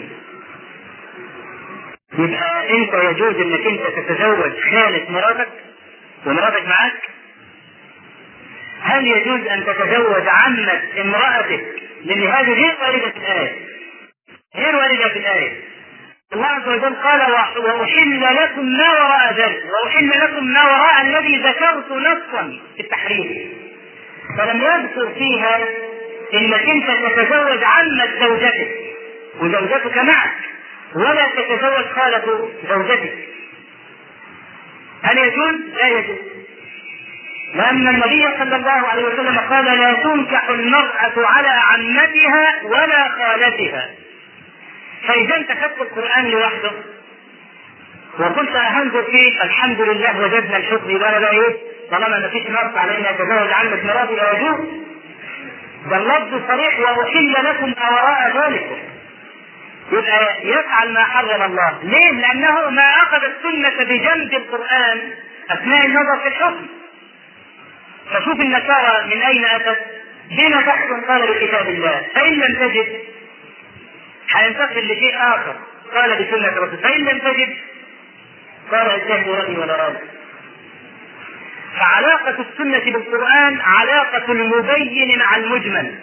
يبقى 2.17 2.69
انت 2.77 2.93
يجوز 2.93 3.35
انك 3.35 3.67
انت 3.67 3.97
تتزوج 3.97 4.51
خالة 4.71 5.11
مراتك 5.11 5.49
ومراتك 6.25 6.65
معاك؟ 6.65 7.01
هل 8.81 9.07
يجوز 9.07 9.47
أن 9.47 9.65
تتزوج 9.65 10.23
عمة 10.27 10.81
امرأتك؟ 11.01 11.65
لأن 12.05 12.27
هذه 12.27 12.53
غير 12.53 12.75
واردة 12.81 13.09
في 13.09 13.17
الآية. 13.17 13.55
غير 14.55 14.75
واردة 14.75 15.09
في 15.09 15.19
الآية. 15.19 15.61
الله 16.33 16.45
عز 16.47 16.67
وجل 16.67 16.95
قال 16.95 17.31
وأحل 17.31 18.21
لكم 18.43 18.65
ما 18.65 18.89
وراء 18.89 19.33
ذلك. 19.33 19.63
وأحل 19.83 20.09
لكم 20.09 20.45
ما 20.47 20.63
وراء 20.63 21.01
الذي 21.01 21.37
ذكرت 21.37 21.91
نصا 21.91 22.59
في 22.75 22.81
التحريم. 22.81 23.53
فلم 24.37 24.61
يذكر 24.61 25.13
فيها 25.17 25.59
إنك 26.33 26.69
انت 26.69 26.91
تتزوج 26.91 27.63
عمة 27.63 28.19
زوجتك 28.19 28.71
وزوجتك 29.39 29.97
معك. 29.97 30.31
ولا 30.95 31.27
تتزوج 31.27 31.85
خالة 31.95 32.49
زوجتك 32.69 33.13
هل 35.03 35.17
يجوز؟ 35.17 35.55
لا 35.75 35.87
يجوز. 35.87 36.17
لأن 37.53 37.87
النبي 37.87 38.23
صلى 38.39 38.55
الله 38.55 38.87
عليه 38.87 39.03
وسلم 39.03 39.37
قال 39.37 39.65
لا 39.65 39.93
تنكح 39.93 40.49
المرأة 40.49 41.13
على 41.17 41.47
عمتها 41.47 42.55
ولا 42.63 43.09
خالتها. 43.09 43.89
فإذا 45.07 45.35
خدت 45.35 45.81
القرآن 45.81 46.25
لوحده. 46.27 46.71
وقلت 48.19 48.55
هنظر 48.55 49.03
فيه 49.03 49.43
الحمد 49.43 49.81
لله 49.81 50.19
وجدنا 50.21 50.57
الحكم. 50.57 50.89
يبقى 50.89 51.19
بقى 51.21 51.31
إيه؟ 51.31 51.57
طالما 51.91 52.19
ما 52.19 52.27
فيش 52.27 52.49
نص 52.49 52.77
على 52.77 52.97
ان 52.97 53.05
اتزوج 53.05 53.51
عمة 53.53 53.83
مراتي 53.83 54.15
لا 54.15 54.31
يجوز. 54.39 54.67
ده 55.89 55.97
اللفظ 55.97 56.47
صريح 56.47 56.79
وأحل 56.79 57.33
لكم 57.33 57.73
ما 57.77 57.89
وراء 57.89 58.49
ذلك. 58.49 58.86
يبقى 59.91 60.47
يفعل 60.47 60.93
ما 60.93 61.03
حرم 61.03 61.41
الله. 61.41 61.79
ليه؟ 61.83 62.11
لأنه 62.11 62.69
ما 62.69 62.83
أخذ 62.83 63.23
السنة 63.23 63.83
بجنب 63.85 64.33
القرآن 64.33 65.11
أثناء 65.49 65.85
النظر 65.85 66.19
في 66.19 66.27
الحكم. 66.27 66.67
فشوف 68.11 68.41
النكاره 68.41 69.05
من 69.05 69.21
أين 69.21 69.45
أتت؟ 69.45 69.79
بما 70.31 70.61
بحث 70.61 70.89
قال 71.07 71.21
بكتاب 71.27 71.69
الله. 71.69 72.05
فإن 72.15 72.33
لم 72.33 72.55
تجد 72.55 72.99
هينتقل 74.35 74.85
لشيء 74.85 75.15
آخر. 75.17 75.55
قال 75.95 76.15
بسنة 76.15 76.47
الرسول. 76.47 76.77
فإن 76.77 77.01
لم 77.01 77.19
تجد 77.19 77.57
قال 78.71 79.01
الجهل 79.01 79.27
رأي 79.27 79.57
ولا 79.57 79.75
رأي 79.75 79.93
فعلاقة 81.79 82.45
السنة 82.51 82.91
بالقرآن 82.93 83.61
علاقة 83.61 84.31
المبين 84.31 85.19
مع 85.19 85.35
المجمل. 85.35 85.99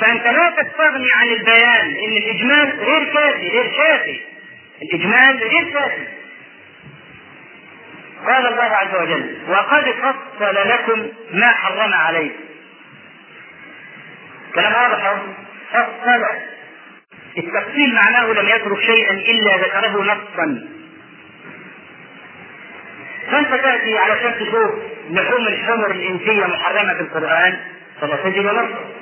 فأنت 0.00 0.26
لا 0.26 0.50
تستغني 0.50 1.12
عن 1.12 1.28
البيان 1.28 1.86
إن 2.04 2.16
الإجمال 2.16 2.80
غير 2.80 3.04
كافي 3.04 3.48
غير 3.48 3.66
كافي. 3.76 4.20
الإجمال 4.82 5.36
غير 5.36 5.72
كافي. 5.72 6.06
قال 8.26 8.46
الله 8.46 8.62
عز 8.62 8.94
وجل 8.94 9.36
وقد 9.48 9.84
فصل 9.90 10.68
لكم 10.68 11.08
ما 11.32 11.46
حرم 11.46 11.94
عليكم. 11.94 12.40
كلام 14.54 14.72
واضح 14.72 15.16
فصل. 15.72 16.26
التفصيل 17.38 17.94
معناه 17.94 18.26
لم 18.26 18.48
يترك 18.48 18.80
شيئا 18.80 19.12
إلا 19.12 19.56
ذكره 19.56 20.02
نصا. 20.02 20.68
فأنت 23.30 23.48
تأتي 23.48 23.98
علشان 23.98 24.34
تشوف 24.34 24.70
لحوم 25.10 25.46
الحمر 25.46 25.90
الإنسية 25.90 26.46
محرمة 26.46 26.94
في 26.94 27.00
القرآن 27.00 27.60
فلا 28.00 28.16
تجد 28.16 28.46
نصا. 28.46 29.01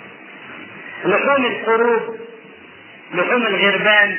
لحوم 1.04 1.46
القرود 1.46 2.20
لحوم 3.14 3.46
الغربان 3.46 4.18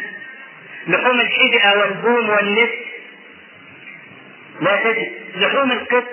لحوم 0.88 1.20
الحدئه 1.20 1.80
والبوم 1.80 2.30
والنسر 2.30 2.78
لا 4.62 4.76
تجد. 4.84 5.12
لحوم 5.36 5.72
القط 5.72 6.06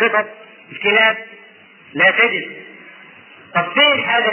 قطط 0.00 0.26
الكلاب 0.72 1.16
لا 1.94 2.10
تجد. 2.10 2.50
طب 3.54 3.72
فين 3.74 4.04
هذا 4.04 4.32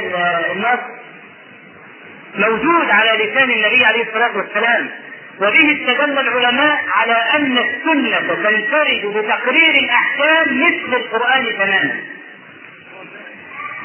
النص؟ 0.52 0.80
موجود 2.36 2.90
على 2.90 3.24
لسان 3.24 3.52
النبي 3.52 3.86
عليه 3.86 4.04
الصلاة 4.04 4.38
والسلام. 4.38 4.90
وبه 5.38 5.82
استدل 5.82 6.20
العلماء 6.20 6.86
على 6.94 7.14
أن 7.14 7.58
السنة 7.58 8.20
تنفرد 8.20 9.06
بتقرير 9.18 9.76
الأحكام 9.76 10.62
مثل 10.62 10.96
القرآن 10.96 11.46
تماما. 11.58 12.02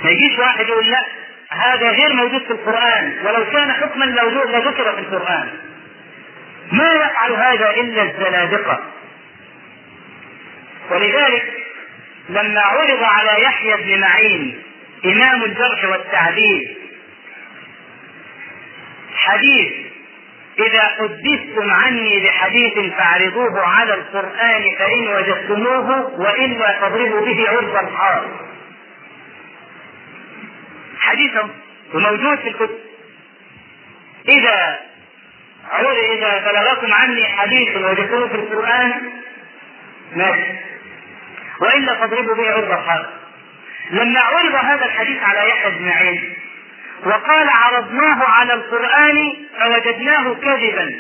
ما 0.05 0.11
يجيش 0.11 0.39
واحد 0.39 0.69
يقول 0.69 0.91
لا. 0.91 1.22
هذا 1.53 1.91
غير 1.91 2.13
موجود 2.15 2.43
في 2.43 2.51
القرآن 2.51 3.19
ولو 3.25 3.45
كان 3.51 3.73
حكما 3.73 4.05
لذكر 4.05 4.93
في 4.93 5.01
القرآن. 5.01 5.49
ما 6.73 6.93
يفعل 6.93 7.33
هذا 7.33 7.71
إلا 7.71 8.03
الزنادقه 8.03 8.81
ولذلك 10.91 11.53
لما 12.29 12.61
عرض 12.61 13.03
على 13.03 13.43
يحيى 13.43 13.77
بن 13.77 14.01
معين 14.01 14.63
إمام 15.05 15.43
الجرح 15.45 15.85
والتعديل 15.85 16.77
حديث 19.15 19.73
إذا 20.59 20.83
حدثتم 20.83 21.71
عني 21.71 22.21
بحديث 22.25 22.93
فاعرضوه 22.95 23.61
على 23.67 23.95
القرآن 23.95 24.63
فإن 24.79 25.09
وجدتموه 25.09 26.21
وإلا 26.21 26.81
فاضربوا 26.81 27.21
به 27.27 27.49
عرض 27.49 27.77
الحار 27.77 28.31
حديث 31.03 31.33
وموجود 31.95 32.39
في 32.39 32.49
الكتب. 32.49 32.79
إذا 34.29 34.81
عرض 35.71 35.97
إذا 35.99 36.39
بلغكم 36.39 36.93
عني 36.93 37.25
حديث 37.25 37.77
وجدتموه 37.77 38.29
في 38.29 38.35
القرآن 38.35 39.13
ماشي. 40.17 40.53
وإلا 41.61 41.95
فاضربوا 41.95 42.35
به 42.35 42.51
عرض 42.53 42.71
الحائط 42.71 43.07
لما 43.91 44.21
عرض 44.21 44.55
هذا 44.55 44.85
الحديث 44.85 45.23
على 45.23 45.49
يحيى 45.49 45.71
بن 45.71 45.87
معين 45.87 46.37
وقال 47.05 47.49
عرضناه 47.49 48.25
على 48.25 48.55
القرآن 48.55 49.35
فوجدناه 49.61 50.35
كذبا. 50.35 50.91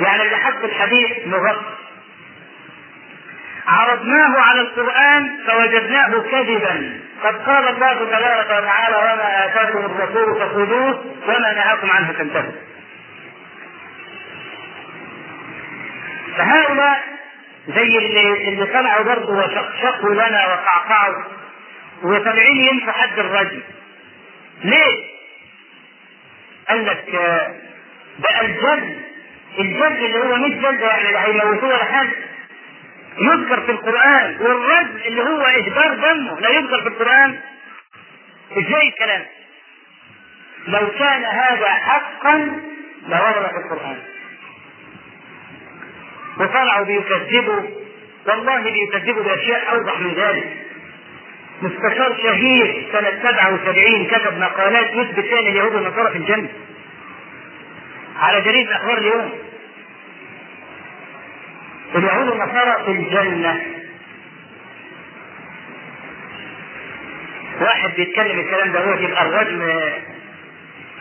يعني 0.00 0.22
اللي 0.22 0.36
حط 0.36 0.64
الحديث 0.64 1.26
مغطى. 1.26 1.76
عرضناه 3.66 4.40
على 4.40 4.60
القرآن 4.60 5.38
فوجدناه 5.46 6.22
كذبا. 6.30 7.05
قد 7.22 7.36
قال 7.46 7.68
الله 7.68 7.94
تبارك 7.94 8.46
وتعالى 8.46 8.96
وما 8.96 9.46
آتاكم 9.46 9.78
الرسول 9.78 10.40
فخذوه 10.40 11.04
وما 11.28 11.52
نهاكم 11.52 11.90
عنه 11.90 12.12
فانتهوا. 12.12 12.52
فهؤلاء 16.36 17.02
زي 17.68 17.82
اللي 17.98 18.48
اللي 18.48 18.66
طلعوا 18.66 19.04
برضه 19.04 19.32
وشقشقوا 19.38 20.14
لنا 20.14 20.46
وقعقعوا 20.46 21.22
وطالعين 22.02 22.56
ينفوا 22.60 22.92
حد 22.92 23.18
الرجل. 23.18 23.62
ليه؟ 24.64 25.04
قال 26.68 26.86
لك 26.86 27.04
ده 28.18 28.40
الجد 28.40 29.02
الجد 29.58 29.82
اللي 30.04 30.18
هو 30.18 30.36
مش 30.36 30.50
جد 30.52 30.80
يعني 30.80 31.08
اللي 31.08 31.18
هيموتوه 31.18 31.68
ولا 31.68 31.84
حاجة. 31.84 32.10
يذكر 33.18 33.60
في 33.60 33.70
القرآن 33.70 34.36
والرجل 34.40 35.02
اللي 35.06 35.22
هو 35.22 35.42
إهدار 35.42 35.94
دمه 35.94 36.40
لا 36.40 36.50
يذكر 36.50 36.82
في 36.82 36.88
القرآن 36.88 37.38
إزاي 38.52 38.88
الكلام؟ 38.88 39.24
لو 40.68 40.90
كان 40.98 41.24
هذا 41.24 41.68
حقا 41.68 42.60
لورد 43.08 43.50
في 43.50 43.56
القرآن. 43.56 43.98
وطلعوا 46.38 46.84
بيكذبوا 46.84 47.62
والله 48.26 48.60
بيكذبوا 48.62 49.22
بأشياء 49.22 49.74
أوضح 49.74 50.00
من 50.00 50.14
ذلك. 50.14 50.56
مستشار 51.62 52.16
شهير 52.22 52.88
سنة 52.92 53.22
77 53.22 54.06
كتب 54.06 54.38
مقالات 54.38 54.92
يثبت 54.94 55.32
ان 55.32 55.46
اليهود 55.46 55.74
والنصارى 55.74 56.10
في 56.10 56.18
الجنة. 56.18 56.48
على 58.16 58.40
جريدة 58.40 58.76
أخبار 58.76 58.98
اليوم. 58.98 59.45
اليهود 61.94 62.28
والنصارى 62.28 62.84
في 62.84 62.90
الجنة. 62.90 63.62
واحد 67.60 67.90
بيتكلم 67.96 68.38
الكلام 68.40 68.72
ده 68.72 68.80
هو 68.84 68.94
يبقى 68.98 69.22
الرجل 69.26 69.82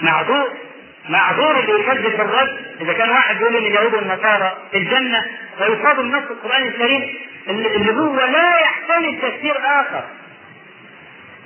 معذور 0.01 0.47
معذور 1.09 1.59
اللي 1.59 1.79
يكذب 1.79 2.17
بالرد 2.17 2.57
إذا 2.81 2.93
كان 2.93 3.09
واحد 3.09 3.41
يقول 3.41 3.55
إن 3.55 3.65
اليهود 3.65 3.93
والنصارى 3.93 4.57
في 4.71 4.77
الجنة 4.77 5.25
ويصاب 5.61 5.99
نص 5.99 6.23
القرآن 6.31 6.67
الكريم 6.67 7.13
اللي 7.49 7.91
هو 7.99 8.15
لا 8.15 8.59
يحتمل 8.59 9.21
تفسير 9.21 9.55
آخر. 9.57 10.03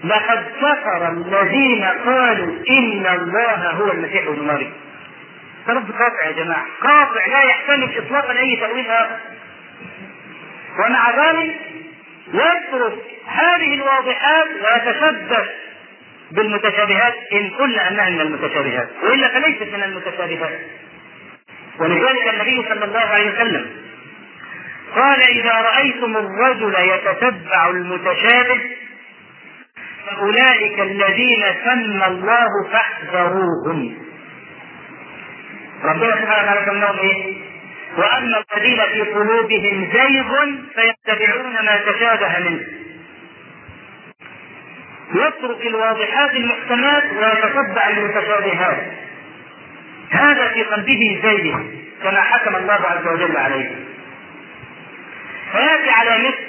لقد 0.03 0.45
كفر 0.61 1.07
الذين 1.09 1.83
قالوا 1.85 2.55
إن 2.69 3.05
الله 3.15 3.71
هو 3.71 3.91
المسيح 3.91 4.27
ابن 4.27 4.47
مريم. 4.47 4.71
رد 5.73 5.91
قاطع 5.91 6.25
يا 6.25 6.31
جماعة. 6.31 6.65
قاطع 6.81 7.25
لا 7.25 7.41
يحتمل 7.43 7.97
اطلاقا 7.97 8.39
أي 8.39 8.55
تأويل 8.55 8.89
آخر. 8.89 9.17
ومع 10.79 11.31
ذلك 11.31 11.55
يترك 12.33 12.99
هذه 13.25 13.73
الواضحات 13.73 14.47
ويتشبث 14.47 15.49
بالمتشابهات 16.31 17.13
إن 17.33 17.49
قلنا 17.49 17.87
أنها 17.87 18.09
من 18.09 18.21
المتشابهات 18.21 18.89
وإلا 19.03 19.27
فليست 19.27 19.73
من 19.73 19.83
المتشابهات. 19.83 20.59
ولذلك 21.79 22.33
النبي 22.33 22.65
صلى 22.69 22.85
الله 22.85 22.99
عليه 22.99 23.31
وسلم 23.33 23.69
قال 24.95 25.21
إذا 25.21 25.53
رأيتم 25.53 26.17
الرجل 26.17 26.75
يتتبع 26.75 27.69
المتشابه 27.69 28.61
فأولئك 30.05 30.79
الذين 30.79 31.43
سمى 31.65 32.05
الله 32.07 32.47
فاحذروهم. 32.71 34.08
ربنا 35.83 36.11
سبحانه 36.11 36.51
وتعالى 36.51 36.65
سماهم 36.65 36.99
إيه؟ 36.99 37.37
وأما 37.97 38.43
الذين 38.57 38.79
في 38.93 39.01
قلوبهم 39.01 39.89
زيغ 39.93 40.45
فيتبعون 40.75 41.53
ما 41.65 41.77
تشابه 41.77 42.39
منه. 42.39 42.63
يترك 45.15 45.65
الواضحات 45.65 46.35
المحكمات 46.35 47.03
ويتتبع 47.03 47.89
المتشابهات. 47.89 48.77
هذا 50.09 50.47
في 50.47 50.63
قلبه 50.63 51.19
زيغ 51.23 51.59
كما 52.03 52.21
حكم 52.21 52.55
الله 52.55 52.73
عز 52.73 53.07
وجل 53.07 53.37
عليه. 53.37 53.75
فيأتي 55.51 55.89
على 55.89 56.17
مثل 56.17 56.43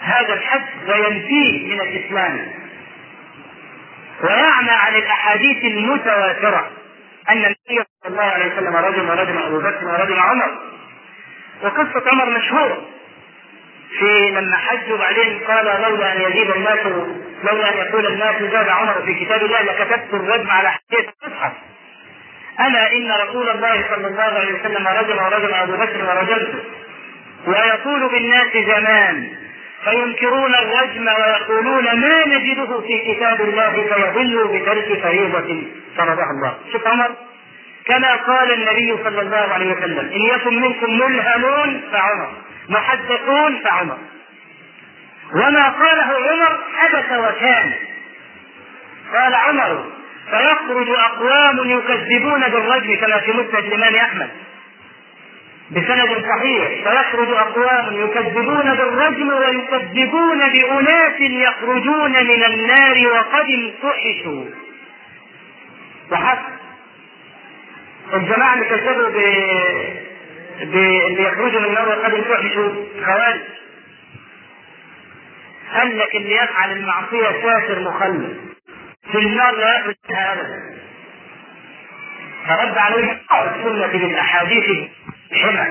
هذا 0.00 0.34
الحد 0.34 0.64
وينفيه 0.88 1.74
من 1.74 1.80
الإسلام. 1.80 2.40
ويعمى 4.22 4.70
عن 4.70 4.94
الأحاديث 4.94 5.64
المتواترة. 5.64 6.77
أن 7.30 7.36
النبي 7.36 7.84
صلى 8.02 8.12
الله 8.12 8.22
عليه 8.22 8.52
وسلم 8.52 8.76
رجل 8.76 9.10
ورجل 9.10 9.38
أبو 9.38 9.58
بكر 9.60 9.84
ورجل 9.86 10.18
عمر. 10.18 10.58
وقصة 11.62 12.10
عمر 12.10 12.38
مشهورة. 12.38 12.82
في 13.98 14.30
لما 14.30 14.56
حج 14.56 14.92
وبعدين 14.92 15.38
قال 15.48 15.64
لولا 15.82 16.12
أن 16.16 16.20
يزيد 16.20 16.50
الناس 16.50 16.78
لولا 17.44 17.72
أن 17.72 17.76
يقول 17.78 18.06
الناس 18.06 18.42
زاد 18.42 18.68
عمر 18.68 19.02
في 19.06 19.24
كتاب 19.24 19.42
الله 19.42 19.62
لكتبت 19.62 20.14
الرجم 20.14 20.50
على 20.50 20.70
حديث 20.70 21.08
المصحف 21.24 21.52
ألا 22.60 22.92
إن 22.92 23.12
رسول 23.28 23.48
الله 23.48 23.84
صلى 23.90 24.06
الله 24.06 24.22
عليه 24.22 24.60
وسلم 24.60 24.88
رجم 24.88 25.18
ورجم 25.24 25.54
أبو 25.54 25.72
بكر 25.76 26.04
ورجمته 26.04 26.64
ويطول 27.46 28.08
بالناس 28.08 28.56
زمان. 28.56 29.36
فينكرون 29.84 30.54
الرجم 30.54 31.06
ويقولون 31.06 31.84
ما 31.84 32.26
نجده 32.26 32.80
في 32.80 33.14
كتاب 33.14 33.40
الله 33.40 33.72
فيضلوا 33.94 34.58
بترك 34.58 35.02
فريضة 35.02 35.62
فرضها 35.96 36.30
الله. 36.30 36.54
شوف 36.72 36.86
عمر 36.86 37.10
كما 37.86 38.14
قال 38.14 38.52
النبي 38.52 39.02
صلى 39.04 39.20
الله 39.20 39.52
عليه 39.54 39.72
وسلم 39.72 39.98
إن 39.98 40.20
يكن 40.20 40.60
منكم 40.60 40.98
ملهمون 40.98 41.82
فعمر 41.92 42.28
محدثون 42.68 43.58
فعمر. 43.64 43.98
وما 45.34 45.68
قاله 45.68 46.30
عمر 46.30 46.58
حدث 46.76 47.12
وكان. 47.12 47.72
قال 49.14 49.34
عمر 49.34 49.84
فيخرج 50.30 50.88
أقوام 50.88 51.70
يكذبون 51.70 52.48
بالرجم 52.48 52.94
كما 52.94 53.18
في 53.18 53.32
مسند 53.32 53.54
الإمام 53.54 53.94
أحمد. 53.94 54.30
بسند 55.70 56.24
صحيح 56.28 56.68
فيخرج 56.68 57.28
أقوام 57.30 58.04
يكذبون 58.04 58.74
بالرجم 58.74 59.28
ويكذبون 59.28 60.38
بأناس 60.52 61.20
يخرجون 61.20 62.12
من 62.12 62.44
النار 62.44 63.08
وقد 63.12 63.46
امتحشوا 63.50 64.44
وحسب. 66.12 66.58
الجماعة 68.14 68.54
اللي 68.54 68.64
كذبوا 68.64 69.08
ب... 69.08 69.14
باللي 70.60 71.22
يخرجوا 71.22 71.60
من 71.60 71.66
النار 71.66 71.88
وقد 71.88 72.14
امتحشوا 72.14 72.70
خوارج. 73.06 73.40
قال 75.74 75.98
لك 75.98 76.14
اللي 76.16 76.34
يفعل 76.36 76.70
المعصية 76.72 77.30
كافر 77.42 77.80
مخلد. 77.80 78.36
في 79.12 79.18
النار 79.18 79.54
لا 79.56 79.78
يخرج 79.80 79.94
منها 80.10 80.32
أبدا. 80.32 80.78
فرد 82.48 82.78
عليه 82.78 83.20
السنة 83.32 83.86
بالأحاديث 83.86 84.88
حمى 85.32 85.68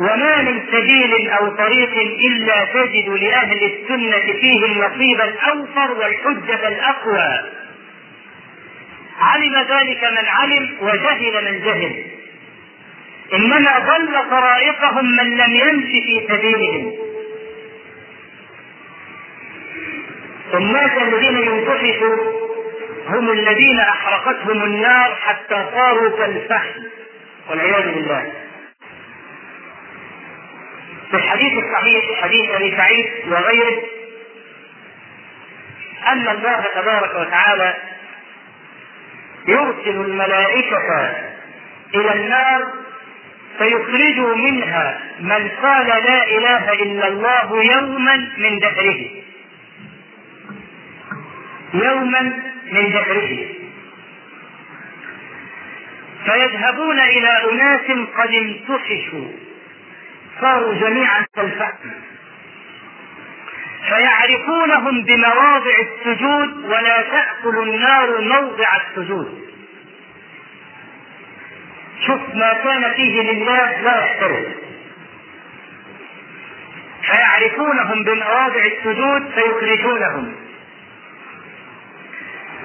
وما 0.00 0.42
من 0.42 0.62
سبيل 0.72 1.30
أو 1.30 1.48
طريق 1.48 1.92
إلا 1.98 2.64
تجد 2.64 3.08
لأهل 3.08 3.64
السنة 3.64 4.32
فيه 4.40 4.64
النصيب 4.66 5.20
الأوفر 5.20 5.92
والحجة 5.92 6.68
الأقوى. 6.68 7.50
علم 9.20 9.54
ذلك 9.54 10.04
من 10.04 10.28
علم 10.28 10.76
وجهل 10.80 11.44
من 11.44 11.60
جهل. 11.64 12.04
إنما 13.32 13.78
ضل 13.78 14.30
طرائقهم 14.30 15.16
من 15.16 15.36
لم 15.36 15.50
يمش 15.54 15.90
في 15.90 16.26
سبيلهم. 16.28 16.92
الناس 20.54 20.90
الذين 21.02 21.38
ينتحشوا 21.38 22.16
هم 23.08 23.30
الذين 23.30 23.80
أحرقتهم 23.80 24.64
النار 24.64 25.14
حتى 25.14 25.66
صاروا 25.74 26.18
كالفحم. 26.18 26.82
والعياذ 27.50 27.94
بالله. 27.94 28.32
في 31.10 31.16
الحديث 31.16 31.52
الصحيح 31.52 32.22
حديث 32.22 32.50
أبي 32.50 32.76
سعيد 32.76 33.06
وغيره 33.32 33.82
أن 36.08 36.28
الله 36.28 36.64
تبارك 36.74 37.14
وتعالى 37.14 37.74
يرسل 39.48 40.00
الملائكة 40.00 41.14
إلى 41.94 42.12
النار 42.12 42.72
فيخرجوا 43.58 44.34
منها 44.36 45.00
من 45.20 45.48
قال 45.62 45.86
لا 45.86 46.22
إله 46.26 46.72
إلا 46.72 47.08
الله 47.08 47.64
يوما 47.64 48.16
من 48.38 48.58
دهره 48.58 49.10
يوما 51.74 52.20
من 52.72 52.90
دهره 52.92 53.55
فيذهبون 56.26 57.00
إلى 57.00 57.52
أناس 57.52 58.08
قد 58.16 58.34
امتحشوا 58.34 59.28
صاروا 60.40 60.74
جميعا 60.74 61.24
كالفحم 61.36 61.90
فيعرفونهم 63.88 65.02
بمواضع 65.02 65.74
السجود 65.80 66.64
ولا 66.64 67.02
تأكل 67.02 67.58
النار 67.58 68.20
موضع 68.20 68.68
السجود. 68.76 69.40
شوف 72.06 72.20
ما 72.34 72.52
كان 72.52 72.94
فيه 72.94 73.22
لله 73.22 73.80
لا 73.80 74.00
يحترم. 74.00 74.44
فيعرفونهم 77.02 78.04
بمواضع 78.04 78.64
السجود 78.64 79.30
فيخرجونهم. 79.34 80.36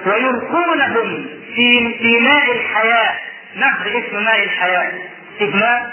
ويلقونهم 0.06 1.26
في 1.54 1.98
في 1.98 2.18
ماء 2.18 2.52
الحياة. 2.52 3.31
نهر 3.56 3.86
اسم 3.88 4.24
ماء 4.24 4.44
الحياة. 4.44 4.92
ماء 5.40 5.92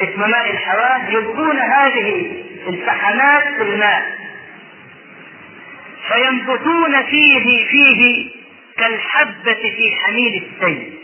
اسم 0.00 0.30
ماء 0.30 0.50
الحياة 0.50 1.10
يلقون 1.10 1.58
هذه 1.58 2.42
الفحمات 2.68 3.42
في 3.44 3.62
الماء. 3.62 4.18
فينبتون 6.08 7.02
فيه 7.02 7.66
فيه 7.68 8.30
كالحبة 8.76 9.52
في 9.54 9.92
حميل 10.04 10.44
السيل. 10.52 10.96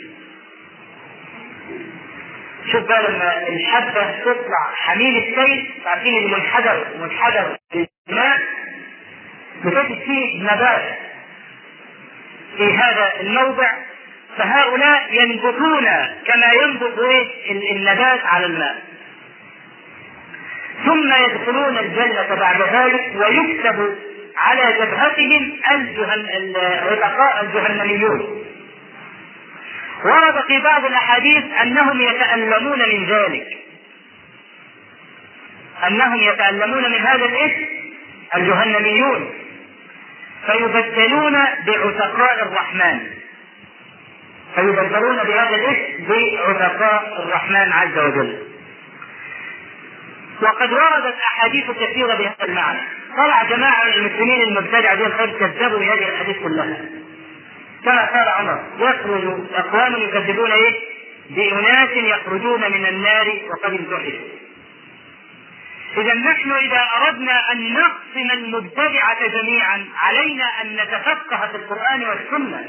شوف 2.72 2.82
بقى 2.84 3.02
لما 3.12 3.48
الحبة 3.48 4.20
تطلع 4.20 4.70
حميل 4.74 5.16
السيل 5.16 5.72
عارفين 5.86 6.16
المنحدر 6.24 6.86
منحدر 7.00 7.56
الماء 8.08 8.38
بتجد 9.64 9.98
فيه 10.04 10.42
نبات. 10.42 10.98
في 12.56 12.72
هذا 12.74 13.20
الموضع 13.20 13.70
فهؤلاء 14.38 15.08
ينبتون 15.14 15.84
كما 16.26 16.52
ينبت 16.62 16.98
النبات 17.70 18.20
على 18.24 18.46
الماء. 18.46 18.82
ثم 20.84 21.14
يدخلون 21.14 21.78
الجنة 21.78 22.34
بعد 22.34 22.62
ذلك 22.62 23.12
ويكتب 23.14 23.96
على 24.36 24.72
جبهتهم 24.72 25.60
الرفقاء 26.56 27.44
الجهنميون. 27.44 28.44
ورد 30.04 30.44
في 30.46 30.60
بعض 30.60 30.84
الأحاديث 30.84 31.44
أنهم 31.62 32.00
يتألمون 32.00 32.78
من 32.78 33.06
ذلك. 33.06 33.58
أنهم 35.86 36.16
يتألمون 36.16 36.92
من 36.92 37.06
هذا 37.06 37.24
الاسم 37.24 37.66
الجهنميون. 38.34 39.34
فيبدلون 40.46 41.44
بعتقاء 41.66 42.42
الرحمن. 42.42 43.15
فيبدلون 44.56 45.16
بهذا 45.16 45.54
الاسم 45.56 46.04
بعتقاء 46.08 47.22
الرحمن 47.22 47.72
عز 47.72 47.98
وجل. 47.98 48.38
وقد 50.42 50.72
وردت 50.72 51.14
أحاديث 51.30 51.70
كثيرة 51.70 52.14
بهذا 52.14 52.44
المعنى. 52.44 52.80
طلع 53.16 53.42
جماعة 53.42 53.84
من 53.84 53.92
المسلمين 53.92 54.42
المبتدعه 54.42 54.94
دي 54.94 55.06
الخير 55.06 55.30
كذبوا 55.38 55.78
بهذه 55.78 56.08
الاحاديث 56.08 56.36
كلها. 56.42 56.76
كما 57.84 58.04
قال 58.06 58.28
عمر 58.28 58.60
يخرج 58.78 59.24
أقوام 59.54 59.94
يكذبون 59.96 60.52
إيه؟ 60.52 60.74
بأناس 61.30 61.90
يخرجون 61.90 62.60
من 62.60 62.86
النار 62.86 63.32
وقد 63.50 63.70
امتحشوا 63.74 64.36
إذا 65.96 66.14
نحن 66.14 66.52
إذا 66.52 66.86
أردنا 67.06 67.52
أن 67.52 67.72
نقسم 67.72 68.30
المبتدعة 68.32 69.26
جميعا 69.28 69.84
علينا 70.02 70.44
أن 70.62 70.76
نتفقه 70.76 71.48
في 71.48 71.56
القرآن 71.56 72.04
والسنة. 72.04 72.64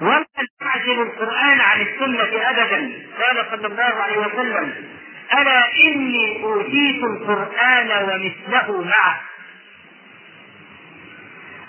ولا 0.00 0.24
نعزل 0.62 1.02
القرآن 1.02 1.60
عن 1.60 1.80
السنة 1.80 2.50
أبدا. 2.50 2.92
قال 3.20 3.46
صلى 3.50 3.66
الله 3.66 3.82
عليه 4.02 4.18
وسلم 4.18 4.74
ألا 5.38 5.62
إني 5.86 6.42
أوتيت 6.42 7.04
القرآن 7.04 7.90
ومثله 8.02 8.82
معه. 8.84 9.20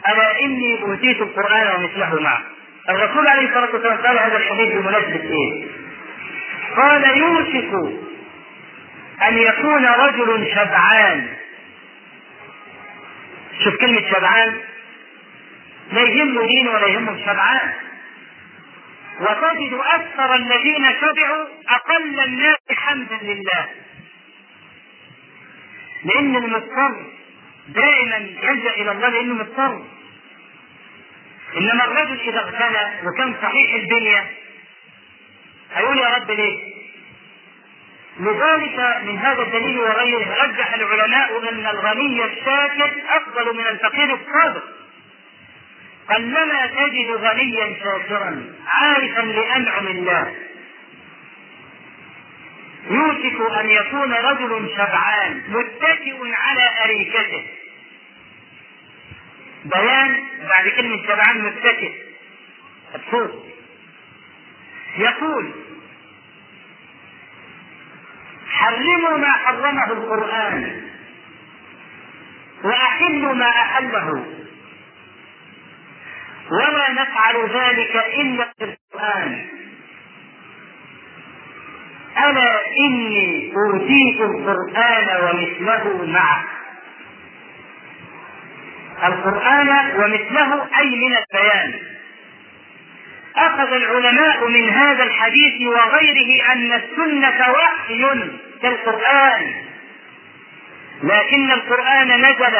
ألا 0.08 0.42
إني 0.42 0.82
أوتيت 0.82 1.22
القرآن 1.22 1.76
ومثله 1.76 2.22
معه. 2.22 2.42
الرسول 2.90 3.28
عليه 3.28 3.48
الصلاة 3.48 3.72
والسلام 3.74 3.98
قال 3.98 4.20
هذا 4.20 4.38
الحديث 4.38 4.74
بمناسبة 4.74 5.24
إيه؟ 5.24 5.68
قال 6.76 7.18
يوشك 7.18 7.74
أن 9.28 9.38
يكون 9.38 9.86
رجل 9.86 10.48
شبعان. 10.56 11.28
شوف 13.64 13.76
كلمة 13.76 14.10
شبعان 14.12 14.58
لا 15.92 16.02
يهمه 16.02 16.48
دين 16.48 16.68
ولا 16.68 16.88
يهمه 16.88 17.26
شبعان. 17.26 17.74
وتجد 19.20 19.74
أكثر 19.94 20.36
الذين 20.36 20.86
شبعوا 21.02 21.46
أقل 21.70 22.20
الناس 22.20 22.58
حمدا 22.72 23.20
لله. 23.22 23.70
لأن 26.04 26.36
المضطر 26.36 27.06
دائما 27.68 28.16
يلجأ 28.18 28.70
إلى 28.70 28.92
الله 28.92 29.10
لأنه 29.10 29.34
مضطر. 29.34 29.84
إنما 31.58 31.84
الرجل 31.86 32.20
إذا 32.20 32.40
اغتنى 32.40 33.08
وكان 33.08 33.36
صحيح 33.42 33.74
الدنيا 33.74 34.26
هيقول 35.74 35.98
يا 35.98 36.08
رب 36.16 36.32
ليه؟ 36.32 36.72
لذلك 38.20 39.02
من 39.04 39.18
هذا 39.18 39.42
الدليل 39.42 39.80
وغيره 39.80 40.44
رجح 40.44 40.74
العلماء 40.74 41.50
أن 41.54 41.66
الغني 41.66 42.26
الشاكر 42.26 42.92
أفضل 43.10 43.58
من 43.58 43.68
الفقير 43.68 44.14
الصادق. 44.16 44.64
قلما 46.16 46.66
تجد 46.66 47.12
غنيا 47.12 47.76
شاكرا 47.84 48.54
عارفا 48.68 49.22
لأنعم 49.22 49.88
الله. 49.88 50.36
يوشك 52.90 53.52
أن 53.60 53.70
يكون 53.70 54.14
رجل 54.14 54.70
شبعان 54.78 55.44
متكئ 55.48 56.18
على 56.34 56.84
أريكته. 56.86 57.48
بيان 59.66 60.18
بعد 60.50 60.68
كلمة 60.68 61.04
شبعان 61.04 61.42
متكئ. 61.42 61.92
مبسوط 62.96 63.46
يقول 64.98 65.52
حرموا 68.50 69.18
ما 69.18 69.32
حرمه 69.32 69.92
القرآن 69.92 70.92
وأحلوا 72.64 73.34
ما 73.34 73.50
أحله. 73.50 74.41
ولا 76.52 76.92
نفعل 76.92 77.50
ذلك 77.50 77.96
إلا 77.96 78.54
في 78.58 78.64
القرآن 78.64 79.48
ألا 82.18 82.62
إني 82.80 83.54
أوتيت 83.56 84.22
القرآن 84.22 85.08
ومثله 85.24 86.06
معه. 86.06 86.44
القرآن 89.04 89.70
ومثله 89.96 90.68
أي 90.80 90.90
من 90.90 91.16
البيان. 91.18 91.74
أخذ 93.36 93.74
العلماء 93.74 94.48
من 94.48 94.70
هذا 94.70 95.04
الحديث 95.04 95.62
وغيره 95.68 96.52
أن 96.52 96.74
السنة 96.74 97.52
وحي 97.52 98.30
كالقرآن 98.62 99.54
لكن 101.04 101.52
القرآن 101.52 102.08
نزل 102.08 102.58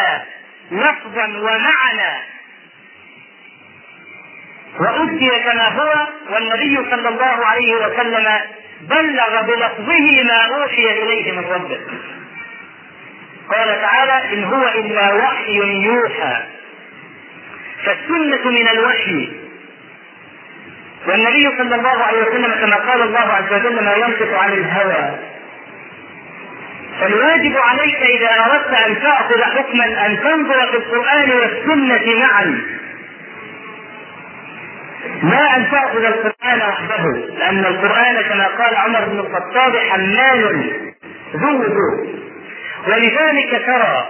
لفظا 0.72 1.26
ومعنى 1.26 2.31
وأدي 4.80 5.30
كما 5.30 5.68
هو 5.68 6.08
والنبي 6.34 6.76
صلى 6.92 7.10
الله 7.10 7.46
عليه 7.46 7.76
وسلم 7.76 8.28
بلغ 8.82 9.42
بلفظه 9.42 10.24
ما 10.24 10.56
أوحي 10.56 10.92
إليه 11.04 11.32
من 11.32 11.46
ربه. 11.46 11.80
قال 13.50 13.82
تعالى 13.82 14.34
إن 14.34 14.44
هو 14.44 14.68
إلا 14.68 15.14
وحي 15.14 15.58
يوحى. 15.86 16.44
فالسنة 17.86 18.52
من 18.52 18.68
الوحي. 18.68 19.30
والنبي 21.08 21.50
صلى 21.58 21.76
الله 21.76 22.04
عليه 22.04 22.22
وسلم 22.22 22.52
كما 22.62 22.76
قال 22.76 23.02
الله 23.02 23.20
عز 23.34 23.54
وجل 23.54 23.84
ما 23.86 23.94
ينطق 23.94 24.40
عن 24.40 24.54
الهوى 24.54 25.18
فالواجب 27.00 27.58
عليك 27.58 27.96
إذا 27.98 28.30
أردت 28.46 28.74
أن 28.74 29.02
تأخذ 29.02 29.44
حكما 29.44 30.06
أن 30.06 30.20
تنظر 30.24 30.68
في 30.72 30.78
القرآن 30.78 31.32
والسنة 31.32 32.20
معا. 32.20 32.62
ما 35.24 35.56
أن 35.56 35.72
تأخذ 35.72 36.04
القرآن 36.04 36.60
وحده 36.70 37.04
لأن 37.40 37.66
القرآن 37.66 38.22
كما 38.22 38.48
قال 38.48 38.76
عمر 38.76 39.06
بن 39.06 39.20
الخطاب 39.20 39.76
حمال 39.78 40.72
ذو 41.36 41.64
ولذلك 42.88 43.66
ترى 43.66 44.08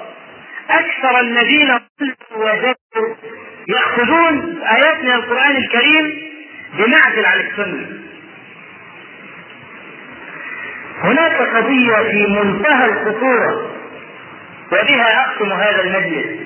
أكثر 0.69 1.19
الذين 1.19 1.79
وجدوا 2.35 3.15
يأخذون 3.67 4.61
آيات 4.61 5.03
من 5.03 5.11
القرآن 5.11 5.55
الكريم 5.57 6.13
بمعزل 6.77 7.25
عن 7.25 7.39
السنة. 7.39 7.87
هناك 11.03 11.33
قضية 11.41 11.95
في 12.11 12.27
منتهى 12.27 12.85
الخطورة 12.85 13.71
وبها 14.71 15.25
أختم 15.25 15.51
هذا 15.51 15.81
المجلس. 15.81 16.39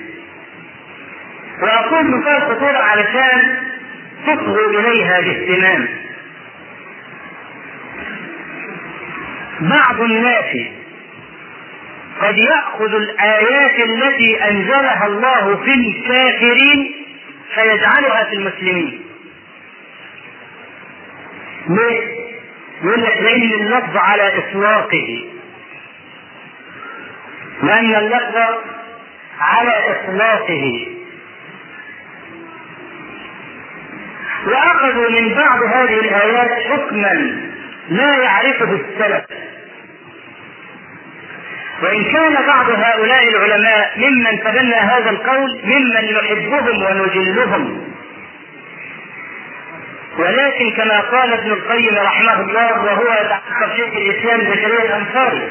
وأقول 1.62 2.04
منتهى 2.04 2.36
الخطورة 2.36 2.78
علشان 2.78 3.56
تصغوا 4.26 4.80
إليها 4.80 5.20
باهتمام. 5.20 5.88
بعض 9.60 10.00
الناس 10.00 10.56
قد 12.20 12.38
يأخذ 12.38 12.94
الآيات 12.94 13.80
التي 13.80 14.44
أنزلها 14.50 15.06
الله 15.06 15.56
في 15.56 15.74
الكافرين 15.74 17.06
فيجعلها 17.54 18.24
في 18.24 18.36
المسلمين. 18.36 19.02
ليه؟ 21.68 22.26
يقول 22.82 23.02
لك 23.02 23.16
لأن 23.22 23.42
اللفظ 23.42 23.96
على 23.96 24.38
إطلاقه. 24.38 25.24
لأن 27.62 27.94
اللفظ 27.94 28.36
على 29.40 29.90
إطلاقه. 29.90 30.95
وأخذوا 34.46 35.10
من 35.10 35.34
بعض 35.34 35.62
هذه 35.62 36.00
الآيات 36.00 36.50
حكما 36.66 37.40
لا 37.88 38.16
يعرفه 38.16 38.72
السلف. 38.72 39.24
وإن 41.82 42.04
كان 42.04 42.34
بعض 42.46 42.70
هؤلاء 42.70 43.28
العلماء 43.28 43.92
ممن 43.96 44.40
تبنى 44.44 44.74
هذا 44.74 45.10
القول 45.10 45.60
ممن 45.64 46.14
نحبهم 46.14 46.82
ونجلهم. 46.82 47.86
ولكن 50.18 50.70
كما 50.76 51.00
قال 51.00 51.32
ابن 51.32 51.50
القيم 51.50 51.94
رحمه 51.98 52.40
الله 52.40 52.84
وهو 52.84 53.12
يتحقق 53.12 53.76
شيخ 53.76 53.94
الإسلام 53.94 54.40
زكريا 54.40 54.84
الانصاري 54.84 55.48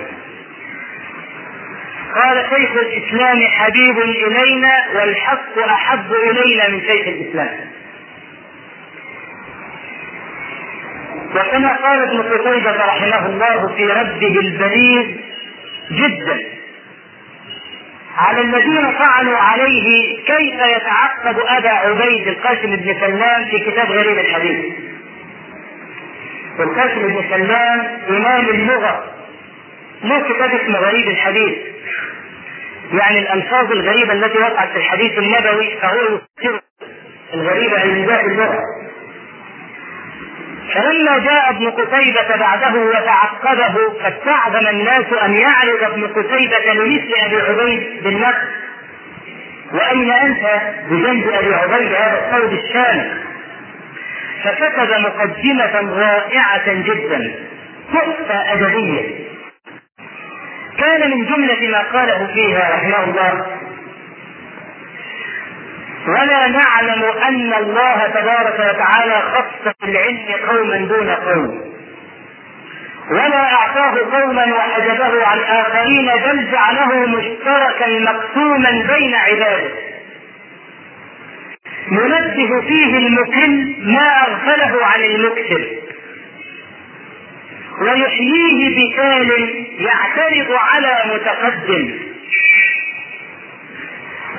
قال 2.15 2.45
شيخ 2.49 2.71
الإسلام 2.71 3.37
حبيب 3.51 3.99
إلينا 3.99 4.73
والحق 4.95 5.59
أحب 5.69 6.13
إلينا 6.13 6.69
من 6.69 6.81
شيخ 6.81 7.07
الإسلام. 7.07 7.57
وكما 11.35 11.75
قال 11.75 11.99
ابن 12.03 12.21
قتيبة 12.21 12.71
رحمه 12.71 13.25
الله 13.25 13.75
في 13.75 13.85
رده 13.85 14.39
البليغ 14.39 15.05
جدا 15.91 16.39
على 18.17 18.41
الذين 18.41 18.91
طعنوا 18.99 19.37
عليه 19.37 20.17
كيف 20.25 20.53
يتعقب 20.75 21.39
أبا 21.39 21.69
عبيد 21.69 22.27
القاسم 22.27 22.75
بن 22.75 22.95
سلام 22.99 23.45
في 23.45 23.59
كتاب 23.71 23.91
غريب 23.91 24.17
الحديث. 24.17 24.65
والقاسم 26.59 27.01
بن 27.07 27.23
سلام 27.29 27.99
إمام 28.09 28.49
اللغة 28.49 29.03
له 30.03 30.19
كتاب 30.33 30.51
اسمه 30.53 30.79
غريب 30.79 31.07
الحديث. 31.07 31.57
يعني 32.93 33.19
الألفاظ 33.19 33.71
الغريبة 33.71 34.13
التي 34.13 34.37
وقعت 34.37 34.69
في 34.69 34.77
الحديث 34.77 35.17
النبوي 35.17 35.77
فهو 35.81 35.95
يذكر 36.01 36.61
الغريبة 37.33 37.79
عن 37.79 38.05
ذات 38.05 38.23
اللغة. 38.25 38.59
فلما 40.73 41.17
جاء 41.17 41.49
ابن 41.49 41.71
قتيبة 41.71 42.35
بعده 42.39 42.75
وتعقبه 42.79 43.93
فاستعظم 44.03 44.67
الناس 44.67 45.05
أن 45.23 45.33
يعرض 45.33 45.83
ابن 45.83 46.07
قتيبة 46.07 46.73
لمثل 46.73 47.13
أبي 47.25 47.35
عبيد 47.41 48.03
بالنقد. 48.03 48.47
وأين 49.73 50.11
أنت؟ 50.11 50.41
بجنب 50.89 51.29
أبي 51.29 51.55
عبيد 51.55 51.93
هذا 51.93 52.21
الصوت 52.27 52.51
الشامل 52.53 53.21
فكتب 54.43 54.89
مقدمة 54.99 55.99
رائعة 55.99 56.73
جدا 56.73 57.35
تحفة 57.93 58.53
أدبية. 58.53 59.25
كان 60.77 61.11
من 61.11 61.25
جملة 61.25 61.67
ما 61.71 61.81
قاله 61.99 62.27
فيها 62.33 62.75
رحمه 62.75 63.03
الله 63.03 63.54
ولا 66.07 66.47
نعلم 66.47 67.03
أن 67.03 67.53
الله 67.53 68.07
تبارك 68.07 68.55
وتعالى 68.59 69.21
خص 69.33 69.73
بالعلم 69.81 70.25
قوما 70.49 70.77
دون 70.77 71.09
قوم. 71.09 71.75
ولا 73.11 73.53
أعطاه 73.53 74.19
قوما 74.19 74.45
وحجبه 74.55 75.25
عن 75.27 75.39
آخرين 75.39 76.05
بل 76.25 76.51
جعله 76.51 77.05
مشتركا 77.05 77.99
مقسوما 77.99 78.71
بين 78.95 79.15
عباده. 79.15 79.71
ينبه 81.91 82.61
فيه 82.67 82.97
المكل 82.97 83.75
ما 83.93 84.07
أغفله 84.21 84.85
عن 84.85 85.03
المكسر 85.03 85.65
ويحييه 87.81 88.75
بكال 88.75 89.29
يعترض 89.79 90.51
على 90.51 90.97
متقدم. 91.13 91.99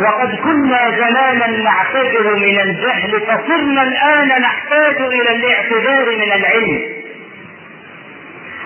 وقد 0.00 0.34
كنا 0.34 0.90
زمانا 0.90 1.46
نعتذر 1.46 2.36
من 2.36 2.60
الجهل 2.60 3.20
فصرنا 3.20 3.82
الآن 3.82 4.28
نحتاج 4.42 4.96
إلى 5.00 5.36
الاعتذار 5.36 6.16
من 6.16 6.32
العلم. 6.32 6.82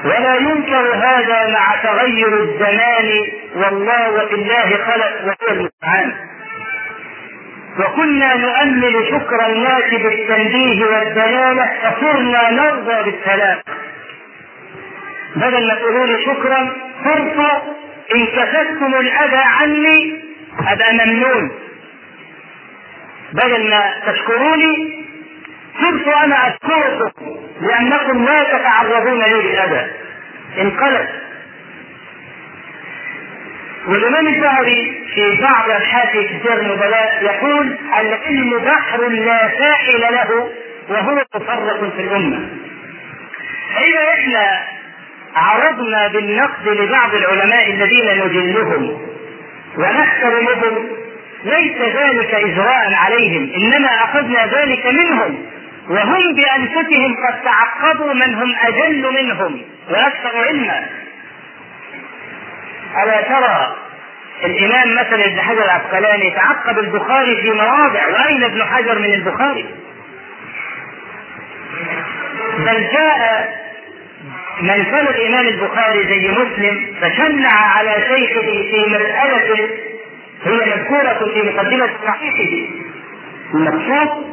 ولا 0.04 0.34
ينكر 0.34 0.94
هذا 0.94 1.48
مع 1.52 1.76
تغير 1.82 2.42
الزمان 2.42 3.22
والله 3.56 4.10
وفي 4.10 4.34
الله 4.34 4.76
خلق 4.86 5.12
وهو 5.24 5.50
المستعان. 5.50 6.12
وكنا 7.78 8.34
نؤمل 8.36 9.06
شكر 9.10 9.46
الناس 9.46 9.90
بالتنبيه 9.90 10.84
والدلالة 10.84 11.70
فصرنا 11.82 12.50
نرضى 12.50 13.10
بالسلام. 13.10 13.58
بدل 15.36 15.66
ما 15.68 15.74
تقولوا 15.74 16.18
شكرا 16.26 16.72
صرت 17.04 17.38
إن 18.14 18.26
كشفتم 18.26 18.94
الأذى 18.94 19.42
عني 19.60 20.29
ابقى 20.58 20.92
ممنون. 20.92 21.50
بدل 23.32 23.70
ما 23.70 23.94
تشكروني 24.06 25.04
صرت 25.80 26.08
أنا 26.24 26.48
أشكركم 26.48 27.36
لأنكم 27.60 28.24
لا 28.24 28.44
تتعرضون 28.44 29.18
لي 29.22 29.34
بالاذى 29.34 29.90
انقلب. 30.60 31.08
والامام 33.86 34.26
الزهري 34.28 35.06
في 35.14 35.42
بعض 35.42 35.70
أبحاث 35.70 36.10
كتاب 36.12 36.58
النبلاء 36.58 37.18
يقول 37.22 37.78
العلم 37.98 38.58
بحر 38.58 39.08
لا 39.08 39.50
ساحل 39.58 40.00
له 40.00 40.50
وهو 40.88 41.24
مفرق 41.34 41.92
في 41.96 42.02
الأمة. 42.02 42.48
فاذا 43.74 44.08
إحنا 44.14 44.62
عرضنا 45.36 46.08
بالنقد 46.08 46.68
لبعض 46.68 47.14
العلماء 47.14 47.70
الذين 47.70 48.24
نجلهم 48.24 49.10
ونحترمهم 49.78 50.88
ليس 51.44 51.76
ذلك 51.78 52.34
إجراء 52.34 52.94
عليهم 52.94 53.52
إنما 53.54 53.88
أخذنا 54.04 54.46
ذلك 54.46 54.86
منهم 54.86 55.46
وهم 55.88 56.22
بأنفسهم 56.36 57.16
قد 57.26 57.40
تعقبوا 57.44 58.12
من 58.14 58.34
هم 58.34 58.54
أجل 58.62 59.12
منهم 59.22 59.62
وأكثر 59.90 60.44
علما. 60.48 60.86
ألا 63.02 63.20
ترى 63.20 63.76
الإمام 64.44 64.94
مثلا 64.94 65.24
ابن 65.24 65.40
حجر 65.40 65.64
العسقلاني 65.64 66.30
تعقب 66.30 66.78
البخاري 66.78 67.36
في 67.36 67.50
مواضع 67.50 68.06
وأين 68.08 68.44
ابن 68.44 68.64
حجر 68.64 68.98
من 68.98 69.14
البخاري؟ 69.14 69.66
بل 72.58 72.88
جاء 72.92 73.48
من 74.62 74.84
كان 74.84 75.06
الإمام 75.06 75.46
البخاري 75.48 76.06
زي 76.06 76.28
مسلم 76.28 76.94
فشنع 77.00 77.52
على 77.52 77.90
شيخه 78.08 78.40
في 78.70 78.86
مسألة 78.88 79.68
هي 80.44 80.56
مذكورة 80.76 81.30
في 81.34 81.42
مقدمة 81.42 81.90
صحيحه. 82.06 82.68
المقصود 83.54 84.24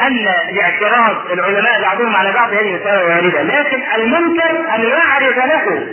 أن 0.00 0.24
لاعتراض 0.56 1.30
العلماء 1.32 1.82
بعضهم 1.82 2.16
على 2.16 2.32
بعض 2.32 2.52
هذه 2.52 2.72
مسألة 2.74 3.04
واردة 3.04 3.42
لكن 3.42 3.78
المنكر 3.96 4.50
أن 4.74 4.80
يعرض 4.82 5.36
له 5.38 5.86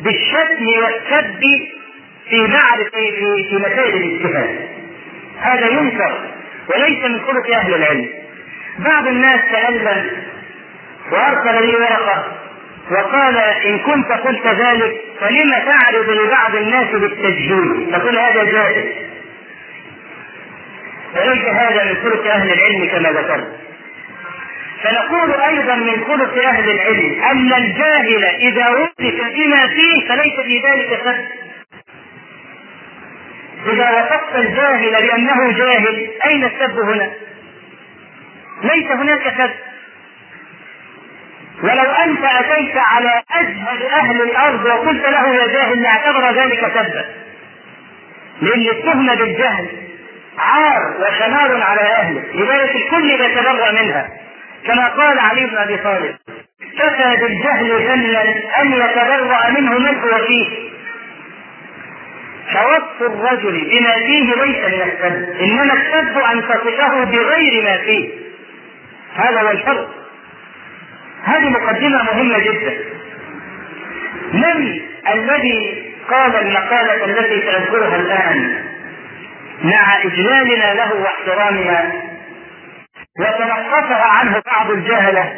بالشتم 0.00 0.66
والسب 0.82 1.40
في 2.30 2.40
معرفة 2.40 2.90
في 2.90 3.44
في 3.48 3.56
مسائل 3.56 3.94
الاجتهاد. 3.94 4.68
هذا 5.40 5.66
ينكر 5.66 6.18
وليس 6.74 7.04
من 7.04 7.20
خلق 7.20 7.50
أهل 7.56 7.74
العلم. 7.74 8.08
بعض 8.78 9.06
الناس 9.06 9.40
تألم 9.52 10.10
وأرسل 11.12 11.66
لي 11.66 11.76
ورقة 11.76 12.24
وقال 12.90 13.36
إن 13.36 13.78
كنت 13.78 14.12
قلت 14.12 14.46
ذلك 14.46 15.00
فلم 15.20 15.52
تعرض 15.52 16.10
لبعض 16.10 16.54
الناس 16.56 16.90
بالتجهيل؟ 16.90 17.88
تقول 17.92 18.18
هذا 18.18 18.44
جائز. 18.44 18.84
وليس 21.16 21.44
هذا 21.44 21.84
من 21.84 21.96
خلق 22.02 22.26
أهل 22.26 22.52
العلم 22.52 22.88
كما 22.92 23.20
ذكرت. 23.20 23.60
فنقول 24.82 25.40
أيضا 25.40 25.74
من 25.74 26.04
خلق 26.04 26.44
أهل 26.44 26.70
العلم 26.70 27.22
أن 27.22 27.52
الجاهل 27.52 28.24
إذا 28.24 28.68
وصف 28.68 29.24
بما 29.34 29.66
فيه 29.66 30.08
فليس 30.08 30.40
في 30.40 30.58
ذلك 30.68 31.00
سب 31.04 31.24
إذا 33.72 33.90
وصفت 33.90 34.34
الجاهل 34.36 35.06
بأنه 35.06 35.52
جاهل 35.52 36.10
أين 36.26 36.44
السب 36.44 36.78
هنا؟ 36.80 37.12
ليس 38.62 38.90
هناك 38.90 39.34
سب. 39.38 39.69
ولو 41.62 41.90
أنت 41.90 42.24
أتيت 42.24 42.76
على 42.76 43.22
اجهل 43.30 43.86
أهل 43.86 44.22
الأرض 44.22 44.64
وقلت 44.64 45.08
له 45.08 45.34
يا 45.34 45.46
جاهل 45.46 45.82
لاعتبر 45.82 46.30
ذلك 46.30 46.72
سبا 46.74 47.04
لأن 48.42 48.68
التهمة 48.68 49.14
بالجهل 49.14 49.66
عار 50.38 50.94
وشمال 51.00 51.62
على 51.62 51.80
أهله. 51.80 52.22
لذلك 52.34 52.76
الكل 52.76 53.10
يتبرأ 53.10 53.70
منها. 53.70 54.08
كما 54.66 54.88
قال 54.88 55.18
علي 55.18 55.46
بن 55.46 55.56
أبي 55.56 55.76
طالب 55.76 56.16
كفى 56.78 57.16
بالجهل 57.16 57.70
ذلا 57.70 58.22
أن 58.62 58.72
يتبرأ 58.72 59.50
منه 59.50 59.78
من 59.78 59.98
هو 59.98 60.18
فيه. 60.26 60.70
فوصف 62.52 63.02
الرجل 63.02 63.64
بما 63.70 63.92
فيه 63.92 64.34
ليس 64.34 64.74
من 64.74 64.82
السب 64.82 65.40
إنما 65.40 65.72
السب 65.74 66.18
أن 66.18 66.42
تصفه 66.42 67.04
بغير 67.04 67.64
ما 67.64 67.76
فيه. 67.76 68.10
هذا 69.14 69.40
هو 69.40 69.50
الفرق. 69.50 69.99
هذه 71.24 71.48
مقدمة 71.50 72.02
مهمة 72.02 72.38
جدا. 72.38 72.76
من 74.32 74.80
الذي 75.14 75.86
قال 76.10 76.36
المقالة 76.36 77.04
التي 77.04 77.40
سأذكرها 77.50 77.96
الآن 77.96 78.64
مع 79.64 80.02
إجلالنا 80.04 80.74
له 80.74 80.94
واحترامنا 80.94 81.92
وتنقصها 83.20 84.04
عنه 84.04 84.42
بعض 84.46 84.70
الجهلة 84.70 85.36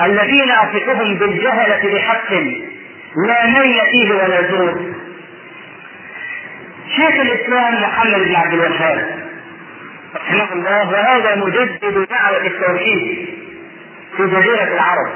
الذين 0.00 0.50
أصفهم 0.50 1.14
بالجهلة 1.14 1.94
بحق 1.94 2.32
لا 3.26 3.46
ميل 3.46 3.80
فيه 3.92 4.12
ولا 4.14 4.42
زور؟ 4.50 4.94
شيخ 6.96 7.20
الإسلام 7.20 7.82
محمد 7.82 8.14
بن 8.28 8.34
عبد 8.34 8.52
الوهاب 8.52 9.26
رحمه 10.14 10.52
الله 10.52 10.88
وهذا 10.90 11.36
مجدد 11.36 12.06
دعوة 12.10 12.46
التوحيد. 12.46 13.28
في 14.16 14.22
جزيرة 14.26 14.74
العرب. 14.74 15.12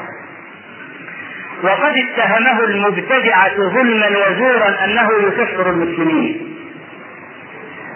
وقد 1.62 1.93
اتهمه 1.97 2.64
المبتدعة 2.64 3.56
ظلما 3.56 4.09
وزورا 4.09 4.85
أنه 4.85 5.10
يكفر 5.28 5.70
المسلمين. 5.70 6.56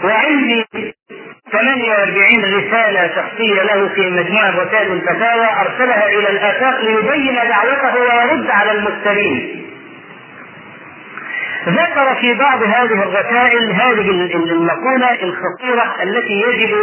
وعندي 0.04 0.64
48 1.52 2.44
رسالة 2.44 3.10
شخصية 3.14 3.62
له 3.62 3.88
في 3.88 4.10
مجموعة 4.10 4.50
رسائل 4.50 4.92
الفتاوى 4.92 5.46
أرسلها 5.60 6.08
إلى 6.08 6.30
الآفاق 6.30 6.80
ليبين 6.80 7.34
دعوته 7.34 7.96
ويرد 7.96 8.50
على 8.50 8.72
المفترين 8.72 9.64
ذكر 11.68 12.14
في 12.20 12.34
بعض 12.34 12.62
هذه 12.62 13.02
الرسائل 13.02 13.72
هذه 13.72 14.10
المقولة 14.34 15.12
الخطيرة 15.22 15.94
التي 16.02 16.32
يجب 16.32 16.74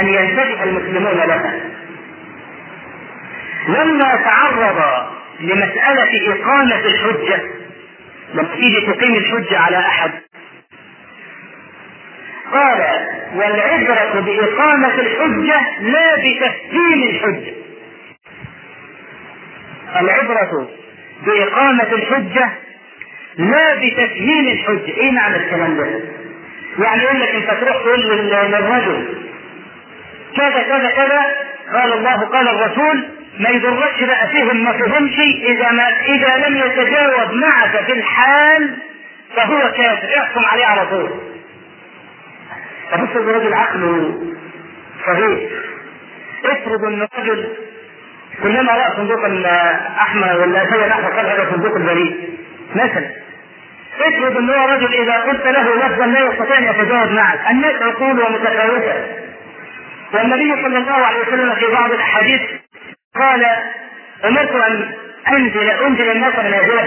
أن 0.00 0.08
ينتبه 0.08 0.62
المسلمون 0.62 1.14
لها. 1.14 1.60
لما 3.68 4.16
تعرض 4.24 5.06
لمسألة 5.40 6.32
إقامة 6.34 6.80
الحجة 6.80 7.40
لما 8.34 8.48
تيجي 8.54 8.80
تقيم 8.80 9.14
الحجة 9.14 9.58
على 9.58 9.78
أحد 9.78 10.10
قال 12.52 12.84
والعبرة 13.34 14.20
بإقامة 14.20 14.94
الحجة 14.94 15.60
لا 15.80 16.16
بتسليم 16.16 17.02
الحجة 17.10 17.52
العبرة 20.00 20.68
بإقامة 21.26 21.92
الحجة 21.92 22.50
لا 23.38 23.74
بتسهيل 23.74 24.48
الحجة، 24.52 24.96
إيه 24.96 25.10
معنى 25.12 25.36
الكلام 25.36 25.76
ده؟ 25.76 25.86
يعني 26.84 27.02
يقول 27.02 27.20
لك 27.20 27.28
أنت 27.28 27.50
تروح 27.60 27.76
تقول 27.76 28.00
للرجل 28.00 29.14
كذا 30.36 30.62
كذا 30.62 30.90
كذا 30.90 31.22
قال 31.74 31.92
الله 31.92 32.24
قال 32.24 32.48
الرسول 32.48 33.08
ما 33.38 33.50
يضركش 33.50 34.02
بقى 34.04 34.28
فهم 34.28 34.64
ما 34.64 34.72
فهمش 34.72 35.18
إذا 35.44 35.70
ما 35.72 35.88
إذا 35.88 36.48
لم 36.48 36.56
يتجاوب 36.56 37.32
معك 37.32 37.84
في 37.86 37.92
الحال 37.92 38.76
فهو 39.36 39.58
كافر. 39.60 40.18
احكم 40.18 40.44
عليه 40.44 40.64
على 40.64 40.86
طول. 40.86 41.10
فبص 42.90 43.16
الرجل 43.16 43.54
عقله 43.54 44.22
صغير 45.06 45.50
افرض 46.44 46.84
إن 46.84 47.02
الرجل 47.12 47.48
كلما 48.42 48.72
رأى 48.72 48.96
صندوق 48.96 49.24
احمر 50.00 50.40
ولا 50.40 50.70
شيء 50.70 50.90
احمر 50.90 51.08
قال 51.10 51.26
هذا 51.26 51.50
صندوق 51.50 51.76
البريد 51.76 52.38
مثلا. 52.74 53.10
افرض 54.00 54.36
إن 54.36 54.50
هو 54.50 54.68
رجل 54.68 54.94
إذا 54.94 55.12
قلت 55.16 55.46
له 55.46 55.86
لفظا 55.86 56.06
لا 56.06 56.20
يستطيع 56.20 56.58
أن 56.58 56.64
يتجاوب 56.64 57.10
معك 57.10 57.40
الناس 57.50 57.82
عقول 57.82 58.20
ومتفاوته 58.22 58.94
والنبي 60.14 60.62
صلى 60.62 60.78
الله 60.78 61.06
عليه 61.06 61.20
وسلم 61.20 61.54
في 61.54 61.66
بعض 61.72 61.92
الأحاديث 61.92 62.40
قال 63.20 63.46
أمرت 64.24 64.50
أن 64.50 64.94
انزل 65.32 65.70
أنزل 65.70 66.10
الناس 66.10 66.34
منازلا 66.38 66.84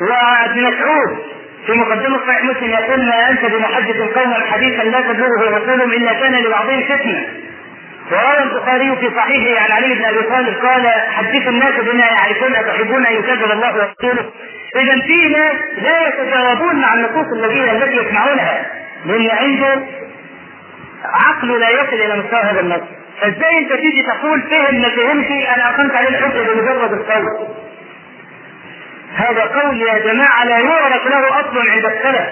وابن 0.00 0.60
مسعود 0.62 1.18
في 1.66 1.72
مقدمة 1.72 2.18
صحيح 2.26 2.44
مسلم 2.44 2.70
يقول 2.70 3.06
ما 3.06 3.30
أنت 3.30 3.44
بمحدث 3.44 3.96
قوما 3.96 4.34
حديثا 4.52 4.82
لا 4.82 5.00
تبلغه 5.00 5.58
رسولهم 5.58 5.90
إلا 5.92 6.12
كان 6.12 6.34
لبعضهم 6.34 6.82
فتنة 6.82 7.28
وروى 8.12 8.42
البخاري 8.42 8.96
في 8.96 9.10
صحيحه 9.16 9.64
عن 9.64 9.72
علي 9.72 9.94
بن 9.94 10.04
أبي 10.04 10.22
طالب 10.22 10.66
قال 10.66 10.86
حدثوا 10.88 11.52
الناس 11.52 11.74
بما 11.74 12.04
يعرفون 12.04 12.52
تحبون 12.52 13.06
أن 13.06 13.14
يكذب 13.14 13.50
الله 13.50 13.74
ورسوله. 13.74 14.30
اذا 14.76 15.02
في 15.06 15.28
ناس 15.28 15.56
لا 15.82 16.08
يتجاوبون 16.08 16.80
مع 16.80 16.94
النصوص 16.94 17.26
الذين 17.32 17.68
التي 17.68 17.96
يسمعونها 17.96 18.66
لأن 19.06 19.30
عنده 19.30 19.82
عقله 21.04 21.58
لا 21.58 21.70
يصل 21.70 21.94
إلى 21.94 22.16
مستوى 22.16 22.40
هذا 22.40 22.60
النص. 22.60 22.97
فازاي 23.20 23.58
انت 23.58 23.72
تيجي 23.72 24.02
تقول 24.02 24.42
فهم 24.42 24.80
ما 24.80 24.88
فهمش 24.88 25.26
أنا 25.26 25.70
اقمت 25.70 25.94
عليه 25.94 26.08
الحجة 26.08 26.42
بمجرد 26.42 26.92
القول. 26.92 27.48
هذا 29.14 29.42
قول 29.42 29.82
يا 29.82 29.98
جماعة 29.98 30.44
لا 30.44 30.58
يعرف 30.58 31.06
له 31.06 31.40
أصل 31.40 31.68
عند 31.68 31.84
السلف. 31.84 32.28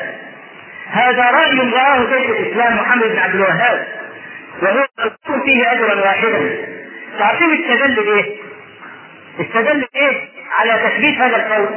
هذا 0.90 1.30
رأي 1.30 1.58
رآه 1.58 2.06
شيخ 2.10 2.30
الإسلام 2.30 2.76
محمد 2.76 3.08
بن 3.08 3.18
عبد 3.18 3.34
الوهاب. 3.34 3.86
وهو 4.62 4.86
يكون 4.98 5.40
فيه 5.46 5.72
أجرا 5.72 5.94
واحدا. 6.00 6.66
تعرفين 7.18 7.64
استدل 7.64 8.04
بايه؟ 8.04 8.36
استدل 9.40 9.86
بايه؟ 9.94 10.28
على 10.58 10.88
تثبيت 10.88 11.18
هذا 11.18 11.36
القول. 11.36 11.68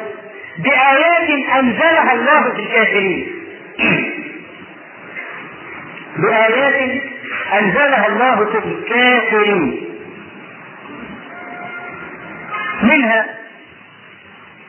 بآيات 0.58 1.30
أنزلها 1.60 2.14
الله 2.14 2.54
في 2.54 2.60
الكافرين. 2.60 3.36
بآيات 6.18 7.02
أنزلها 7.54 8.08
الله 8.08 8.46
في 8.46 8.58
الكافرين. 8.58 9.86
منها 12.84 13.26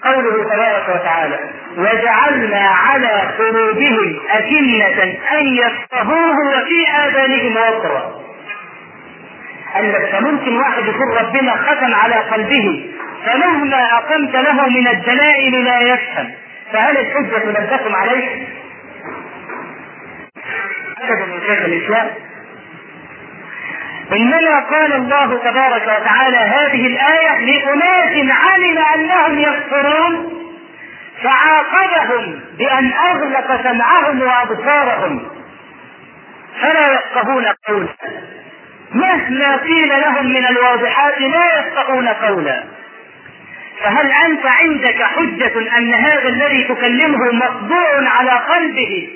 قوله 0.04 0.44
تبارك 0.54 0.88
وتعالى 0.88 1.38
وجعلنا 1.76 2.68
على 2.68 3.22
قلوبهم 3.38 4.20
أكنة 4.30 5.02
أن 5.38 5.46
يفقهوه 5.46 6.36
وفي 6.48 6.90
آذانهم 7.04 7.56
وقرا. 7.56 8.20
أنك 9.76 10.14
ممكن 10.22 10.56
واحد 10.56 10.82
يكون 10.86 11.16
ربنا 11.18 11.56
ختم 11.56 11.94
على 11.94 12.14
قلبه 12.14 12.90
فمهما 13.26 13.98
أقمت 13.98 14.36
له 14.36 14.68
من 14.68 14.88
الدلائل 14.88 15.64
لا 15.64 15.80
يفهم. 15.80 16.30
فهل 16.72 16.96
الحجة 16.98 17.44
لم 17.44 17.66
تقم 17.66 17.94
عليه؟ 17.94 18.48
أبدا 20.98 21.26
من 21.26 21.64
الإسلام. 21.64 22.10
إنما 24.12 24.60
قال 24.70 24.92
الله 24.92 25.38
تبارك 25.38 25.82
وتعالى 25.82 26.36
هذه 26.36 26.86
الآية 26.86 27.38
لأناس 27.38 28.32
علم 28.46 28.78
أنهم 28.78 29.38
يكفرون 29.38 30.32
فعاقبهم 31.22 32.40
بأن 32.58 32.92
أغلق 32.92 33.62
سمعهم 33.62 34.22
وأبصارهم. 34.22 35.28
فلا 36.60 36.94
يفقهون 36.94 37.46
قولا. 37.68 37.88
مهما 38.92 39.56
قيل 39.56 39.88
لهم 39.88 40.26
من 40.26 40.46
الواضحات 40.46 41.20
لا 41.20 41.58
يفقهون 41.58 42.08
قولا. 42.08 42.64
فهل 43.80 44.12
أنت 44.26 44.46
عندك 44.46 45.02
حجة 45.02 45.78
أن 45.78 45.94
هذا 45.94 46.28
الذي 46.28 46.64
تكلمه 46.64 47.32
مطبوع 47.32 48.08
على 48.08 48.30
قلبه 48.30 49.08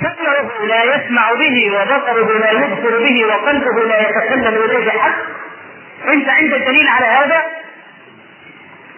سمعه 0.00 0.66
لا 0.66 0.84
يسمع 0.84 1.32
به 1.32 1.70
وبصره 1.74 2.38
لا 2.38 2.50
يبصر 2.50 2.98
به 2.98 3.24
وقلبه 3.26 3.84
لا 3.84 4.00
يتكلم 4.08 4.54
إليه 4.64 4.90
حق 4.90 5.14
أنت 6.12 6.28
عندك 6.28 6.58
دليل 6.66 6.88
على 6.88 7.06
هذا؟ 7.06 7.42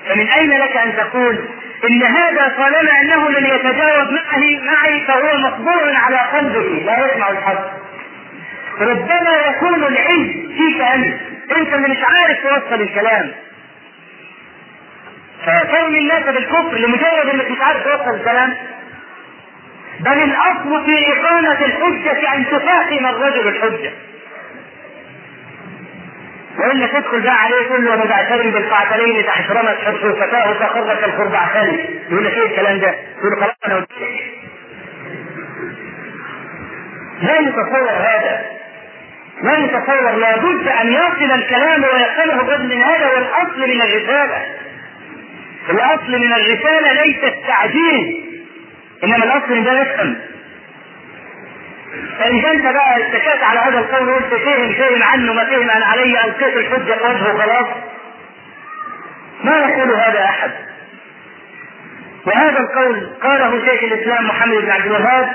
فمن 0.09 0.29
أين 0.29 0.51
لك 0.51 0.77
أن 0.77 0.97
تقول 0.97 1.45
إن 1.91 2.03
هذا 2.03 2.55
طالما 2.57 2.91
أنه 3.03 3.31
لم 3.31 3.47
يتجاوب 3.47 4.09
معي 4.11 4.61
معي 4.65 5.01
فهو 5.07 5.39
مطبوع 5.39 5.97
على 5.99 6.16
قلبه 6.16 6.83
لا 6.85 7.07
يسمع 7.07 7.31
الحق. 7.31 7.70
ربما 8.81 9.37
يكون 9.49 9.85
العلم 9.85 10.55
فيك 10.59 10.81
أنت. 10.81 11.15
أنت 11.57 11.75
اللي 11.75 11.89
مش 11.89 11.99
عارف 12.03 12.39
توصل 12.43 12.83
الكلام 12.83 13.33
فكون 15.47 15.97
الناس 15.97 16.23
بالكفر 16.25 16.79
لمجرد 16.79 17.29
إنك 17.35 17.51
مش 17.51 17.61
عارف 17.61 17.83
توصل 17.85 18.15
الكلام 18.15 18.55
بل 20.01 20.23
الأصل 20.23 20.85
في 20.87 21.12
إقامة 21.12 21.65
الحجة 21.65 22.35
أن 22.35 22.45
تفاهم 22.47 23.07
الرجل 23.07 23.49
الحجة. 23.49 23.93
والا 26.59 26.87
تدخل 26.87 27.20
بقى 27.20 27.43
عليه 27.45 27.66
تقول 27.66 27.85
له 27.85 27.97
مبعثري 28.05 28.51
بالقعتلين 28.51 29.27
تحشرمت 29.27 29.79
حرفتاه 29.85 30.53
فخرت 30.53 31.05
الخربعتان 31.05 31.79
يقول 32.11 32.25
لك 32.25 32.33
إيه 32.33 32.47
الكلام 32.47 32.79
ده؟ 32.79 32.95
يقول 33.19 33.37
خلاص 33.41 33.55
أنا 33.66 33.75
قلت 33.77 33.89
لا 37.23 37.39
يتصور 37.41 37.91
هذا. 37.91 38.47
لا 39.43 39.59
يتصور 39.59 40.11
لابد 40.16 40.69
أن 40.69 40.93
يصل 40.93 41.33
الكلام 41.35 41.83
ويفهمه 41.85 42.41
الرجل 42.43 42.66
من 42.77 42.83
هذا 42.83 43.07
والأصل 43.07 43.61
من 43.61 43.83
الرسالة. 43.83 44.43
الأصل 45.70 46.12
من 46.12 46.33
الرسالة 46.33 46.93
ليس 47.05 47.25
التعجيز 47.25 48.29
إنما 49.05 49.16
الأصل 49.25 49.53
ان 49.53 49.65
ده 49.65 49.81
يفهم 49.83 50.16
فإن 52.19 52.45
انت 52.45 52.62
بقى 52.75 52.97
اتكلت 53.03 53.43
على 53.43 53.59
هذا 53.61 53.79
القول 53.79 54.09
وقلت 54.09 54.35
فهم 54.35 54.73
فهم 54.73 55.03
عنه 55.03 55.33
ما 55.33 55.45
فهم 55.45 55.70
عن 55.70 55.83
علي 55.83 56.25
القيت 56.25 56.57
الحجة 56.57 56.93
في 56.95 57.05
وجهه 57.05 57.39
خلاص 57.39 57.66
ما 59.45 59.59
يقول 59.59 59.95
هذا 59.95 60.25
أحد. 60.25 60.51
وهذا 62.27 62.59
القول 62.61 63.11
قاله 63.23 63.65
شيخ 63.66 63.83
الإسلام 63.83 64.27
محمد 64.27 64.55
بن 64.57 64.70
عبد 64.70 64.87
الوهاب 64.87 65.29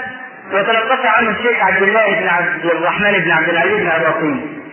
وتلقف 0.52 1.06
عنه 1.06 1.30
الشيخ 1.30 1.64
عبد 1.64 1.82
الله 1.84 2.20
بن 2.20 2.28
عبد 2.28 2.66
الرحمن 2.66 3.12
بن 3.20 3.32
عبد 3.32 3.50
العزيز 3.50 3.74
بن 3.80 3.88
إبراهيم 3.88 4.64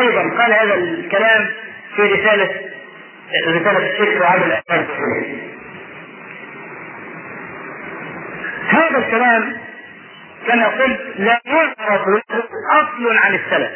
أيضا 0.00 0.20
قال 0.42 0.52
هذا 0.52 0.74
الكلام 0.74 1.48
في 1.96 2.02
رساله 2.02 2.50
رسالة 3.48 3.90
الشيخ 3.92 4.20
وعبد 4.20 4.42
الاسلام 4.42 4.86
هذا 8.68 8.98
الكلام 8.98 9.56
كما 10.46 10.66
قلت 10.68 11.00
لا 11.18 11.40
يعرف 11.44 12.08
له 12.08 12.22
أصل 12.70 13.16
عن 13.24 13.34
السلف. 13.34 13.70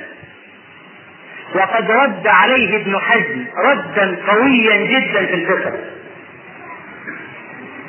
وقد 1.54 1.90
رد 1.90 2.26
عليه 2.26 2.76
ابن 2.76 2.98
حزم 2.98 3.44
ردا 3.56 4.16
قويا 4.28 4.76
جدا 4.76 5.26
في 5.26 5.34
الفقه. 5.34 5.72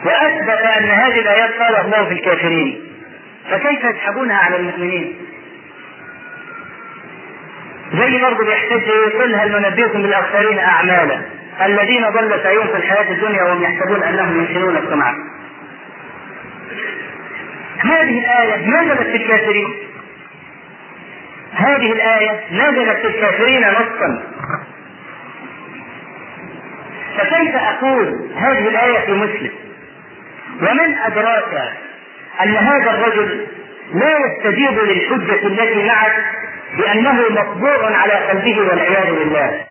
وأثبت 0.06 0.50
أن 0.50 0.84
هذه 0.84 1.20
الآيات 1.20 1.54
قال 1.54 1.76
الله 1.76 2.06
في 2.06 2.14
الكافرين. 2.14 2.88
فكيف 3.52 3.84
يسحبونها 3.84 4.38
على 4.38 4.56
المؤمنين؟ 4.56 5.18
زي 7.94 8.22
برضه 8.22 8.46
بيحتج 8.46 8.88
يقول 8.88 9.36
هل 9.36 9.52
ننبئكم 9.52 10.02
بالأخسرين 10.02 10.60
أعمالا؟ 10.60 11.22
الذين 11.66 12.10
ضل 12.10 12.44
سعيهم 12.44 12.68
في 12.68 12.76
الحياة 12.78 13.12
الدنيا 13.12 13.44
وهم 13.44 13.64
يحسبون 13.64 14.04
أنهم 14.04 14.44
يحسنون 14.44 14.78
الصنعه 14.78 15.16
هذه 17.80 18.20
الآية 18.20 18.68
نزلت 18.68 19.02
في 19.02 19.16
الكافرين. 19.16 19.74
هذه 21.54 21.92
الآية 21.92 22.44
نزلت 22.52 22.98
في 22.98 23.08
الكافرين 23.08 23.62
نصا. 23.62 24.24
فكيف 27.18 27.56
أقول 27.56 28.30
هذه 28.36 28.68
الآية 28.68 29.06
في 29.06 29.12
مسلم؟ 29.14 29.52
ومن 30.62 30.98
أدراك 30.98 31.74
أن 32.44 32.56
هذا 32.56 32.92
الرجل 32.92 33.48
لا 33.94 34.18
يستجيب 34.18 34.80
للحجة 34.80 35.48
التي 35.48 35.84
معك 35.88 36.26
بأنه 36.78 37.30
مطبوع 37.30 37.98
على 37.98 38.14
قلبه 38.14 38.60
والعياذ 38.62 39.14
بالله. 39.16 39.66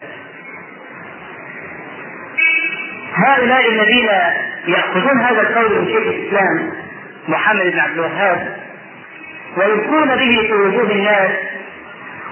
هؤلاء 3.15 3.69
الذين 3.69 4.09
يأخذون 4.67 5.21
هذا 5.21 5.41
القول 5.41 5.79
من 5.81 5.87
شيخ 5.87 6.07
الإسلام 6.07 6.86
محمد 7.29 7.63
بن 7.73 7.79
عبد 7.79 7.93
الوهاب 7.95 8.57
ويلقون 9.57 10.17
به 10.17 10.47
في 10.47 10.53
وجوه 10.53 10.91
الناس 10.91 11.31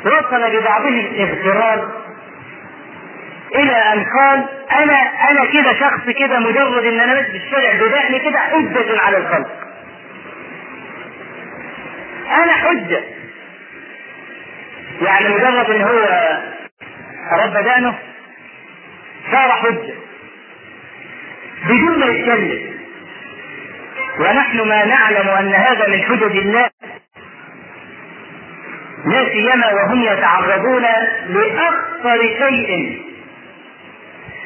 وصل 0.05 0.51
ببعضهم 0.51 1.07
اغتراب 1.19 1.91
إلى 3.55 3.73
أن 3.93 4.05
قال 4.19 4.49
أنا 4.73 4.95
أنا 5.31 5.45
كده 5.45 5.73
شخص 5.73 6.05
كده 6.19 6.39
مجرد 6.39 6.85
إن 6.85 7.01
أنا 7.01 7.15
ماشي 7.15 7.31
في 7.31 7.37
الشارع 7.37 8.19
كده 8.19 8.39
حجة 8.39 9.01
على 9.01 9.17
الخلق 9.17 9.51
أنا 12.31 12.53
حجة. 12.53 13.01
يعني 15.03 15.29
مجرد 15.29 15.71
إن 15.71 15.83
هو 15.83 15.99
رب 17.33 17.65
دانه 17.65 17.99
صار 19.33 19.51
حجة. 19.51 19.95
بدون 21.65 21.99
ما 21.99 22.07
يتكلم. 22.07 22.74
ونحن 24.21 24.69
ما 24.69 24.85
نعلم 24.85 25.29
أن 25.29 25.55
هذا 25.55 25.89
من 25.89 26.03
حجج 26.03 26.37
الله. 26.37 26.71
لا 29.07 29.29
سيما 29.33 29.73
وهم 29.73 30.03
يتعرضون 30.03 30.83
لأخطر 31.29 32.21
شيء. 32.39 33.03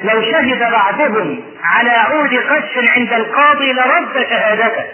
لو 0.05 0.23
شهد 0.23 0.59
بعضهم 0.59 1.43
على 1.65 1.91
عود 1.91 2.35
قش 2.35 2.89
عند 2.97 3.13
القاضي 3.13 3.73
لرد 3.73 4.27
شهادته. 4.31 4.85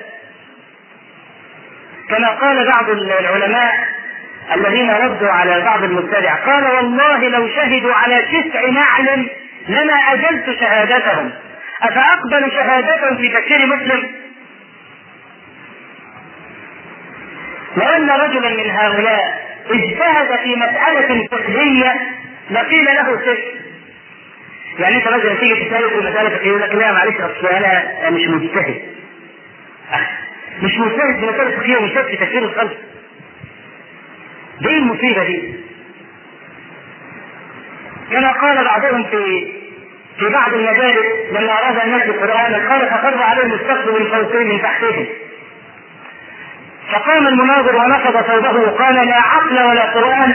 كما 2.08 2.28
قال 2.28 2.70
بعض 2.72 2.90
العلماء 2.90 3.74
الذين 4.54 4.90
ردوا 4.90 5.30
على 5.30 5.60
بعض 5.60 5.82
المبتدع 5.82 6.34
قال 6.34 6.64
والله 6.64 7.28
لو 7.28 7.48
شهدوا 7.48 7.94
على 7.94 8.22
تسع 8.22 8.68
نعل 8.68 9.30
لما 9.68 9.94
أجلت 10.12 10.60
شهادتهم. 10.60 11.32
أفأقبل 11.82 12.52
شهادتهم 12.52 13.16
في 13.16 13.28
تفسير 13.28 13.66
مسلم؟ 13.66 14.24
لأن 17.76 18.10
رجلا 18.10 18.48
من 18.56 18.70
هؤلاء 18.70 19.44
اجتهد 19.70 20.38
في 20.42 20.56
مسألة 20.56 21.26
فقهية 21.30 21.94
لقيل 22.50 22.84
له 22.84 23.20
سجن 23.24 23.60
يعني 24.78 24.96
أنت 24.96 25.08
مثلا 25.08 25.34
تيجي 25.34 25.64
تسأله 25.64 25.88
في 25.88 25.96
مسألة 25.96 26.28
فقهية 26.30 26.48
يقول 26.48 26.60
لك 26.62 26.74
لا 26.74 26.92
معلش 26.92 27.16
أصل 27.16 27.46
أنا 27.46 28.10
مش 28.10 28.28
مجتهد. 28.28 28.82
مش 30.62 30.78
مجتهد 30.78 31.20
في 31.20 31.26
مسألة 31.26 31.56
فقهية 31.56 31.76
ومجتهد 31.76 32.04
في 32.06 32.16
تفسير 32.16 32.42
الخلق. 32.44 32.76
دي 34.60 34.78
المصيبة 34.78 35.24
دي. 35.24 35.54
كما 38.12 38.32
قال 38.32 38.64
بعضهم 38.64 39.04
في 39.04 39.52
في 40.18 40.28
بعض 40.28 40.54
المدارس 40.54 41.06
لما 41.32 41.52
أراد 41.52 41.76
يتلو 41.88 42.14
القرآن 42.14 42.54
قال 42.68 42.90
فقر 42.90 43.22
عليهم 43.22 43.52
السقف 43.52 43.86
من 44.00 44.06
فوقهم 44.10 44.46
من 44.46 44.62
تحتهم. 44.62 45.06
فقام 46.92 47.26
المناظر 47.26 47.76
ونقض 47.76 48.22
ثوبه 48.26 48.60
وقال 48.60 48.94
لا 48.94 49.16
عقل 49.16 49.62
ولا 49.62 49.82
قرآن. 49.84 50.34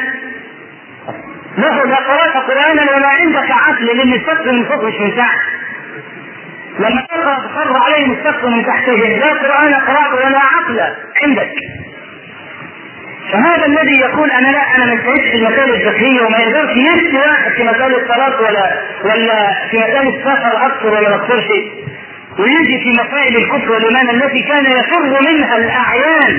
له 1.58 1.84
لا 1.86 1.96
قرأت 1.96 2.34
قرآنا 2.50 2.96
ولا 2.96 3.08
عندك 3.08 3.52
عقل 3.52 3.86
لأن 3.86 4.14
السقف 4.14 4.46
من 4.46 4.66
فوق 4.66 4.84
مش 4.84 4.94
من 5.00 5.16
تحت 5.18 5.40
لما 6.80 7.08
خر 7.56 7.74
عليهم 7.86 8.12
السقف 8.12 8.46
من 8.46 8.66
تحتهم 8.66 9.00
لا 9.20 9.28
قرآن 9.34 9.74
قرأت 9.74 10.14
ولا 10.26 10.40
عقل 10.40 10.80
عندك. 11.24 11.52
فهذا 13.32 13.66
الذي 13.66 14.00
يقول 14.00 14.32
أنا 14.32 14.48
لا 14.48 14.76
أنا 14.76 14.86
ما 14.86 15.02
في 15.02 15.36
المسائل 15.36 15.74
الفقهيه 15.74 16.22
وما 16.22 16.38
يقدرش 16.38 16.72
يفتي 16.78 17.18
واحد 17.18 17.52
في 17.52 17.64
مسائل 17.64 17.96
الصلاة 17.96 18.42
ولا 18.42 18.82
ولا 19.04 19.68
في 19.72 19.78
مسائل 19.78 20.08
السفر 20.08 20.66
أكثر 20.66 20.88
ولا 20.88 21.10
ما 21.10 21.16
اكثرش 21.16 21.46
ويجي 22.40 22.78
في 22.84 22.90
مسائل 23.02 23.38
الكفر 23.38 23.72
والإيمان 23.72 24.10
التي 24.10 24.42
كان 24.42 24.66
يفر 24.80 25.04
منها 25.32 25.56
الأعيان. 25.58 26.34